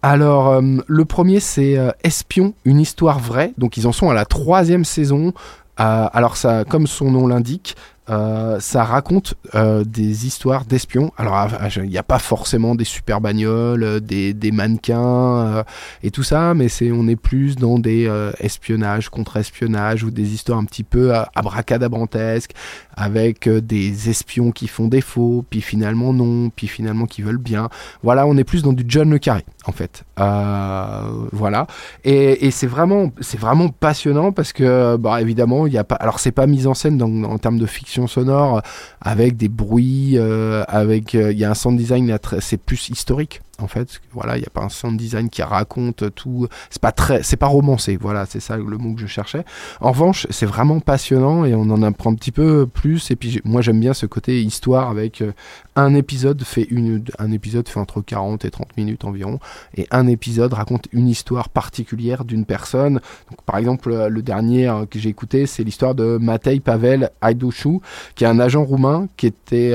Alors, 0.01 0.47
euh, 0.49 0.61
le 0.87 1.05
premier 1.05 1.39
c'est 1.39 1.77
Espion, 2.03 2.53
une 2.65 2.79
histoire 2.79 3.19
vraie. 3.19 3.53
Donc 3.57 3.77
ils 3.77 3.87
en 3.87 3.91
sont 3.91 4.09
à 4.09 4.13
la 4.13 4.25
troisième 4.25 4.85
saison. 4.85 5.33
Alors 5.77 6.37
ça, 6.37 6.63
comme 6.63 6.85
son 6.85 7.09
nom 7.09 7.25
l'indique, 7.27 7.75
euh, 8.11 8.59
ça 8.59 8.83
raconte 8.83 9.35
euh, 9.55 9.83
des 9.85 10.27
histoires 10.27 10.65
d'espions. 10.65 11.13
Alors 11.17 11.47
il 11.77 11.89
n'y 11.89 11.97
a 11.97 12.03
pas 12.03 12.19
forcément 12.19 12.75
des 12.75 12.83
super 12.83 13.21
bagnoles, 13.21 13.83
euh, 13.83 13.99
des, 13.99 14.51
mannequins 14.51 15.63
et 16.03 16.11
tout 16.11 16.23
ça, 16.23 16.53
mais 16.53 16.67
c'est 16.67 16.91
on 16.91 17.07
est 17.07 17.15
plus 17.15 17.55
dans 17.55 17.79
des 17.79 18.11
espionnages, 18.39 19.09
contre-espionnages 19.09 20.03
ou 20.03 20.11
des 20.11 20.33
histoires 20.33 20.59
un 20.59 20.65
petit 20.65 20.83
peu 20.83 21.13
abracadabrantesques 21.35 22.51
avec 22.97 23.47
des 23.47 24.09
espions 24.09 24.51
qui 24.51 24.67
font 24.67 24.87
défaut, 24.87 25.45
puis 25.49 25.61
finalement 25.61 26.11
non, 26.11 26.49
puis 26.49 26.67
finalement 26.67 27.05
qui 27.05 27.21
veulent 27.21 27.37
bien. 27.37 27.69
Voilà, 28.03 28.27
on 28.27 28.35
est 28.35 28.43
plus 28.43 28.61
dans 28.61 28.73
du 28.73 28.83
John 28.87 29.09
le 29.09 29.19
Carré 29.19 29.45
en 29.65 29.71
fait. 29.71 30.03
Voilà, 30.17 31.67
et, 32.03 32.51
c'est 32.51 32.67
vraiment, 32.67 33.11
c'est 33.21 33.39
vraiment 33.39 33.69
passionnant 33.69 34.33
parce 34.33 34.51
que, 34.51 34.97
bah 34.97 35.21
évidemment, 35.21 35.65
il 35.65 35.73
y 35.73 35.77
a 35.77 35.85
pas. 35.85 35.95
Alors 35.95 36.19
c'est 36.19 36.31
pas 36.31 36.47
mise 36.47 36.67
en 36.67 36.73
scène 36.73 36.97
dans, 36.97 37.23
en 37.23 37.37
termes 37.37 37.57
de 37.57 37.65
fiction 37.65 38.00
sonore 38.07 38.57
euh, 38.57 38.61
avec 39.01 39.37
des 39.37 39.49
bruits, 39.49 40.17
euh, 40.17 40.63
avec, 40.67 41.15
euh, 41.15 41.31
il 41.31 41.37
y 41.37 41.45
a 41.45 41.51
un 41.51 41.53
sound 41.53 41.77
design, 41.77 42.17
c'est 42.39 42.57
plus 42.57 42.89
historique 42.89 43.41
en 43.63 43.67
fait. 43.67 44.01
Voilà, 44.11 44.37
il 44.37 44.41
n'y 44.41 44.47
a 44.47 44.49
pas 44.49 44.63
un 44.63 44.69
sound 44.69 44.97
design 44.97 45.29
qui 45.29 45.41
raconte 45.41 46.13
tout. 46.15 46.47
C'est 46.69 46.81
pas 46.81 46.91
très, 46.91 47.23
c'est 47.23 47.37
pas 47.37 47.47
romancé. 47.47 47.97
Voilà, 47.99 48.25
c'est 48.25 48.39
ça 48.39 48.57
le 48.57 48.77
mot 48.77 48.93
que 48.93 49.01
je 49.01 49.07
cherchais. 49.07 49.43
En 49.79 49.91
revanche, 49.91 50.27
c'est 50.29 50.45
vraiment 50.45 50.79
passionnant 50.79 51.45
et 51.45 51.53
on 51.53 51.69
en 51.69 51.81
apprend 51.83 52.11
un 52.11 52.15
petit 52.15 52.31
peu 52.31 52.67
plus. 52.67 53.11
Et 53.11 53.15
puis 53.15 53.41
moi 53.43 53.61
j'aime 53.61 53.79
bien 53.79 53.93
ce 53.93 54.05
côté 54.05 54.41
histoire 54.41 54.89
avec 54.89 55.21
euh, 55.21 55.31
un 55.75 55.95
épisode 55.95 56.43
fait 56.43 56.67
une, 56.69 57.03
un 57.19 57.31
épisode 57.31 57.67
fait 57.67 57.79
entre 57.79 58.01
40 58.01 58.45
et 58.45 58.51
30 58.51 58.77
minutes 58.77 59.05
environ, 59.05 59.39
et 59.75 59.87
un 59.91 60.07
épisode 60.07 60.53
raconte 60.53 60.87
une 60.91 61.07
histoire 61.07 61.49
particulière 61.49 62.25
d'une 62.25 62.45
personne. 62.45 62.95
Donc, 63.29 63.41
par 63.45 63.57
exemple, 63.57 63.91
euh, 63.91 64.09
le 64.09 64.21
dernier 64.21 64.67
euh, 64.67 64.85
que 64.85 64.99
j'ai 64.99 65.09
écouté, 65.09 65.45
c'est 65.45 65.63
l'histoire 65.63 65.95
de 65.95 66.17
Matei 66.19 66.59
Pavel 66.59 67.09
Haidouchou, 67.21 67.81
qui 68.15 68.23
est 68.23 68.27
un 68.27 68.39
agent 68.39 68.63
roumain 68.63 69.07
qui 69.17 69.27
était, 69.27 69.71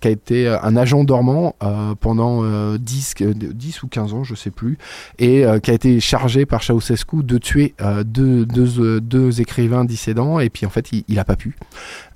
qui 0.00 0.08
a 0.08 0.10
été 0.10 0.48
un 0.48 0.76
agent 0.76 1.04
dormant 1.04 1.54
pendant 2.00 2.40
euh, 2.42 2.78
10, 2.78 2.97
euh, 3.20 3.34
10 3.34 3.82
ou 3.82 3.88
15 3.88 4.14
ans, 4.14 4.24
je 4.24 4.34
sais 4.34 4.50
plus, 4.50 4.78
et 5.18 5.44
euh, 5.44 5.58
qui 5.58 5.70
a 5.70 5.74
été 5.74 6.00
chargé 6.00 6.46
par 6.46 6.62
Ceausescu 6.62 7.22
de 7.22 7.38
tuer 7.38 7.74
euh, 7.80 8.04
deux, 8.04 8.46
euh, 8.80 9.30
écrivains 9.38 9.84
dissédents, 9.84 10.40
et 10.40 10.50
puis 10.50 10.66
en 10.66 10.70
fait, 10.70 10.92
il, 10.92 11.04
il 11.08 11.18
a 11.18 11.24
pas 11.24 11.36
pu. 11.36 11.56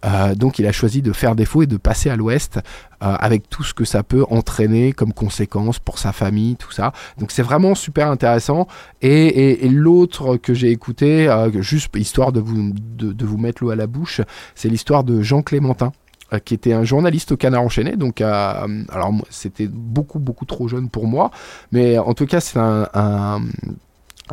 Euh, 0.05 0.35
donc 0.35 0.59
il 0.59 0.67
a 0.67 0.73
choisi 0.73 1.03
de 1.03 1.13
faire 1.13 1.35
défaut 1.35 1.63
et 1.63 1.67
de 1.67 1.77
passer 1.77 2.11
à 2.11 2.17
l'ouest 2.17 2.57
euh, 2.57 3.15
avec 3.19 3.49
tout 3.49 3.63
ce 3.63 3.73
que 3.75 3.85
ça 3.85 4.03
peut 4.03 4.25
entraîner 4.31 4.93
comme 4.93 5.13
conséquence 5.13 5.79
pour 5.79 5.99
sa 5.99 6.13
famille, 6.13 6.57
tout 6.57 6.73
ça. 6.73 6.93
Donc 7.19 7.31
c'est 7.31 7.43
vraiment 7.43 7.75
super 7.75 8.09
intéressant. 8.09 8.67
Et, 9.01 9.69
l'autre 9.69 10.37
que 10.37 10.55
j'ai 10.55 10.71
écouté, 10.71 11.29
euh, 11.29 11.63
juste 11.63 11.91
histoire 11.97 12.33
de 12.33 12.41
vous, 12.41 13.39
mettre 13.39 13.63
l'eau 13.63 13.71
à 13.71 13.77
la 13.77 13.87
bouche, 13.87 14.21
c'est 14.55 14.69
l'histoire 14.69 15.05
de 15.05 15.23
Jean 15.23 15.43
Clémentin 15.43 15.87
euh, 15.87 16.02
qui 16.41 16.55
était 16.55 16.73
un 16.73 16.85
journaliste 16.85 17.33
au 17.33 17.37
Canard 17.37 17.63
enchaîné. 17.63 17.97
Donc, 17.97 18.21
euh, 18.21 18.85
alors 18.91 19.13
c'était 19.31 19.69
beaucoup 19.69 20.19
beaucoup 20.19 20.45
trop 20.45 20.69
jeune 20.69 20.89
pour 20.89 21.07
moi, 21.07 21.31
mais 21.73 21.99
en 21.99 22.15
tout 22.15 22.27
cas 22.27 22.41
c'est 22.41 22.59
un, 22.59 23.41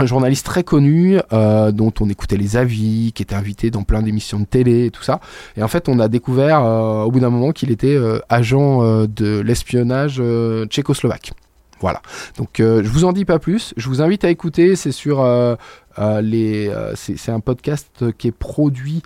journaliste 0.05 0.45
très 0.45 0.63
connu 0.63 1.19
euh, 1.33 1.71
dont 1.71 1.91
on 1.99 2.09
écoutait 2.09 2.37
les 2.37 2.55
avis, 2.55 3.11
qui 3.13 3.21
était 3.23 3.35
invité 3.35 3.69
dans 3.69 3.83
plein 3.83 4.01
d'émissions 4.01 4.39
de 4.39 4.45
télé 4.45 4.85
et 4.85 4.91
tout 4.91 5.03
ça. 5.03 5.19
Et 5.57 5.63
en 5.63 5.67
fait, 5.67 5.89
on 5.89 5.99
a 5.99 6.07
découvert 6.07 6.63
euh, 6.63 7.03
au 7.03 7.11
bout 7.11 7.19
d'un 7.19 7.29
moment 7.29 7.51
qu'il 7.51 7.71
était 7.71 7.95
euh, 7.95 8.19
agent 8.29 8.81
euh, 8.81 9.07
de 9.07 9.39
l'espionnage 9.39 10.17
euh, 10.19 10.65
tchécoslovaque. 10.67 11.33
Voilà. 11.81 12.01
Donc 12.37 12.59
euh, 12.59 12.83
je 12.83 12.89
vous 12.89 13.05
en 13.05 13.13
dis 13.13 13.25
pas 13.25 13.39
plus. 13.39 13.73
Je 13.77 13.87
vous 13.87 14.01
invite 14.01 14.23
à 14.23 14.29
écouter. 14.29 14.75
C'est 14.75 14.91
sur 14.91 15.21
euh, 15.21 15.55
euh, 15.97 16.21
les. 16.21 16.67
euh, 16.67 16.93
c'est 16.95 17.31
un 17.31 17.39
podcast 17.39 18.05
qui 18.17 18.27
est 18.27 18.37
produit 18.37 19.01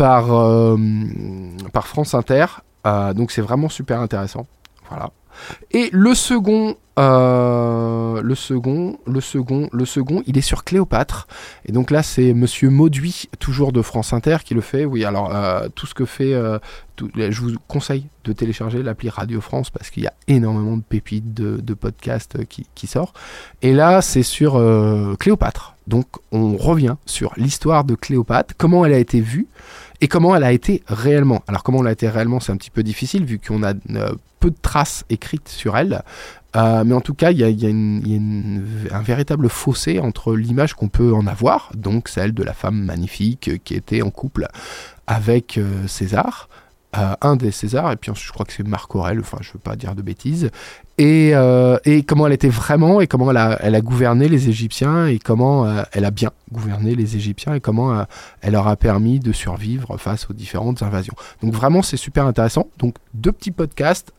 par 0.00 0.32
euh, 0.32 0.78
par 1.74 1.86
France 1.86 2.14
Inter. 2.14 2.46
Euh, 2.86 3.12
donc 3.12 3.30
c'est 3.30 3.42
vraiment 3.42 3.68
super 3.68 4.00
intéressant. 4.00 4.46
Voilà. 4.88 5.10
Et 5.70 5.88
le 5.92 6.14
second, 6.14 6.76
euh, 7.00 8.20
le 8.20 8.34
second, 8.34 8.98
le 9.06 9.20
second, 9.20 9.68
le 9.72 9.84
second, 9.86 10.22
il 10.26 10.36
est 10.36 10.42
sur 10.42 10.64
Cléopâtre. 10.64 11.28
Et 11.64 11.72
donc 11.72 11.90
là, 11.90 12.02
c'est 12.02 12.34
Monsieur 12.34 12.68
Mauduit, 12.68 13.28
toujours 13.38 13.72
de 13.72 13.80
France 13.80 14.12
Inter, 14.12 14.38
qui 14.44 14.54
le 14.54 14.60
fait. 14.60 14.84
Oui, 14.84 15.04
alors 15.04 15.34
euh, 15.34 15.68
tout 15.74 15.86
ce 15.86 15.94
que 15.94 16.04
fait, 16.04 16.34
euh, 16.34 16.58
je 16.98 17.40
vous 17.40 17.52
conseille 17.68 18.06
de 18.24 18.32
télécharger 18.32 18.82
l'appli 18.82 19.08
Radio 19.08 19.40
France 19.40 19.70
parce 19.70 19.88
qu'il 19.88 20.02
y 20.02 20.06
a 20.06 20.12
énormément 20.28 20.76
de 20.76 20.82
pépites 20.82 21.32
de, 21.32 21.74
podcasts 21.74 22.44
qui, 22.46 22.66
qui 22.74 22.86
sort. 22.86 23.14
Et 23.62 23.72
là, 23.72 24.02
c'est 24.02 24.22
sur 24.22 24.60
Cléopâtre. 25.18 25.76
Donc 25.86 26.06
on 26.30 26.56
revient 26.56 26.96
sur 27.06 27.32
l'histoire 27.36 27.84
de 27.84 27.94
Cléopâtre, 27.94 28.54
comment 28.56 28.84
elle 28.84 28.92
a 28.92 28.98
été 28.98 29.20
vue 29.20 29.48
et 30.00 30.08
comment 30.08 30.36
elle 30.36 30.44
a 30.44 30.52
été 30.52 30.82
réellement. 30.86 31.42
Alors 31.48 31.62
comment 31.62 31.80
elle 31.80 31.88
a 31.88 31.92
été 31.92 32.08
réellement, 32.08 32.38
c'est 32.38 32.52
un 32.52 32.56
petit 32.56 32.70
peu 32.70 32.82
difficile 32.82 33.24
vu 33.24 33.38
qu'on 33.40 33.62
a 33.62 33.72
peu 34.40 34.50
de 34.50 34.56
traces 34.60 35.04
écrites 35.10 35.29
sur 35.46 35.76
elle. 35.76 36.02
Euh, 36.56 36.82
mais 36.84 36.94
en 36.94 37.00
tout 37.00 37.14
cas, 37.14 37.30
il 37.30 37.38
y 37.38 37.44
a, 37.44 38.96
un 38.96 39.02
véritable 39.02 39.48
fossé 39.48 40.00
entre 40.00 40.34
l'image 40.34 40.74
qu'on 40.74 40.88
peut 40.88 41.14
en 41.14 41.26
avoir, 41.26 41.70
donc 41.76 42.08
celle 42.08 42.32
de 42.32 42.42
la 42.42 42.52
femme 42.52 42.82
magnifique 42.82 43.62
qui 43.64 43.74
était 43.74 44.02
en 44.02 44.10
couple 44.10 44.48
avec 45.06 45.58
euh, 45.58 45.86
César, 45.86 46.48
un 46.92 47.36
des 47.36 47.52
Césars, 47.52 47.92
et 47.92 47.96
puis 47.96 48.10
je 48.14 48.32
crois 48.32 48.44
que 48.44 48.52
c'est 48.52 48.66
Marc 48.66 48.94
Aurèle, 48.94 49.20
enfin 49.20 49.38
je 49.40 49.52
veux 49.52 49.58
pas 49.58 49.76
dire 49.76 49.94
de 49.94 50.02
bêtises, 50.02 50.50
et, 50.98 51.30
euh, 51.34 51.78
et 51.84 52.02
comment 52.02 52.26
elle 52.26 52.32
était 52.32 52.48
vraiment, 52.48 53.00
et 53.00 53.06
comment 53.06 53.30
elle 53.30 53.36
a, 53.36 53.58
elle 53.62 53.74
a 53.74 53.80
gouverné 53.80 54.28
les 54.28 54.48
Égyptiens, 54.48 55.06
et 55.06 55.18
comment 55.18 55.66
euh, 55.66 55.82
elle 55.92 56.04
a 56.04 56.10
bien 56.10 56.30
gouverné 56.52 56.94
les 56.96 57.16
Égyptiens, 57.16 57.54
et 57.54 57.60
comment 57.60 57.96
euh, 57.96 58.02
elle 58.42 58.52
leur 58.52 58.66
a 58.66 58.76
permis 58.76 59.20
de 59.20 59.32
survivre 59.32 59.96
face 59.98 60.28
aux 60.28 60.32
différentes 60.32 60.82
invasions. 60.82 61.14
Donc 61.42 61.54
vraiment 61.54 61.82
c'est 61.82 61.96
super 61.96 62.26
intéressant. 62.26 62.66
Donc 62.78 62.96
deux 63.14 63.32
petits 63.32 63.52
podcasts, 63.52 64.12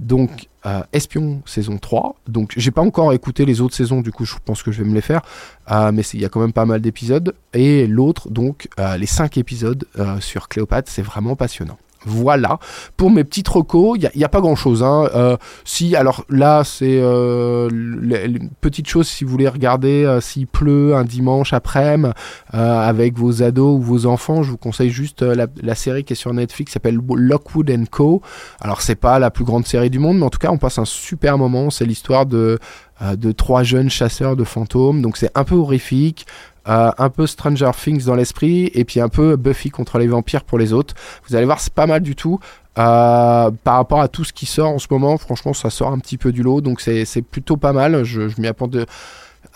donc 0.00 0.48
euh, 0.66 0.82
Espion 0.92 1.42
saison 1.46 1.78
3. 1.78 2.16
Donc 2.28 2.54
j'ai 2.56 2.70
pas 2.70 2.82
encore 2.82 3.12
écouté 3.12 3.44
les 3.44 3.60
autres 3.60 3.74
saisons, 3.74 4.00
du 4.00 4.12
coup 4.12 4.24
je 4.24 4.34
pense 4.44 4.62
que 4.62 4.72
je 4.72 4.82
vais 4.82 4.88
me 4.88 4.94
les 4.94 5.00
faire, 5.00 5.22
Euh, 5.70 5.92
mais 5.92 6.02
il 6.12 6.20
y 6.20 6.24
a 6.24 6.28
quand 6.28 6.40
même 6.40 6.52
pas 6.52 6.66
mal 6.66 6.80
d'épisodes. 6.80 7.34
Et 7.52 7.86
l'autre, 7.86 8.30
donc 8.30 8.68
euh, 8.78 8.96
les 8.96 9.06
5 9.06 9.38
épisodes 9.38 9.84
sur 10.20 10.48
Cléopâtre, 10.48 10.90
c'est 10.90 11.02
vraiment 11.02 11.36
passionnant. 11.36 11.78
Voilà, 12.06 12.58
pour 12.96 13.10
mes 13.10 13.24
petites 13.24 13.48
recos, 13.48 13.98
il 13.98 14.10
n'y 14.14 14.24
a, 14.24 14.28
pas 14.28 14.40
grand 14.40 14.56
chose. 14.56 14.82
Hein. 14.82 15.08
Euh, 15.14 15.36
si, 15.64 15.96
alors 15.96 16.24
là, 16.28 16.62
c'est 16.64 16.98
euh, 17.00 17.70
les, 17.72 18.28
les 18.28 18.40
petites 18.60 18.88
choses 18.88 19.08
si 19.08 19.24
vous 19.24 19.30
voulez 19.30 19.48
regarder 19.48 20.04
euh, 20.04 20.20
s'il 20.20 20.46
pleut 20.46 20.94
un 20.94 21.04
dimanche 21.04 21.52
après-midi 21.52 22.12
euh, 22.54 22.88
avec 22.88 23.18
vos 23.18 23.42
ados 23.42 23.78
ou 23.78 23.80
vos 23.80 24.06
enfants, 24.06 24.42
je 24.42 24.50
vous 24.50 24.56
conseille 24.56 24.90
juste 24.90 25.22
la, 25.22 25.46
la 25.62 25.74
série 25.74 26.04
qui 26.04 26.12
est 26.12 26.16
sur 26.16 26.32
Netflix 26.32 26.72
s'appelle 26.72 26.98
Lockwood 27.14 27.70
Co. 27.90 28.20
Alors, 28.60 28.82
c'est 28.82 28.94
pas 28.94 29.18
la 29.18 29.30
plus 29.30 29.44
grande 29.44 29.66
série 29.66 29.90
du 29.90 29.98
monde, 29.98 30.18
mais 30.18 30.24
en 30.24 30.30
tout 30.30 30.38
cas, 30.38 30.50
on 30.50 30.58
passe 30.58 30.78
un 30.78 30.84
super 30.84 31.38
moment. 31.38 31.70
C'est 31.70 31.84
l'histoire 31.84 32.26
de, 32.26 32.58
de 33.02 33.32
trois 33.32 33.62
jeunes 33.62 33.90
chasseurs 33.90 34.36
de 34.36 34.44
fantômes, 34.44 35.02
donc 35.02 35.16
c'est 35.16 35.30
un 35.34 35.44
peu 35.44 35.54
horrifique. 35.56 36.26
euh, 36.66 36.90
un 36.96 37.10
peu 37.10 37.26
Stranger 37.26 37.72
Things 37.78 38.04
dans 38.06 38.14
l'esprit 38.14 38.70
et 38.72 38.84
puis 38.86 38.98
un 38.98 39.10
peu 39.10 39.36
Buffy 39.36 39.68
contre 39.68 39.98
les 39.98 40.06
vampires 40.06 40.44
pour 40.44 40.58
les 40.58 40.72
autres. 40.72 40.94
Vous 41.28 41.36
allez 41.36 41.44
voir, 41.44 41.60
c'est 41.60 41.74
pas 41.74 41.86
mal 41.86 42.00
du 42.00 42.16
tout. 42.16 42.40
Euh, 42.78 43.50
par 43.64 43.74
rapport 43.76 44.00
à 44.00 44.08
tout 44.08 44.24
ce 44.24 44.32
qui 44.32 44.46
sort 44.46 44.70
en 44.70 44.78
ce 44.78 44.86
moment, 44.90 45.18
franchement, 45.18 45.52
ça 45.52 45.68
sort 45.68 45.92
un 45.92 45.98
petit 45.98 46.16
peu 46.16 46.32
du 46.32 46.42
lot, 46.42 46.62
donc 46.62 46.80
c'est 46.80 47.04
plutôt 47.22 47.58
pas 47.58 47.74
mal. 47.74 48.02
Je, 48.04 48.28
je 48.30 48.40
m'y 48.40 48.46
attendais. 48.46 48.86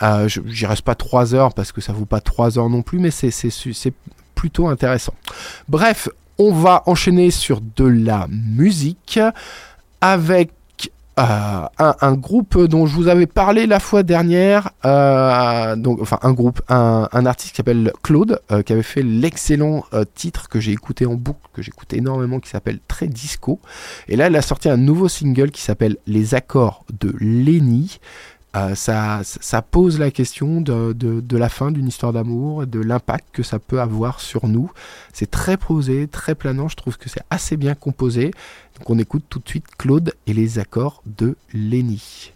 Euh, 0.03 0.27
je- 0.27 0.41
J'y 0.45 0.67
reste 0.67 0.83
pas 0.83 0.93
trois 0.93 1.33
heures 1.33 1.55
parce 1.55 1.71
que 1.71 1.81
ça 1.81 1.93
vaut 1.93 2.05
pas 2.05 2.21
trois 2.21 2.59
heures 2.59 2.69
non 2.69 2.83
plus, 2.83 2.99
mais 2.99 3.09
c'est 3.09 3.93
plutôt 4.35 4.67
intéressant. 4.67 5.15
Bref, 5.67 6.09
on 6.37 6.53
va 6.53 6.83
enchaîner 6.85 7.31
sur 7.31 7.59
de 7.75 7.85
la 7.85 8.27
musique 8.29 9.19
avec 9.99 10.51
euh, 11.19 11.91
un, 12.01 12.13
groupe 12.13 12.57
dont 12.65 12.85
je 12.85 12.95
vous 12.95 13.07
avais 13.07 13.25
parlé 13.25 13.67
la 13.67 13.79
fois 13.79 14.03
dernière, 14.03 14.69
euh, 14.85 15.75
enfin 15.99 16.19
un 16.21 16.31
groupe, 16.31 16.61
un, 16.69 17.07
artiste 17.25 17.51
qui 17.51 17.57
s'appelle 17.57 17.91
Claude, 18.03 18.41
euh, 18.51 18.61
qui 18.61 18.73
avait 18.73 18.83
fait 18.83 19.03
l'excellent 19.03 19.83
titre 20.15 20.47
que 20.47 20.59
j'ai 20.59 20.71
écouté 20.71 21.05
en 21.05 21.15
boucle, 21.15 21.39
que 21.53 21.61
j'écoute 21.61 21.93
énormément, 21.93 22.39
qui 22.39 22.49
s'appelle 22.49 22.79
Très 22.87 23.07
Disco. 23.07 23.59
Et 24.07 24.15
là, 24.15 24.27
il 24.29 24.35
a 24.35 24.41
sorti 24.41 24.69
un 24.69 24.77
nouveau 24.77 25.07
single 25.07 25.51
qui 25.51 25.61
s'appelle 25.61 25.97
Les 26.07 26.35
accords 26.35 26.85
de 26.99 27.13
Lenny. 27.19 27.99
Euh, 28.55 28.73
ça, 28.73 29.61
pose 29.61 29.99
la 29.99 30.09
question 30.09 30.61
de, 30.61 31.37
la 31.37 31.49
fin 31.49 31.71
d'une 31.71 31.87
histoire 31.87 32.13
d'amour, 32.13 32.65
de 32.65 32.79
l'impact 32.79 33.27
que 33.31 33.43
ça 33.43 33.59
peut 33.59 33.79
avoir 33.79 34.19
sur 34.19 34.47
nous. 34.47 34.71
C'est 35.13 35.29
très 35.29 35.57
posé, 35.57 36.07
très 36.07 36.35
planant, 36.35 36.67
je 36.67 36.75
trouve 36.75 36.97
que 36.97 37.09
c'est 37.09 37.23
assez 37.29 37.57
bien 37.57 37.75
composé. 37.75 38.31
Donc 38.77 38.89
on 38.89 38.97
écoute 38.97 39.23
tout 39.29 39.39
de 39.39 39.47
suite 39.47 39.65
Claude 39.77 40.13
et 40.25 40.33
les 40.33 40.57
accords 40.57 41.03
de 41.05 41.35
Lenny. 41.53 42.33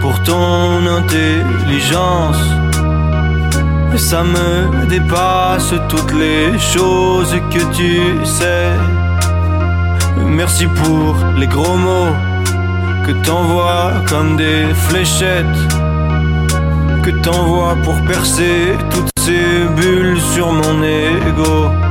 Pour 0.00 0.20
ton 0.24 0.84
intelligence. 0.84 2.42
Ça 3.96 4.24
me 4.24 4.86
dépasse 4.86 5.72
toutes 5.88 6.12
les 6.12 6.58
choses 6.58 7.36
que 7.52 7.62
tu 7.72 8.24
sais. 8.24 8.72
Merci 10.26 10.66
pour 10.66 11.14
les 11.38 11.46
gros 11.46 11.76
mots 11.76 12.16
que 13.06 13.12
t'envoies 13.24 13.92
comme 14.08 14.36
des 14.36 14.74
fléchettes. 14.88 15.60
Que 17.04 17.10
t'envoies 17.10 17.76
pour 17.84 18.00
percer 18.06 18.76
toutes 18.90 19.12
ces 19.20 19.66
bulles 19.76 20.20
sur 20.34 20.50
mon 20.52 20.82
ego. 20.82 21.89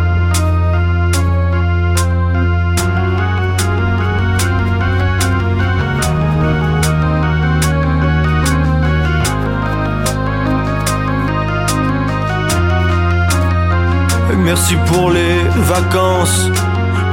Merci 14.52 14.76
pour 14.88 15.12
les 15.12 15.44
vacances. 15.76 16.50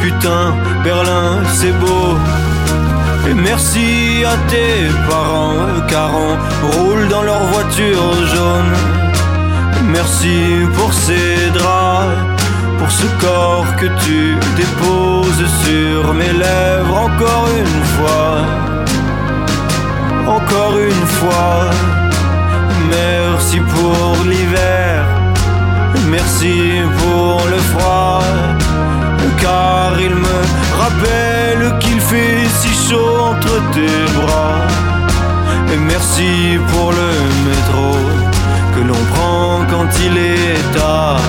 Putain, 0.00 0.54
Berlin, 0.82 1.42
c'est 1.52 1.76
beau. 1.84 2.16
Et 3.28 3.34
merci 3.34 4.24
à 4.24 4.36
tes 4.50 4.88
parents, 5.06 5.84
car 5.86 6.12
on 6.16 6.66
roule 6.78 7.06
dans 7.08 7.20
leur 7.20 7.42
voiture 7.52 8.08
jaune. 8.32 8.72
Merci 9.92 10.38
pour 10.76 10.90
ces 10.94 11.50
draps, 11.52 12.16
pour 12.78 12.90
ce 12.90 13.06
corps 13.20 13.66
que 13.76 13.88
tu 14.04 14.36
déposes 14.56 15.46
sur 15.62 16.14
mes 16.14 16.32
lèvres 16.32 16.96
encore 17.06 17.48
une 17.62 17.82
fois. 17.96 18.32
Encore 20.26 20.78
une 20.78 21.06
fois. 21.18 21.68
Merci 22.90 23.60
pour 23.60 24.24
l'hiver. 24.24 25.15
Merci 26.08 26.82
pour 26.98 27.40
le 27.48 27.58
froid, 27.58 28.22
car 29.40 30.00
il 30.00 30.14
me 30.14 30.36
rappelle 30.80 31.78
qu'il 31.80 32.00
fait 32.00 32.46
si 32.58 32.68
chaud 32.88 33.18
entre 33.32 33.54
tes 33.72 33.98
bras. 34.14 34.54
Et 35.72 35.76
merci 35.76 36.58
pour 36.68 36.92
le 36.92 37.10
métro 37.48 37.98
que 38.74 38.80
l'on 38.88 39.02
prend 39.14 39.64
quand 39.70 39.88
il 40.06 40.16
est 40.16 40.78
tard. 40.78 41.20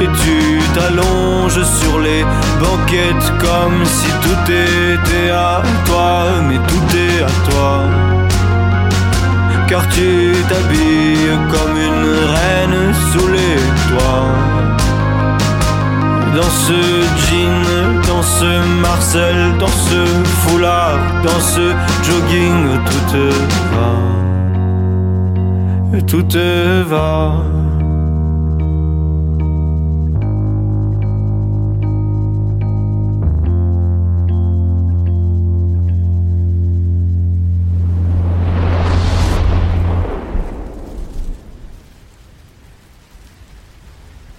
Et 0.00 0.08
tu 0.22 0.60
t'allonges 0.74 1.64
sur 1.80 2.00
les 2.00 2.24
banquettes 2.60 3.32
comme 3.38 3.84
si 3.84 4.08
tout 4.22 4.52
était 4.52 5.30
à 5.30 5.62
toi, 5.86 6.42
mais 6.46 6.58
tout 6.66 6.96
est 6.96 7.22
à 7.22 7.50
toi. 7.50 8.05
Car 9.68 9.88
tu 9.88 10.32
t'habilles 10.48 11.36
comme 11.50 11.76
une 11.76 12.08
reine 12.34 12.94
sous 13.10 13.28
les 13.28 13.56
toits. 13.88 14.32
Dans 16.36 16.52
ce 16.66 16.80
jean, 17.24 17.56
dans 18.06 18.22
ce 18.22 18.50
Marcel, 18.80 19.36
dans 19.58 19.66
ce 19.88 20.00
foulard, 20.42 20.98
dans 21.24 21.40
ce 21.40 21.72
jogging, 22.04 22.78
tout 22.86 23.04
te 23.12 23.26
va. 23.72 23.90
Tout 26.06 26.22
te 26.22 26.82
va. 26.82 27.55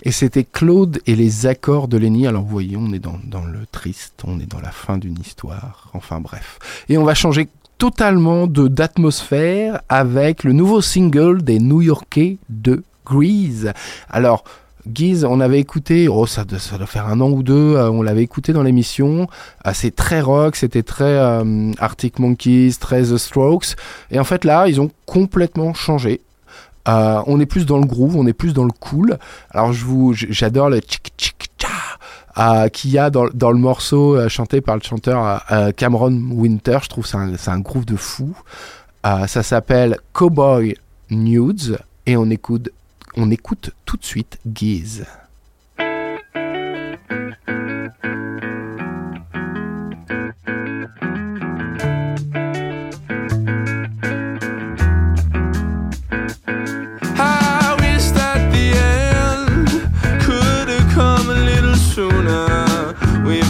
Et 0.08 0.12
c'était 0.12 0.46
Claude 0.46 1.02
et 1.06 1.18
les 1.18 1.48
accords 1.48 1.90
de 1.90 1.98
Lenny. 1.98 2.28
Alors 2.28 2.42
vous 2.42 2.48
voyez, 2.48 2.78
on 2.78 2.94
est 2.94 3.00
dans, 3.00 3.44
le 3.44 3.66
triste, 3.70 4.24
on 4.26 4.40
est 4.40 4.50
dans 4.50 4.62
la 4.62 4.72
fin 4.72 4.98
d'une 4.98 5.20
histoire. 5.20 5.90
Enfin 5.94 6.22
bref. 6.22 6.60
Et 6.88 6.98
on 6.98 7.04
va 7.04 7.14
changer 7.14 7.50
totalement 7.78 8.48
d'atmosphère 8.48 9.82
avec 9.90 10.46
le 10.46 10.54
nouveau 10.54 10.80
single 10.80 11.44
des 11.44 11.60
New 11.60 11.82
Yorkais 11.82 12.38
de 12.48 12.86
Grease. 13.06 13.74
Alors, 14.10 14.46
Guise, 14.88 15.26
on 15.26 15.42
avait 15.42 15.60
écouté, 15.60 16.08
oh 16.08 16.26
ça 16.26 16.46
doit, 16.46 16.60
ça 16.60 16.78
faire 16.86 17.08
un 17.08 17.20
an 17.20 17.30
ou 17.30 17.44
deux, 17.44 17.76
euh, 17.76 17.90
on 17.90 18.02
l'avait 18.02 18.24
écouté 18.24 18.54
dans 18.54 18.64
l'émission. 18.64 19.28
Ah, 19.66 19.74
c'est 19.74 19.94
très 19.94 20.22
rock, 20.22 20.56
c'était 20.56 20.84
très 20.84 21.04
euh, 21.04 21.74
Arctic 21.80 22.20
Monkeys, 22.20 22.76
très 22.80 23.02
The 23.02 23.18
Strokes. 23.18 23.76
Et 24.10 24.22
en 24.22 24.24
fait 24.24 24.46
là, 24.46 24.70
ils 24.70 24.80
ont 24.80 24.90
complètement 25.06 25.74
changé. 25.74 26.22
Euh, 26.88 27.22
on 27.26 27.40
est 27.40 27.46
plus 27.46 27.66
dans 27.66 27.78
le 27.78 27.86
groove, 27.86 28.16
on 28.16 28.28
est 28.28 28.34
plus 28.34 28.54
dans 28.54 28.64
le 28.64 28.72
cool. 28.72 29.18
Alors 29.52 29.74
j'adore 29.74 30.70
le 30.70 30.80
tchik 30.80 31.12
tchik 31.18 31.50
tcha 31.58 31.68
euh, 32.38 32.70
qu'il 32.70 32.92
y 32.92 32.98
a 32.98 33.10
dans, 33.10 33.26
le 33.26 33.58
morceau 33.58 34.16
euh, 34.16 34.30
chanté 34.30 34.62
par 34.62 34.76
le 34.76 34.82
chanteur 34.82 35.44
Cameron 35.76 36.14
Winter. 36.32 36.80
Je 36.84 36.90
trouve 36.90 37.06
c'est 37.06 37.50
un, 37.50 37.60
groove 37.60 37.86
de 37.86 37.96
fou. 37.96 38.36
Ça 39.04 39.42
s'appelle 39.42 39.98
Cowboy 40.12 40.76
Nudes 41.12 41.80
et 42.06 42.18
on 42.18 42.30
écoute, 42.30 42.70
on 43.16 43.32
écoute 43.32 43.72
tout 43.86 43.98
de 43.98 44.04
suite 44.04 44.38
Geese. 44.54 45.04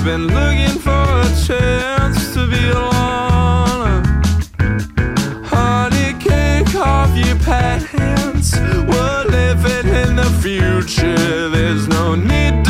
Been 0.07 0.27
looking 0.27 0.79
for 0.79 0.89
a 0.89 1.29
chance 1.45 2.33
to 2.33 2.47
be 2.49 2.69
alone. 2.69 4.05
Honey, 5.43 6.13
kick 6.17 6.73
off 6.75 7.13
your 7.17 7.35
pants. 7.39 8.57
We're 8.57 9.25
living 9.25 9.87
in 10.03 10.15
the 10.15 10.29
future. 10.41 11.49
There's 11.49 11.89
no 11.89 12.15
need 12.15 12.66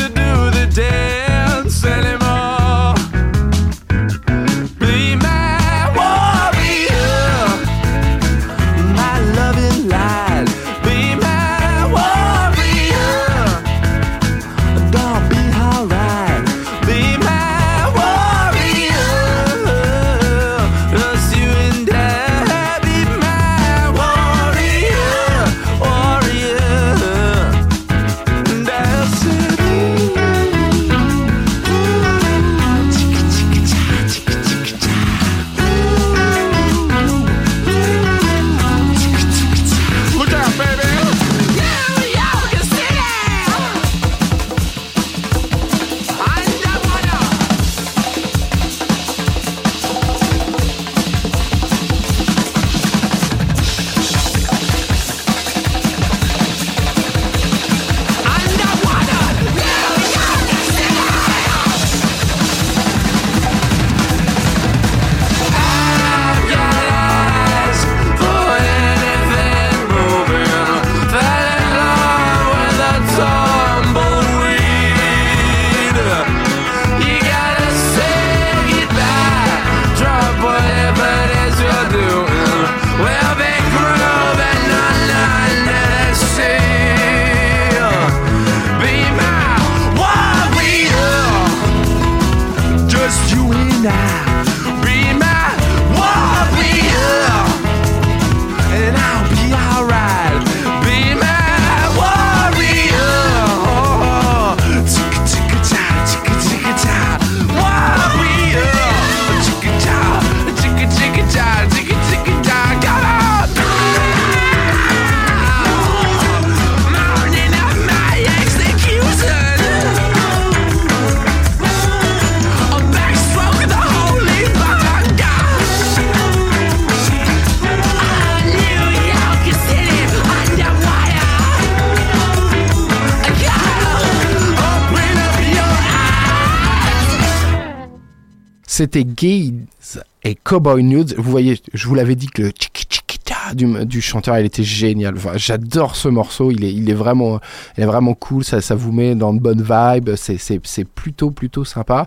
C'était 138.78 139.05
Gaze 139.05 140.03
et 140.23 140.36
Cowboy 140.36 140.84
Nudes. 140.84 141.15
Vous 141.17 141.32
voyez, 141.32 141.59
je 141.73 141.88
vous 141.88 141.95
l'avais 141.95 142.13
dit 142.13 142.28
que 142.28 142.43
le 142.43 142.49
tchiki 142.51 142.86
tchiki 142.86 143.17
ta 143.17 143.55
du, 143.55 143.65
du 143.88 144.01
chanteur, 144.01 144.38
il 144.38 144.45
était 144.45 144.61
génial. 144.61 145.15
J'adore 145.34 145.95
ce 145.95 146.09
morceau. 146.09 146.51
Il 146.51 146.88
est, 146.88 146.93
vraiment, 146.93 147.39
il 147.75 147.84
est 147.84 147.88
vraiment 147.88 148.13
cool. 148.13 148.43
Ça, 148.43 148.61
ça 148.61 148.75
vous 148.75 148.91
met 148.91 149.15
dans 149.15 149.34
de 149.34 149.39
bonnes 149.39 149.63
vibes. 149.63 150.11
C'est, 150.15 150.86
plutôt, 150.86 151.32
plutôt 151.32 151.65
sympa. 151.65 152.05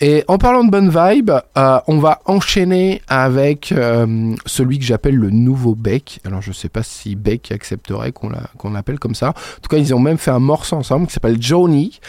Et 0.00 0.24
en 0.26 0.38
parlant 0.38 0.64
de 0.64 0.70
bonnes 0.70 0.88
vibes, 0.88 1.32
euh, 1.58 1.80
on 1.86 1.98
va 1.98 2.20
enchaîner 2.24 3.02
avec 3.08 3.72
euh, 3.72 4.34
celui 4.46 4.78
que 4.78 4.86
j'appelle 4.86 5.16
le 5.16 5.28
nouveau 5.28 5.74
Beck. 5.74 6.20
Alors, 6.24 6.40
je 6.40 6.52
sais 6.52 6.70
pas 6.70 6.82
si 6.82 7.14
Beck 7.14 7.52
accepterait 7.52 8.12
qu'on 8.12 8.70
l'appelle 8.70 8.98
comme 8.98 9.14
ça. 9.14 9.28
En 9.28 9.60
tout 9.60 9.68
cas, 9.68 9.76
ils 9.76 9.94
ont 9.94 10.00
même 10.00 10.16
fait 10.16 10.30
un 10.30 10.38
morceau 10.38 10.76
ensemble 10.76 11.08
qui 11.08 11.12
s'appelle 11.12 11.36
Johnny. 11.38 12.00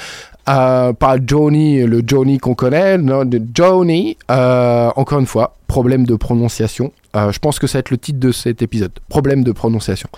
Euh, 0.49 0.93
pas 0.93 1.17
Johnny, 1.25 1.83
le 1.83 2.01
Johnny 2.05 2.37
qu'on 2.37 2.55
connaît, 2.55 2.97
non, 2.97 3.29
Johnny. 3.53 4.17
Euh, 4.31 4.89
encore 4.95 5.19
une 5.19 5.25
fois, 5.25 5.55
problème 5.67 6.05
de 6.05 6.15
prononciation. 6.15 6.91
Euh, 7.15 7.31
je 7.31 7.39
pense 7.39 7.59
que 7.59 7.67
ça 7.67 7.77
va 7.77 7.79
être 7.81 7.91
le 7.91 7.97
titre 7.97 8.19
de 8.19 8.31
cet 8.31 8.61
épisode. 8.61 8.91
Problème 9.09 9.43
de 9.43 9.51
prononciation. 9.51 10.09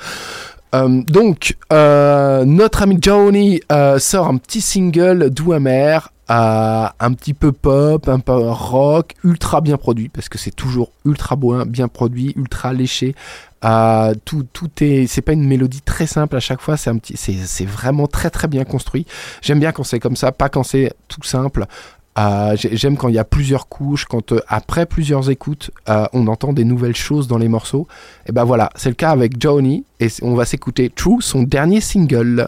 Euh, 0.75 1.01
donc, 1.07 1.57
euh, 1.73 2.45
notre 2.45 2.84
ami 2.84 2.99
Johnny 3.01 3.59
euh, 3.71 3.97
sort 3.97 4.27
un 4.27 4.38
petit 4.38 4.61
single 4.61 5.30
doux 5.32 5.53
amer, 5.53 6.11
un 6.30 7.13
petit 7.13 7.34
peu 7.34 7.51
pop, 7.51 8.07
un 8.07 8.19
peu 8.19 8.34
rock, 8.34 9.15
ultra 9.23 9.61
bien 9.61 9.77
produit, 9.77 10.09
parce 10.09 10.30
que 10.30 10.38
c'est 10.38 10.55
toujours 10.55 10.91
ultra 11.05 11.36
beau, 11.36 11.65
bien 11.65 11.88
produit, 11.88 12.34
ultra 12.36 12.71
léché. 12.73 13.15
Euh, 13.65 14.13
tout, 14.25 14.45
tout 14.53 14.69
est, 14.82 15.05
c'est 15.07 15.21
pas 15.21 15.34
une 15.34 15.45
mélodie 15.45 15.82
très 15.82 16.07
simple 16.07 16.38
à 16.38 16.39
chaque 16.39 16.61
fois, 16.61 16.77
c'est 16.77 17.65
vraiment 17.65 18.07
très 18.07 18.30
très 18.30 18.47
bien 18.47 18.63
construit. 18.63 19.05
J'aime 19.41 19.59
bien 19.59 19.71
quand 19.71 19.84
c'est 19.84 19.99
comme 19.99 20.15
ça, 20.15 20.32
pas 20.32 20.49
quand 20.49 20.63
c'est 20.63 20.93
tout 21.07 21.23
simple. 21.23 21.65
Euh, 22.17 22.55
j'ai- 22.55 22.75
J'aime 22.77 22.95
quand 22.97 23.07
il 23.07 23.15
y 23.15 23.19
a 23.19 23.23
plusieurs 23.23 23.67
couches, 23.67 24.05
quand 24.05 24.32
euh, 24.34 24.39
après 24.47 24.86
plusieurs 24.86 25.30
écoutes, 25.30 25.71
on 26.13 26.27
entend 26.27 26.53
des 26.53 26.63
nouvelles 26.63 26.95
choses 26.95 27.27
dans 27.27 27.38
les 27.38 27.47
morceaux. 27.47 27.88
Et 28.27 28.32
ben 28.32 28.43
voilà, 28.43 28.69
c'est 28.75 28.89
le 28.89 28.95
cas 28.95 29.09
avec 29.11 29.41
Johnny, 29.41 29.84
et 29.99 30.07
on 30.21 30.36
va 30.36 30.45
s'écouter 30.45 30.89
True, 30.89 31.21
son 31.21 31.43
dernier 31.43 31.82
single. 31.82 32.47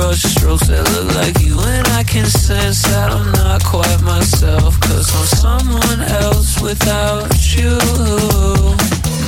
Brush 0.00 0.22
strokes 0.22 0.66
that 0.68 0.84
look 0.94 1.08
like 1.20 1.36
you. 1.44 1.56
And 1.60 1.86
I 2.00 2.02
can 2.02 2.26
sense 2.26 2.82
that 2.90 3.08
I'm 3.12 3.30
not 3.32 3.60
quite 3.64 4.00
myself. 4.02 4.80
Cause 4.80 5.08
I'm 5.18 5.28
someone 5.44 6.00
else 6.22 6.60
without 6.60 7.30
you. 7.56 7.76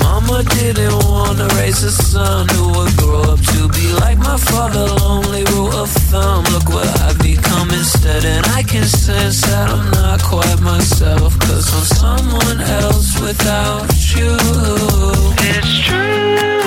Mama 0.01 0.39
didn't 0.59 0.97
wanna 1.13 1.49
raise 1.61 1.83
a 1.83 1.93
son 1.93 2.49
who 2.55 2.65
would 2.77 2.95
grow 2.97 3.23
up 3.33 3.41
to 3.53 3.61
be 3.77 3.87
like 4.03 4.19
my 4.19 4.39
father. 4.51 4.87
Lonely 5.05 5.45
rule 5.53 5.75
of 5.83 5.91
thumb. 6.11 6.45
Look 6.55 6.69
what 6.77 6.89
I've 7.05 7.21
become 7.21 7.69
instead. 7.71 8.25
And 8.25 8.45
I 8.59 8.63
can 8.63 8.85
sense 8.85 9.41
that 9.43 9.69
I'm 9.75 9.91
not 10.01 10.23
quite 10.23 10.61
myself. 10.61 11.39
Cause 11.47 11.67
I'm 11.77 11.87
someone 12.03 12.61
else 12.61 13.21
without 13.21 13.89
you. 14.17 14.33
It's 15.53 15.73
true 15.87 16.62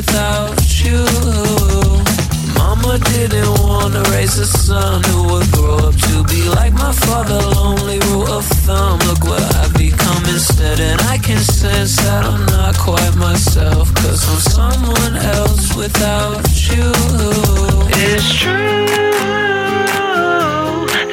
without 0.00 0.56
you. 0.82 1.04
Mama 2.56 2.98
didn't 3.12 3.52
wanna 3.60 4.02
raise 4.14 4.38
a 4.38 4.46
son 4.46 5.02
who 5.04 5.18
would 5.30 5.50
grow 5.52 5.76
up 5.88 5.96
to 6.08 6.24
be 6.32 6.42
like 6.58 6.72
my 6.72 6.92
father. 7.04 7.40
Lonely 7.56 7.98
rule 8.08 8.32
of 8.38 8.46
thumb. 8.64 8.98
Look 9.08 9.22
what 9.30 9.44
I've 9.60 9.74
become 9.74 10.22
instead. 10.34 10.80
And 10.80 10.98
I 11.14 11.18
can 11.18 11.40
sense 11.60 11.96
that 12.04 12.22
I'm 12.24 12.44
not 12.46 12.74
quite 12.78 13.14
myself. 13.16 13.92
Cause 14.00 14.20
I'm 14.32 14.40
someone 14.58 15.16
else 15.36 15.66
without 15.76 16.48
you. 16.70 16.88
It's 18.08 18.28
true 18.40 18.86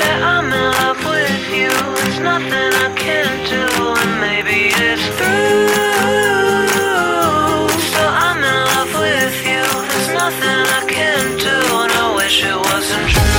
that 0.02 0.20
I'm 0.34 0.48
in 0.60 0.68
love 0.80 1.02
with 1.12 1.44
you. 1.60 1.72
There's 1.98 2.20
nothing 2.32 2.70
I 2.86 2.90
can 3.04 3.28
do, 3.52 3.64
and 4.04 4.14
maybe 4.26 4.60
it's 4.88 5.08
through. 5.18 5.68
Nothing 10.30 10.50
I 10.50 10.86
can 10.90 11.38
do, 11.38 11.56
and 11.84 11.92
I 11.94 12.16
wish 12.16 12.44
it 12.44 12.58
wasn't 12.58 13.10
true. 13.10 13.37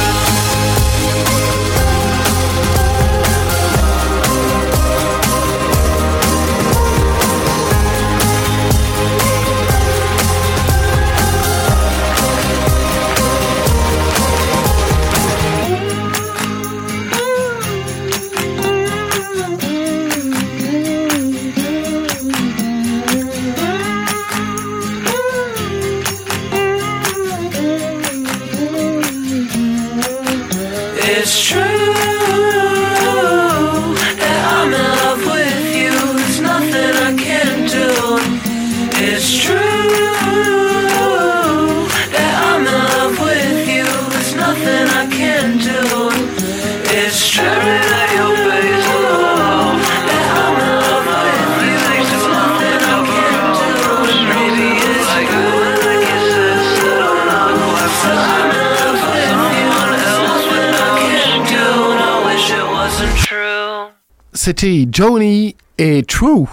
C'était 64.41 64.87
Johnny 64.93 65.57
et 65.79 66.05
True. 66.05 66.47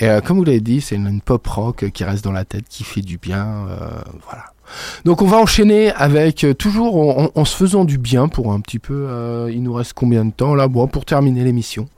Et 0.00 0.08
euh, 0.08 0.20
comme 0.20 0.38
vous 0.38 0.44
l'avez 0.44 0.58
dit, 0.60 0.80
c'est 0.80 0.96
une, 0.96 1.20
pop 1.20 1.46
rock 1.46 1.88
qui 1.94 2.02
reste 2.02 2.24
dans 2.24 2.32
la 2.32 2.44
tête, 2.44 2.64
qui 2.68 2.82
fait 2.82 3.02
du 3.02 3.18
bien. 3.18 3.46
euh, 3.68 4.00
voilà. 4.26 4.46
Donc 5.04 5.20
on 5.20 5.26
va 5.26 5.36
enchaîner 5.36 5.90
avec 5.92 6.44
euh, 6.44 6.54
toujours 6.54 6.96
en, 6.96 7.24
en- 7.24 7.30
en 7.34 7.44
se 7.44 7.56
faisant 7.56 7.84
du 7.84 7.98
bien 7.98 8.28
pour 8.28 8.52
un 8.52 8.60
petit 8.60 8.78
peu. 8.78 9.06
euh, 9.08 9.50
il 9.52 9.62
nous 9.64 9.72
reste 9.72 9.94
combien 9.94 10.24
de 10.24 10.30
temps 10.30 10.54
là? 10.54 10.68
Bon, 10.68 10.86
pour 10.86 11.04
terminer 11.04 11.42
l'émission. 11.42 11.88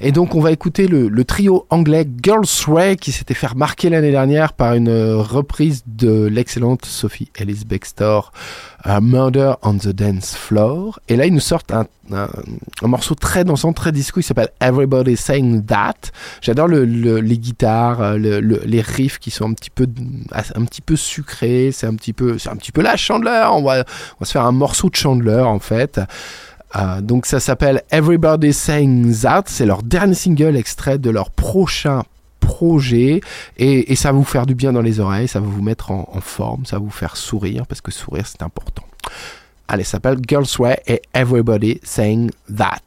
Et 0.00 0.12
donc 0.12 0.34
on 0.34 0.40
va 0.40 0.50
écouter 0.50 0.88
le, 0.88 1.08
le 1.08 1.24
trio 1.24 1.66
anglais 1.68 2.06
Girls 2.22 2.46
Ray 2.66 2.96
qui 2.96 3.12
s'était 3.12 3.34
fait 3.34 3.48
remarquer 3.48 3.90
l'année 3.90 4.10
dernière 4.12 4.54
par 4.54 4.72
une 4.74 4.88
euh, 4.88 5.18
reprise 5.18 5.82
de 5.86 6.24
l'excellente 6.26 6.86
Sophie 6.86 7.30
Ellis 7.36 7.64
Bextor, 7.66 8.32
Murder 9.00 9.54
on 9.62 9.74
the 9.78 9.88
Dance 9.88 10.34
Floor. 10.36 10.98
Et 11.08 11.16
là 11.16 11.26
ils 11.26 11.32
nous 11.32 11.40
sortent 11.40 11.72
un, 11.72 11.86
un, 12.12 12.28
morceau 12.88 13.14
très 13.14 13.44
dansant, 13.44 13.72
très 13.72 13.92
disco. 13.92 14.20
Il 14.20 14.22
s'appelle 14.24 14.50
Everybody 14.60 15.16
Saying 15.16 15.64
That. 15.66 15.94
J'adore 16.40 16.68
le, 16.68 16.84
le- 16.84 17.20
les 17.20 17.38
guitares, 17.38 18.00
euh, 18.00 18.16
le- 18.18 18.40
le- 18.40 18.62
les 18.64 18.80
riffs 18.80 19.18
qui 19.18 19.30
sont 19.30 19.48
un 19.50 19.54
petit 19.54 19.70
peu, 19.70 19.86
un 20.54 20.64
petit 20.64 20.80
peu 20.82 20.96
sucrés. 20.96 21.70
C'est 21.72 21.86
un 21.86 21.94
petit 21.94 22.12
peu, 22.12 22.38
c'est 22.38 22.48
un 22.50 22.56
petit 22.56 22.72
peu 22.72 22.82
la 22.82 22.96
Chandler. 22.96 23.46
On 23.52 23.62
va, 23.62 23.80
on 23.80 24.16
va 24.20 24.26
se 24.26 24.32
faire 24.32 24.44
un 24.46 24.52
morceau 24.52 24.88
de 24.90 24.96
Chandler 24.96 25.40
en 25.40 25.58
fait. 25.60 26.00
Euh, 26.74 27.00
donc 27.02 27.26
ça 27.26 27.38
s'appelle 27.38 27.82
Everybody 27.90 28.52
Saying 28.52 29.14
That. 29.20 29.44
C'est 29.46 29.66
leur 29.66 29.82
dernier 29.82 30.14
single 30.14 30.56
extrait 30.56 30.98
de 30.98 31.10
leur 31.10 31.30
prochain 31.30 32.02
projet 32.42 33.20
et, 33.56 33.94
ça 33.96 34.12
va 34.12 34.18
vous 34.18 34.24
faire 34.24 34.46
du 34.46 34.54
bien 34.54 34.72
dans 34.72 34.82
les 34.82 35.00
oreilles, 35.00 35.28
ça 35.28 35.40
va 35.40 35.46
vous 35.46 35.62
mettre 35.62 35.90
en, 35.90 36.20
forme, 36.20 36.66
ça 36.66 36.76
va 36.76 36.82
vous 36.82 36.90
faire 36.90 37.16
sourire 37.16 37.66
parce 37.66 37.80
que 37.80 37.90
sourire 37.90 38.26
c'est 38.26 38.42
important. 38.42 38.84
Allez, 39.68 39.84
ça 39.84 39.92
s'appelle 39.92 40.18
Girls 40.26 40.46
Way 40.58 40.82
et 40.86 41.02
Everybody 41.14 41.80
Saying 41.82 42.30
That. 42.54 42.80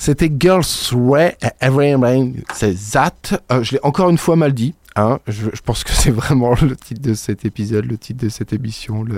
C'était 0.00 0.32
Girls 0.34 0.64
Way 0.94 1.36
Everything. 1.60 2.40
C'est 2.54 2.74
That. 2.92 3.38
Euh, 3.52 3.62
je 3.62 3.72
l'ai 3.72 3.80
encore 3.82 4.08
une 4.08 4.16
fois 4.16 4.34
mal 4.34 4.54
dit. 4.54 4.74
Hein. 4.96 5.20
Je, 5.26 5.50
pense 5.62 5.84
que 5.84 5.90
c'est 5.92 6.10
vraiment 6.10 6.54
le 6.62 6.74
titre 6.74 7.02
de 7.02 7.12
cet 7.12 7.44
épisode, 7.44 7.84
le 7.84 7.98
titre 7.98 8.24
de 8.24 8.30
cette 8.30 8.54
émission, 8.54 9.02
le 9.02 9.16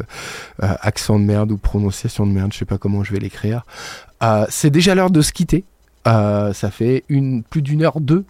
euh, 0.63 0.75
accent 0.81 1.21
de 1.21 1.25
merde 1.25 1.53
ou 1.53 1.57
prononciation 1.57 2.27
de 2.27 2.33
merde, 2.33 2.53
je 2.53 2.59
sais 2.59 2.65
pas 2.65 2.79
comment 2.79 3.05
je 3.05 3.13
vais 3.13 3.21
l'écrire. 3.21 3.65
Euh, 4.25 4.45
c'est 4.49 4.71
déjà 4.71 4.97
l'heure 4.97 5.13
de 5.13 5.23
se 5.23 5.33
quitter. 5.33 5.63
Euh, 6.09 6.53
ça 6.53 6.73
fait 6.73 7.05
une, 7.09 7.45
plus 7.45 7.63
d'une 7.63 7.85
heure 7.85 8.01
deux 8.01 8.25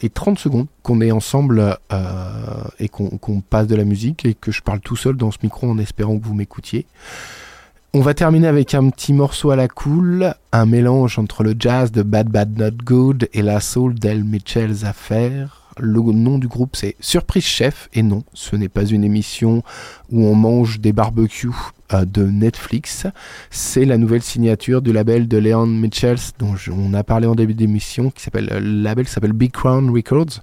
et 0.00 0.08
30 0.08 0.38
secondes 0.38 0.68
qu'on 0.82 1.02
est 1.02 1.12
ensemble 1.12 1.76
et 2.78 2.88
qu'on 2.88 3.10
qu'on 3.18 3.42
passe 3.42 3.66
de 3.66 3.76
la 3.76 3.84
musique 3.84 4.24
et 4.24 4.32
que 4.32 4.50
je 4.50 4.62
parle 4.62 4.80
tout 4.80 4.96
seul 4.96 5.18
dans 5.18 5.30
ce 5.30 5.36
micro 5.42 5.70
en 5.70 5.76
espérant 5.76 6.18
que 6.18 6.24
vous 6.24 6.32
m'écoutiez. 6.32 6.86
On 7.96 8.00
va 8.00 8.12
terminer 8.12 8.46
avec 8.46 8.74
un 8.74 8.90
petit 8.90 9.14
morceau 9.14 9.52
à 9.52 9.56
la 9.56 9.68
cool, 9.68 10.34
un 10.52 10.66
mélange 10.66 11.18
entre 11.18 11.42
le 11.42 11.54
jazz 11.58 11.92
de 11.92 12.02
Bad 12.02 12.28
Bad 12.28 12.58
Not 12.58 12.84
Good 12.84 13.30
et 13.32 13.40
la 13.40 13.58
soul 13.58 13.94
d'El 13.94 14.22
Mitchell's 14.22 14.84
Affair. 14.84 15.62
Le 15.78 16.00
nom 16.00 16.36
du 16.36 16.46
groupe 16.46 16.76
c'est 16.76 16.96
Surprise 17.00 17.44
Chef 17.44 17.88
et 17.94 18.02
non, 18.02 18.22
ce 18.34 18.54
n'est 18.54 18.68
pas 18.68 18.84
une 18.84 19.02
émission 19.02 19.62
où 20.10 20.26
on 20.26 20.34
mange 20.34 20.78
des 20.78 20.92
barbecues 20.92 21.48
euh, 21.94 22.04
de 22.04 22.24
Netflix. 22.24 23.06
C'est 23.48 23.86
la 23.86 23.96
nouvelle 23.96 24.22
signature 24.22 24.82
du 24.82 24.92
label 24.92 25.26
de 25.26 25.38
Leon 25.38 25.66
Mitchells 25.66 26.32
dont 26.38 26.54
on 26.70 26.92
a 26.92 27.02
parlé 27.02 27.26
en 27.26 27.34
début 27.34 27.54
d'émission, 27.54 28.10
qui 28.10 28.22
s'appelle 28.22 28.50
euh, 28.52 28.60
le 28.60 28.82
label 28.82 29.08
s'appelle 29.08 29.32
Big 29.32 29.52
Crown 29.52 29.88
Records. 29.88 30.42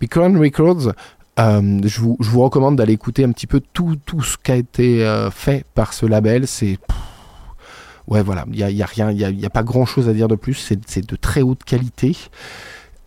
Big 0.00 0.08
Crown 0.08 0.38
Records. 0.38 0.94
Euh, 1.38 1.80
je, 1.84 2.00
vous, 2.00 2.42
recommande 2.42 2.76
d'aller 2.76 2.92
écouter 2.92 3.24
un 3.24 3.32
petit 3.32 3.46
peu 3.46 3.60
tout, 3.72 3.96
tout 4.04 4.22
ce 4.22 4.36
qui 4.38 4.52
a 4.52 4.56
été 4.56 5.04
euh, 5.04 5.30
fait 5.30 5.64
par 5.74 5.92
ce 5.92 6.06
label. 6.06 6.46
C'est 6.46 6.78
ouais 8.06 8.22
voilà, 8.22 8.44
il 8.52 8.58
y 8.58 8.82
a, 8.82 8.84
a 8.84 8.86
rien, 8.86 9.10
il 9.10 9.44
a, 9.44 9.50
pas 9.50 9.62
grand 9.62 9.86
chose 9.86 10.08
à 10.08 10.12
dire 10.12 10.28
de 10.28 10.36
plus. 10.36 10.54
C'est 10.54 11.06
de 11.06 11.16
très 11.16 11.42
haute 11.42 11.64
qualité. 11.64 12.16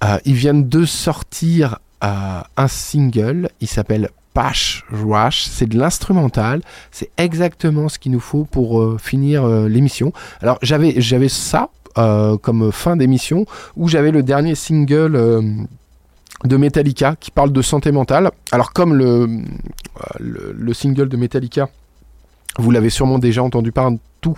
Euh, 0.04 0.18
ils 0.26 0.34
viennent 0.34 0.68
de 0.68 0.86
sortir 0.86 1.80
un 2.02 2.68
single. 2.68 3.50
Il 3.60 3.68
s'appelle 3.68 4.10
Pash 4.34 4.84
Rush. 4.92 5.46
C'est 5.46 5.68
de 5.68 5.80
l'instrumental. 5.80 6.62
C'est 6.92 7.10
exactement 7.18 7.90
ce 7.90 7.98
qu'il 7.98 8.12
nous 8.12 8.20
faut 8.20 8.44
pour 8.44 9.02
finir 9.02 9.48
l'émission. 9.48 10.14
Alors 10.42 10.60
j'avais 10.62 11.30
ça 11.30 11.70
comme 11.96 12.72
fin 12.72 12.98
d'émission 12.98 13.46
où 13.76 13.88
j'avais 13.88 14.12
le 14.12 14.22
dernier 14.22 14.54
single. 14.54 15.68
De 16.46 16.58
Metallica 16.58 17.16
qui 17.20 17.32
parle 17.32 17.52
de 17.52 17.62
santé 17.62 17.92
mentale. 17.92 18.32
Alors 18.52 18.74
comme 18.74 18.94
le, 18.96 19.06
euh, 19.06 19.28
le, 20.20 20.54
le 20.58 20.74
single 20.74 21.10
de 21.10 21.18
Metallica, 21.18 21.70
vous 22.60 22.72
l'avez 22.72 22.90
sûrement 22.90 23.20
déjà 23.20 23.44
entendu 23.44 23.72
partout 23.72 24.36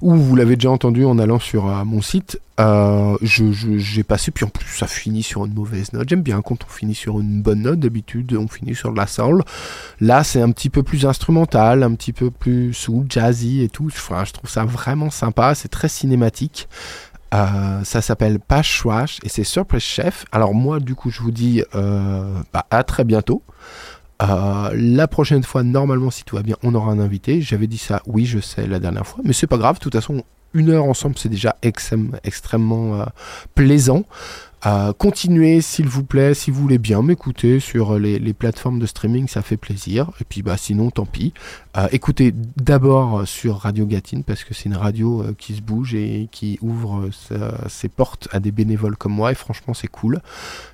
ou 0.00 0.14
vous 0.14 0.36
l'avez 0.36 0.56
déjà 0.56 0.70
entendu 0.70 1.04
en 1.04 1.18
allant 1.18 1.38
sur 1.38 1.68
euh, 1.68 1.84
mon 1.84 2.00
site, 2.00 2.40
euh, 2.60 3.16
je- 3.20 3.52
je- 3.52 3.76
j'ai 3.78 4.02
passé, 4.02 4.30
puis 4.30 4.44
en 4.46 4.48
plus 4.48 4.66
ça 4.74 4.86
finit 4.86 5.22
sur 5.22 5.44
une 5.44 5.52
mauvaise 5.52 5.92
note. 5.92 6.08
J'aime 6.08 6.22
bien 6.22 6.40
quand 6.40 6.64
on 6.64 6.72
finit 6.72 6.94
sur 6.94 7.20
une 7.20 7.42
bonne 7.42 7.62
note, 7.62 7.78
d'habitude 7.78 8.34
on 8.34 8.48
finit 8.48 8.74
sur 8.74 8.90
de 8.90 8.96
la 8.96 9.06
soul. 9.06 9.42
Là 10.00 10.24
c'est 10.24 10.40
un 10.40 10.50
petit 10.50 10.70
peu 10.70 10.82
plus 10.82 11.04
instrumental, 11.04 11.82
un 11.82 11.94
petit 11.94 12.14
peu 12.14 12.30
plus 12.30 12.72
soul, 12.72 13.04
jazzy 13.08 13.62
et 13.62 13.68
tout. 13.68 13.86
Enfin, 13.88 14.24
je 14.24 14.32
trouve 14.32 14.48
ça 14.50 14.64
vraiment 14.64 15.10
sympa, 15.10 15.54
c'est 15.54 15.68
très 15.68 15.88
cinématique. 15.88 16.68
Euh, 17.34 17.84
ça 17.84 18.00
s'appelle 18.00 18.40
Pash 18.40 18.84
Wash 18.84 19.18
et 19.22 19.28
c'est 19.28 19.44
Surprise 19.44 19.82
Chef. 19.82 20.24
Alors 20.32 20.54
moi, 20.54 20.80
du 20.80 20.94
coup, 20.94 21.10
je 21.10 21.20
vous 21.20 21.30
dis 21.30 21.62
euh, 21.74 22.40
bah, 22.52 22.64
à 22.70 22.82
très 22.84 23.04
bientôt. 23.04 23.42
Euh, 24.22 24.70
la 24.74 25.06
prochaine 25.06 25.44
fois, 25.44 25.62
normalement, 25.62 26.10
si 26.10 26.24
tout 26.24 26.36
va 26.36 26.42
bien, 26.42 26.56
on 26.62 26.74
aura 26.74 26.90
un 26.90 26.98
invité. 26.98 27.40
J'avais 27.40 27.66
dit 27.66 27.78
ça, 27.78 28.02
oui, 28.06 28.24
je 28.24 28.40
sais, 28.40 28.66
la 28.66 28.78
dernière 28.78 29.06
fois, 29.06 29.20
mais 29.24 29.32
c'est 29.32 29.46
pas 29.46 29.58
grave. 29.58 29.76
De 29.76 29.80
toute 29.80 29.94
façon, 29.94 30.24
une 30.54 30.70
heure 30.70 30.84
ensemble, 30.84 31.16
c'est 31.18 31.28
déjà 31.28 31.56
extrême- 31.62 32.18
extrêmement 32.24 33.04
plaisant. 33.54 34.04
Continuez, 34.98 35.60
s'il 35.60 35.88
vous 35.88 36.04
plaît, 36.04 36.34
si 36.34 36.50
vous 36.50 36.60
voulez 36.60 36.78
bien 36.78 37.02
m'écouter 37.02 37.60
sur 37.60 37.98
les, 37.98 38.18
les 38.18 38.32
plateformes 38.32 38.78
de 38.78 38.86
streaming, 38.86 39.28
ça 39.28 39.42
fait 39.42 39.56
plaisir. 39.56 40.10
Et 40.20 40.24
puis, 40.24 40.42
bah, 40.42 40.56
sinon, 40.56 40.90
tant 40.90 41.06
pis. 41.06 41.32
Euh, 41.76 41.86
écoutez 41.92 42.34
d'abord 42.56 43.26
sur 43.26 43.58
Radio 43.58 43.86
Gatine 43.86 44.24
parce 44.24 44.44
que 44.44 44.54
c'est 44.54 44.64
une 44.64 44.76
radio 44.76 45.22
euh, 45.22 45.34
qui 45.36 45.54
se 45.54 45.60
bouge 45.60 45.94
et 45.94 46.28
qui 46.32 46.58
ouvre 46.60 47.08
euh, 47.32 47.50
ses 47.68 47.88
portes 47.88 48.28
à 48.32 48.40
des 48.40 48.50
bénévoles 48.50 48.96
comme 48.96 49.12
moi. 49.12 49.32
Et 49.32 49.34
franchement, 49.34 49.74
c'est 49.74 49.88
cool. 49.88 50.20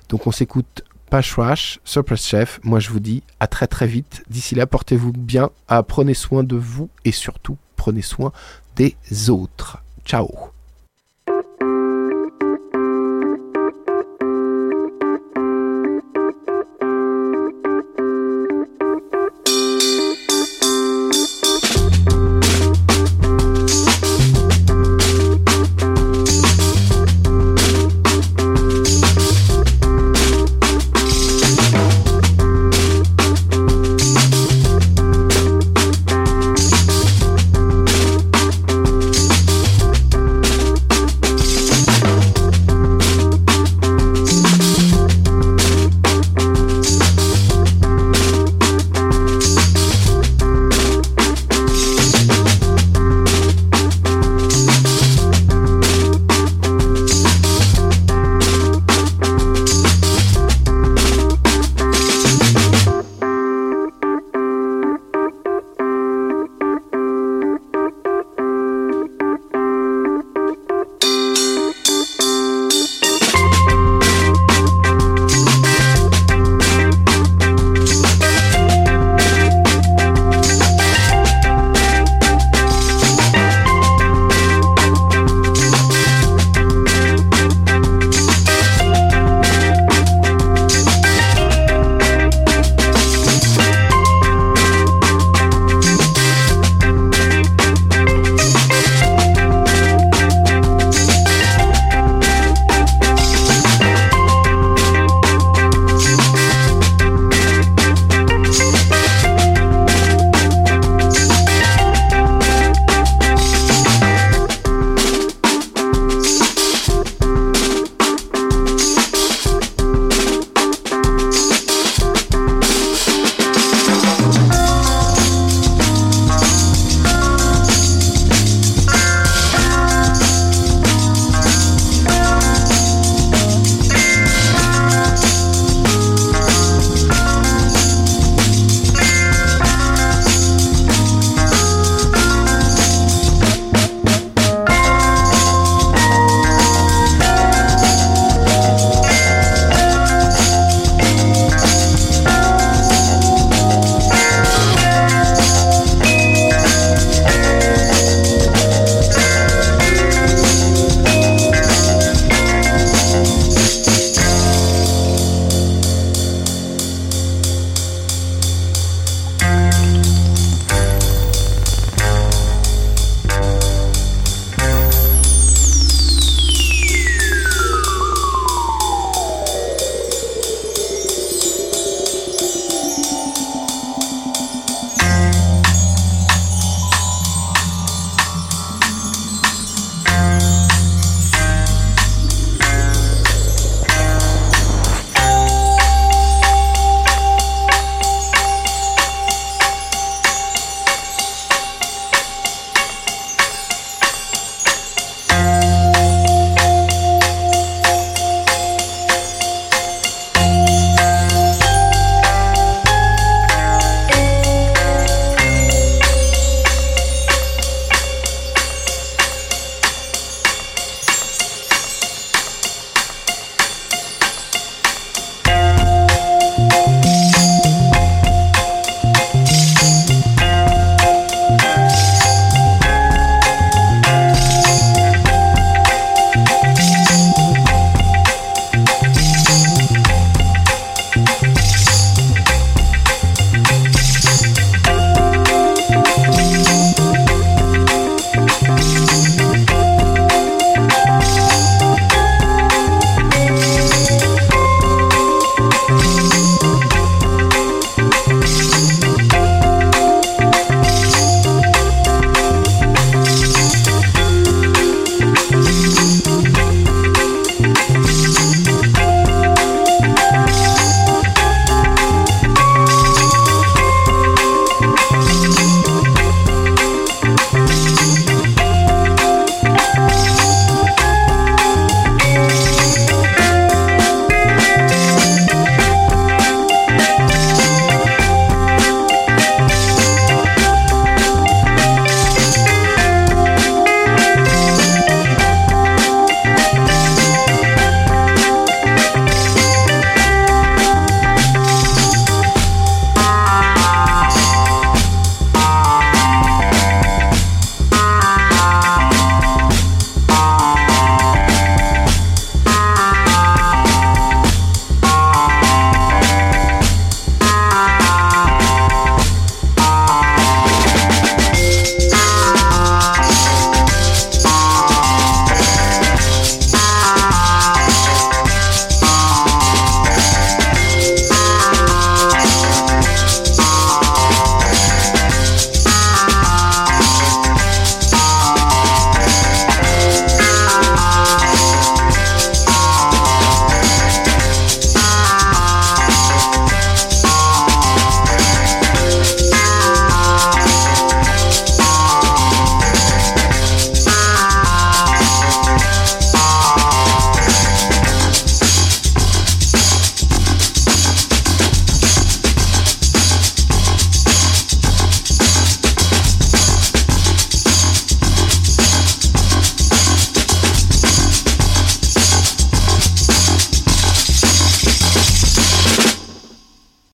Donc, 0.09 0.27
on 0.27 0.31
s'écoute 0.31 0.83
Pash 1.09 1.37
Wash, 1.37 1.79
Surprise 1.83 2.23
Chef. 2.23 2.59
Moi, 2.63 2.79
je 2.79 2.89
vous 2.89 2.99
dis 2.99 3.23
à 3.39 3.47
très 3.47 3.67
très 3.67 3.87
vite. 3.87 4.23
D'ici 4.29 4.55
là, 4.55 4.65
portez-vous 4.65 5.11
bien. 5.11 5.49
Ah, 5.67 5.83
prenez 5.83 6.13
soin 6.13 6.43
de 6.43 6.55
vous 6.55 6.89
et 7.03 7.11
surtout, 7.11 7.57
prenez 7.75 8.01
soin 8.01 8.31
des 8.75 8.95
autres. 9.29 9.83
Ciao 10.05 10.54